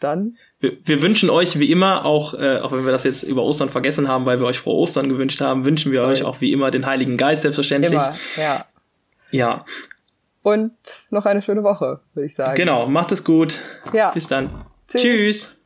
dann. 0.00 0.36
Wir, 0.58 0.76
wir 0.82 1.02
wünschen 1.02 1.30
euch 1.30 1.58
wie 1.58 1.70
immer 1.70 2.04
auch, 2.04 2.34
äh, 2.34 2.58
auch 2.58 2.72
wenn 2.72 2.84
wir 2.84 2.92
das 2.92 3.04
jetzt 3.04 3.22
über 3.22 3.42
Ostern 3.42 3.68
vergessen 3.68 4.08
haben, 4.08 4.26
weil 4.26 4.40
wir 4.40 4.46
euch 4.46 4.58
frohe 4.58 4.76
Ostern 4.76 5.08
gewünscht 5.08 5.40
haben, 5.40 5.64
wünschen 5.64 5.92
wir 5.92 6.00
Sorry. 6.00 6.12
euch 6.12 6.24
auch 6.24 6.40
wie 6.40 6.52
immer 6.52 6.70
den 6.70 6.86
Heiligen 6.86 7.16
Geist 7.16 7.42
selbstverständlich. 7.42 7.92
Immer, 7.92 8.16
ja. 8.36 8.64
Ja. 9.30 9.64
Und 10.42 10.72
noch 11.10 11.26
eine 11.26 11.42
schöne 11.42 11.62
Woche, 11.62 12.00
würde 12.14 12.26
ich 12.26 12.34
sagen. 12.34 12.54
Genau, 12.54 12.86
macht 12.86 13.12
es 13.12 13.24
gut. 13.24 13.58
Ja. 13.92 14.10
Bis 14.10 14.26
dann. 14.26 14.50
Tschüss. 14.88 15.02
Tschüss. 15.02 15.59